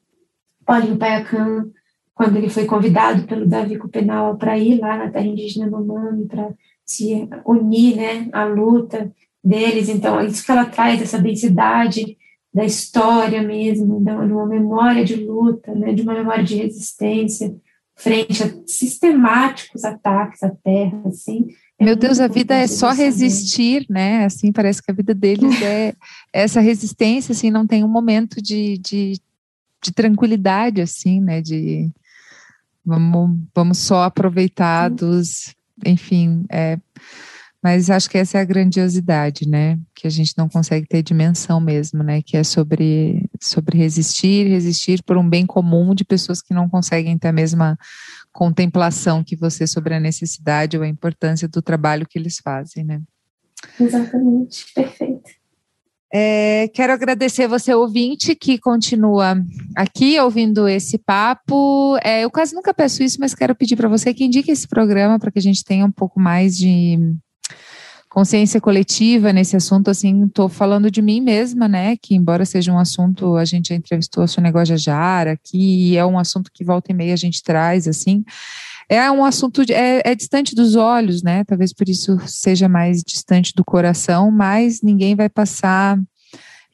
Paulinho 0.66 0.98
Paiacan, 0.98 1.70
quando 2.14 2.38
ele 2.38 2.50
foi 2.50 2.66
convidado 2.66 3.24
pelo 3.24 3.48
Davi 3.48 3.78
Cupenal 3.78 4.38
para 4.38 4.58
ir 4.58 4.80
lá 4.80 4.98
na 4.98 5.10
terra 5.10 5.26
indígena 5.26 5.70
Nomami 5.70 6.26
para 6.26 6.50
se 6.90 7.30
unir, 7.46 7.96
né, 7.96 8.30
à 8.34 8.46
luta 8.46 9.12
deles. 9.44 9.90
Então, 9.90 10.20
é 10.20 10.26
isso 10.26 10.44
que 10.44 10.52
ela 10.52 10.66
traz, 10.66 11.02
essa 11.02 11.20
densidade 11.20 12.18
da 12.52 12.66
história 12.66 13.44
mesmo, 13.44 14.04
de 14.04 14.12
uma 14.12 14.48
memória 14.48 15.06
de 15.06 15.16
luta, 15.16 15.74
né, 15.76 15.94
de 15.94 16.02
uma 16.02 16.16
memória 16.16 16.44
de 16.44 16.56
resistência 16.56 17.56
frente 17.96 18.42
a 18.42 18.50
sistemáticos 18.66 19.84
ataques 19.84 20.42
à 20.42 20.50
terra, 20.50 21.02
assim. 21.06 21.48
É 21.78 21.86
Meu 21.86 21.96
Deus, 21.96 22.20
a 22.20 22.28
vida 22.28 22.56
é 22.56 22.66
só 22.66 22.92
resistir, 22.92 23.86
né? 23.90 24.26
Assim, 24.26 24.52
parece 24.52 24.82
que 24.82 24.90
a 24.90 24.94
vida 24.94 25.14
deles 25.14 25.52
é 25.62 25.94
essa 26.32 26.62
resistência, 26.62 27.34
assim, 27.34 27.52
não 27.52 27.68
tem 27.68 27.84
um 27.84 27.90
momento 27.90 28.42
de, 28.42 28.78
de, 28.78 29.20
de 29.84 29.92
tranquilidade, 29.92 30.82
assim, 30.82 31.20
né? 31.20 31.42
De 31.42 31.90
vamos, 32.86 33.38
vamos 33.54 33.78
só 33.80 34.04
aproveitar 34.04 34.90
dos, 34.90 35.54
enfim, 35.86 36.46
é, 36.52 36.78
mas 37.62 37.90
acho 37.90 38.10
que 38.10 38.18
essa 38.18 38.38
é 38.38 38.42
a 38.42 38.46
grandiosidade, 38.46 39.48
né? 39.48 39.78
Que 39.94 40.08
a 40.08 40.10
gente 40.10 40.34
não 40.38 40.48
consegue 40.48 40.88
ter 40.88 41.04
dimensão 41.04 41.60
mesmo, 41.60 42.02
né? 42.02 42.22
Que 42.22 42.38
é 42.38 42.44
sobre, 42.44 43.30
sobre 43.42 43.78
resistir, 43.78 44.48
resistir 44.48 45.04
por 45.04 45.18
um 45.18 45.28
bem 45.28 45.46
comum 45.46 45.94
de 45.94 46.06
pessoas 46.06 46.42
que 46.42 46.54
não 46.54 46.70
conseguem 46.70 47.18
ter 47.18 47.28
a 47.28 47.34
mesma 47.34 47.78
contemplação 48.32 49.24
que 49.24 49.36
você 49.36 49.68
sobre 49.68 49.94
a 49.94 50.00
necessidade 50.00 50.78
ou 50.78 50.84
a 50.84 50.88
importância 50.88 51.48
do 51.50 51.62
trabalho 51.62 52.08
que 52.08 52.18
eles 52.18 52.38
fazem, 52.42 52.86
né? 52.86 53.02
Exatamente, 53.78 54.66
perfeito. 54.74 55.39
É, 56.12 56.68
quero 56.74 56.92
agradecer 56.92 57.48
você, 57.48 57.74
ouvinte, 57.74 58.34
que 58.34 58.58
continua 58.58 59.38
aqui 59.76 60.20
ouvindo 60.20 60.68
esse 60.68 60.98
papo. 60.98 61.98
É, 62.04 62.24
eu 62.24 62.32
quase 62.32 62.56
nunca 62.56 62.74
peço 62.74 63.04
isso, 63.04 63.18
mas 63.20 63.36
quero 63.36 63.56
pedir 63.56 63.76
para 63.76 63.88
você 63.88 64.14
que 64.14 64.26
indique 64.26 64.52
esse 64.52 64.68
programa 64.68 65.20
para 65.20 65.32
que 65.32 65.38
a 65.38 65.42
gente 65.42 65.64
tenha 65.64 65.86
um 65.86 65.92
pouco 65.92 66.20
mais 66.20 66.58
de 66.58 66.98
consciência 68.10 68.60
coletiva 68.60 69.32
nesse 69.32 69.56
assunto. 69.56 69.92
Assim, 69.92 70.26
estou 70.26 70.50
falando 70.50 70.90
de 70.90 71.00
mim 71.00 71.22
mesma, 71.22 71.68
né? 71.68 71.96
Que, 71.96 72.16
embora 72.16 72.44
seja 72.44 72.74
um 72.74 72.80
assunto, 72.80 73.36
a 73.36 73.46
gente 73.46 73.70
já 73.70 73.76
entrevistou 73.76 74.24
a 74.24 74.28
Sonegógia 74.28 74.78
Jara 74.78 75.34
aqui, 75.34 75.92
e 75.92 75.98
é 75.98 76.04
um 76.04 76.18
assunto 76.18 76.50
que 76.52 76.64
volta 76.64 76.92
e 76.92 76.96
meia 76.96 77.14
a 77.14 77.18
gente 77.18 77.44
traz, 77.44 77.88
assim 77.88 78.26
é 78.90 79.10
um 79.12 79.24
assunto 79.24 79.64
de, 79.64 79.72
é, 79.72 80.02
é, 80.04 80.16
distante 80.16 80.56
dos 80.56 80.76
olhos, 80.76 81.22
né? 81.22 81.44
Talvez 81.44 81.72
por 81.72 81.88
isso 81.88 82.18
seja 82.26 82.68
mais 82.68 83.04
distante 83.04 83.54
do 83.56 83.64
coração, 83.64 84.32
mas 84.32 84.82
ninguém 84.82 85.16
vai 85.16 85.30
passar 85.30 85.98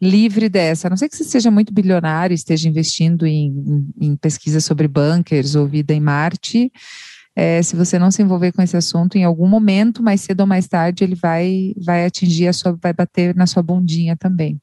livre 0.01 0.47
dessa. 0.47 0.87
A 0.87 0.89
não 0.89 0.97
ser 0.97 1.09
que 1.09 1.17
você 1.17 1.25
seja 1.25 1.51
muito 1.51 1.73
bilionário, 1.73 2.33
esteja 2.33 2.69
investindo 2.69 3.25
em, 3.25 3.47
em, 3.99 4.07
em 4.07 4.15
pesquisa 4.15 4.61
sobre 4.61 4.87
bunkers 4.87 5.55
ou 5.55 5.67
vida 5.67 5.93
em 5.93 5.99
Marte. 5.99 6.71
É, 7.35 7.61
se 7.61 7.75
você 7.75 7.99
não 7.99 8.09
se 8.09 8.21
envolver 8.21 8.53
com 8.53 8.61
esse 8.61 8.77
assunto, 8.77 9.17
em 9.17 9.25
algum 9.25 9.47
momento, 9.47 10.01
mais 10.01 10.21
cedo 10.21 10.41
ou 10.41 10.47
mais 10.47 10.67
tarde, 10.67 11.03
ele 11.03 11.15
vai, 11.15 11.73
vai 11.83 12.05
atingir 12.05 12.47
a 12.47 12.53
sua, 12.53 12.77
vai 12.81 12.93
bater 12.93 13.35
na 13.35 13.45
sua 13.45 13.61
bundinha 13.61 14.15
também. 14.15 14.57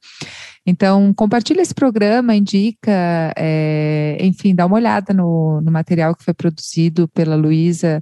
Então, 0.64 1.12
compartilha 1.12 1.60
esse 1.60 1.74
programa, 1.74 2.36
indica, 2.36 3.34
é, 3.36 4.16
enfim, 4.20 4.54
dá 4.54 4.64
uma 4.64 4.76
olhada 4.76 5.12
no, 5.12 5.60
no 5.60 5.72
material 5.72 6.14
que 6.14 6.24
foi 6.24 6.32
produzido 6.32 7.08
pela 7.08 7.34
Luísa 7.34 8.00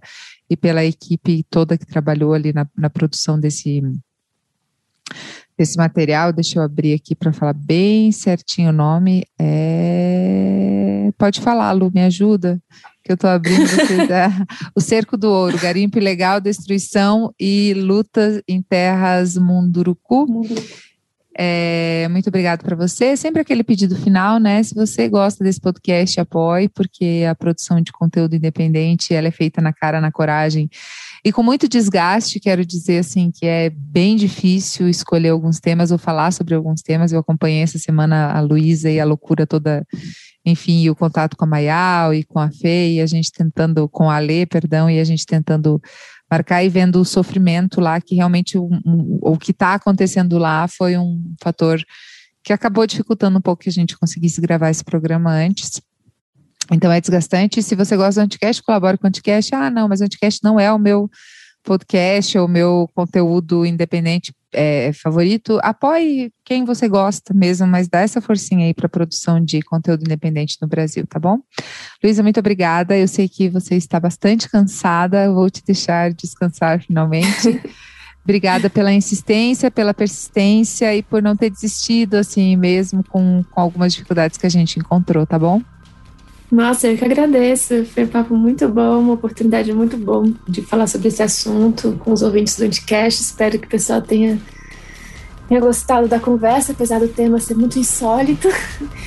e 0.49 0.57
pela 0.57 0.85
equipe 0.85 1.43
toda 1.49 1.79
que 1.79 1.87
trabalhou 1.87 2.35
ali 2.35 2.53
na, 2.53 2.67
na 2.77 2.91
produção 2.91 3.41
desse, 3.41 3.83
Esse 5.57 5.79
material, 5.79 6.35
deixa 6.35 6.59
eu 6.59 6.63
abrir 6.63 6.93
aqui 6.93 7.15
para 7.15 7.33
falar 7.33 7.55
bem 7.55 8.13
certinho 8.13 8.69
o 8.69 8.75
nome. 8.75 9.25
É... 9.39 11.11
Pode 11.17 11.41
falar, 11.41 11.73
Lu, 11.73 11.91
me 11.95 12.03
ajuda, 12.03 12.61
que 13.03 13.11
eu 13.11 13.15
estou 13.15 13.31
abrindo. 13.31 13.63
É... 14.13 14.29
o 14.77 14.83
Cerco 14.83 15.17
do 15.17 15.31
Ouro, 15.31 15.59
garimpo 15.59 15.97
ilegal, 15.97 16.43
destruição 16.43 17.33
e 17.41 17.73
luta 17.75 18.43
em 18.47 18.61
terras 18.61 19.39
Munduruku. 19.39 20.27
Munduruku. 20.27 20.90
É, 21.43 22.07
muito 22.11 22.29
obrigado 22.29 22.63
para 22.63 22.77
você. 22.77 23.17
Sempre 23.17 23.41
aquele 23.41 23.65
pedido 23.65 23.97
final, 23.97 24.39
né? 24.39 24.63
Se 24.63 24.75
você 24.75 25.09
gosta 25.09 25.43
desse 25.43 25.59
podcast, 25.59 26.21
apoie, 26.21 26.69
porque 26.69 27.25
a 27.27 27.35
produção 27.35 27.81
de 27.81 27.91
conteúdo 27.93 28.37
independente 28.37 29.15
ela 29.15 29.29
é 29.29 29.31
feita 29.31 29.63
na 29.63 29.73
cara, 29.73 30.03
na 30.03 30.13
coragem 30.13 30.69
e 31.25 31.33
com 31.33 31.43
muito 31.43 31.67
desgaste. 31.67 32.39
Quero 32.39 32.63
dizer 32.63 32.99
assim 32.99 33.31
que 33.35 33.47
é 33.47 33.71
bem 33.71 34.17
difícil 34.17 34.87
escolher 34.87 35.31
alguns 35.31 35.61
temas 35.61 35.91
ou 35.91 35.97
falar 35.97 36.31
sobre 36.31 36.55
alguns 36.55 36.83
temas. 36.83 37.11
Eu 37.11 37.21
acompanhei 37.21 37.63
essa 37.63 37.79
semana 37.79 38.33
a 38.33 38.41
Luísa 38.43 38.91
e 38.91 39.01
a 39.01 39.07
loucura 39.07 39.47
toda 39.47 39.87
enfim, 40.45 40.89
o 40.91 40.97
contato 40.97 41.37
com 41.39 41.45
a 41.45 41.49
Mayal 41.49 42.15
e 42.15 42.25
com 42.25 42.39
a 42.39 42.51
Fê, 42.51 42.93
e 42.93 43.01
a 43.01 43.07
gente 43.07 43.31
tentando, 43.31 43.87
com 43.89 44.11
a 44.11 44.19
Lê, 44.19 44.47
perdão, 44.47 44.89
e 44.89 44.99
a 44.99 45.05
gente 45.05 45.27
tentando 45.27 45.81
marcar 46.31 46.63
e 46.63 46.69
vendo 46.69 47.01
o 47.01 47.05
sofrimento 47.05 47.81
lá, 47.81 48.01
que 48.01 48.15
realmente 48.15 48.57
o, 48.57 48.69
o 49.21 49.37
que 49.37 49.51
está 49.51 49.75
acontecendo 49.75 50.39
lá 50.39 50.69
foi 50.69 50.97
um 50.97 51.35
fator 51.43 51.83
que 52.43 52.53
acabou 52.53 52.87
dificultando 52.87 53.39
um 53.39 53.41
pouco 53.41 53.63
que 53.63 53.69
a 53.69 53.73
gente 53.73 53.99
conseguisse 53.99 54.41
gravar 54.41 54.71
esse 54.71 54.85
programa 54.85 55.31
antes. 55.33 55.81
Então 56.71 56.91
é 56.93 57.01
desgastante. 57.01 57.63
Se 57.63 57.75
você 57.75 57.97
gosta 57.97 58.21
do 58.21 58.25
Anticast, 58.25 58.63
colabore 58.63 58.97
com 58.97 59.07
o 59.07 59.09
Anticast. 59.09 59.55
Ah, 59.55 59.71
não, 59.71 59.89
mas 59.89 60.01
o 60.01 60.05
Anticast 60.05 60.41
não 60.43 60.59
é 60.59 60.73
o 60.73 60.79
meu 60.79 61.11
podcast 61.63 62.39
ou 62.39 62.49
meu 62.49 62.89
conteúdo 62.95 63.67
independente 63.67 64.33
é, 64.53 64.93
favorito, 64.93 65.59
apoie 65.63 66.33
quem 66.45 66.65
você 66.65 66.89
gosta 66.89 67.33
mesmo, 67.35 67.67
mas 67.67 67.89
dá 67.89 68.01
essa 68.01 68.21
forcinha 68.21 68.67
aí 68.67 68.75
para 68.75 68.87
a 68.87 68.91
produção 68.91 69.43
de 69.43 69.63
conteúdo 69.63 70.03
independente 70.05 70.59
no 70.61 70.69
Brasil, 70.69 71.07
tá 71.07 71.19
bom? 71.19 71.39
Luísa, 72.03 72.23
muito 72.23 72.41
obrigada. 72.41 72.97
Eu 72.97 73.09
sei 73.09 73.29
que 73.29 73.49
você 73.49 73.77
está 73.77 74.01
bastante 74.01 74.49
cansada, 74.49 75.33
vou 75.33 75.49
te 75.49 75.63
deixar 75.65 76.13
descansar 76.13 76.83
finalmente. 76.83 77.61
Obrigada 78.23 78.69
pela 78.69 78.93
insistência, 78.93 79.71
pela 79.71 79.95
persistência 79.95 80.95
e 80.95 81.03
por 81.03 81.23
não 81.23 81.35
ter 81.35 81.51
desistido 81.51 82.17
assim 82.17 82.55
mesmo 82.55 83.03
com, 83.03 83.43
com 83.51 83.61
algumas 83.61 83.95
dificuldades 83.95 84.37
que 84.37 84.47
a 84.47 84.51
gente 84.51 84.79
encontrou, 84.79 85.27
tá 85.27 85.39
bom? 85.39 85.63
Nossa, 86.51 86.89
eu 86.89 86.97
que 86.97 87.05
agradeço. 87.05 87.85
Foi 87.87 88.05
um 88.05 88.09
papo 88.09 88.35
muito 88.35 88.69
bom, 88.69 88.99
uma 88.99 89.15
oportunidade 89.15 89.73
muito 89.73 89.97
boa 89.97 90.29
de 90.49 90.63
falar 90.63 90.87
sobre 90.87 91.09
esse 91.09 91.23
assunto 91.23 91.93
com 92.01 92.13
os 92.13 92.23
ouvintes 92.23 92.57
do 92.57 92.65
Anticast. 92.65 93.23
Espero 93.23 93.59
que 93.59 93.67
o 93.67 93.71
pessoal 93.71 94.03
tenha, 94.03 94.39
tenha 95.49 95.61
gostado 95.61 96.09
da 96.09 96.19
conversa, 96.19 96.73
apesar 96.73 96.99
do 96.99 97.09
tema 97.09 97.39
ser 97.39 97.55
muito 97.55 97.79
insólito. 97.79 98.49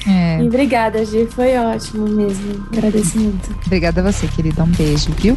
É. 0.07 0.41
E 0.41 0.47
obrigada, 0.47 1.03
Gi. 1.03 1.27
Foi 1.29 1.57
ótimo 1.57 2.07
mesmo. 2.07 2.65
Agradeço 2.71 3.19
muito. 3.19 3.53
Obrigada 3.65 4.01
a 4.01 4.11
você, 4.11 4.27
querida. 4.27 4.63
Um 4.63 4.67
beijo, 4.67 5.11
viu? 5.19 5.35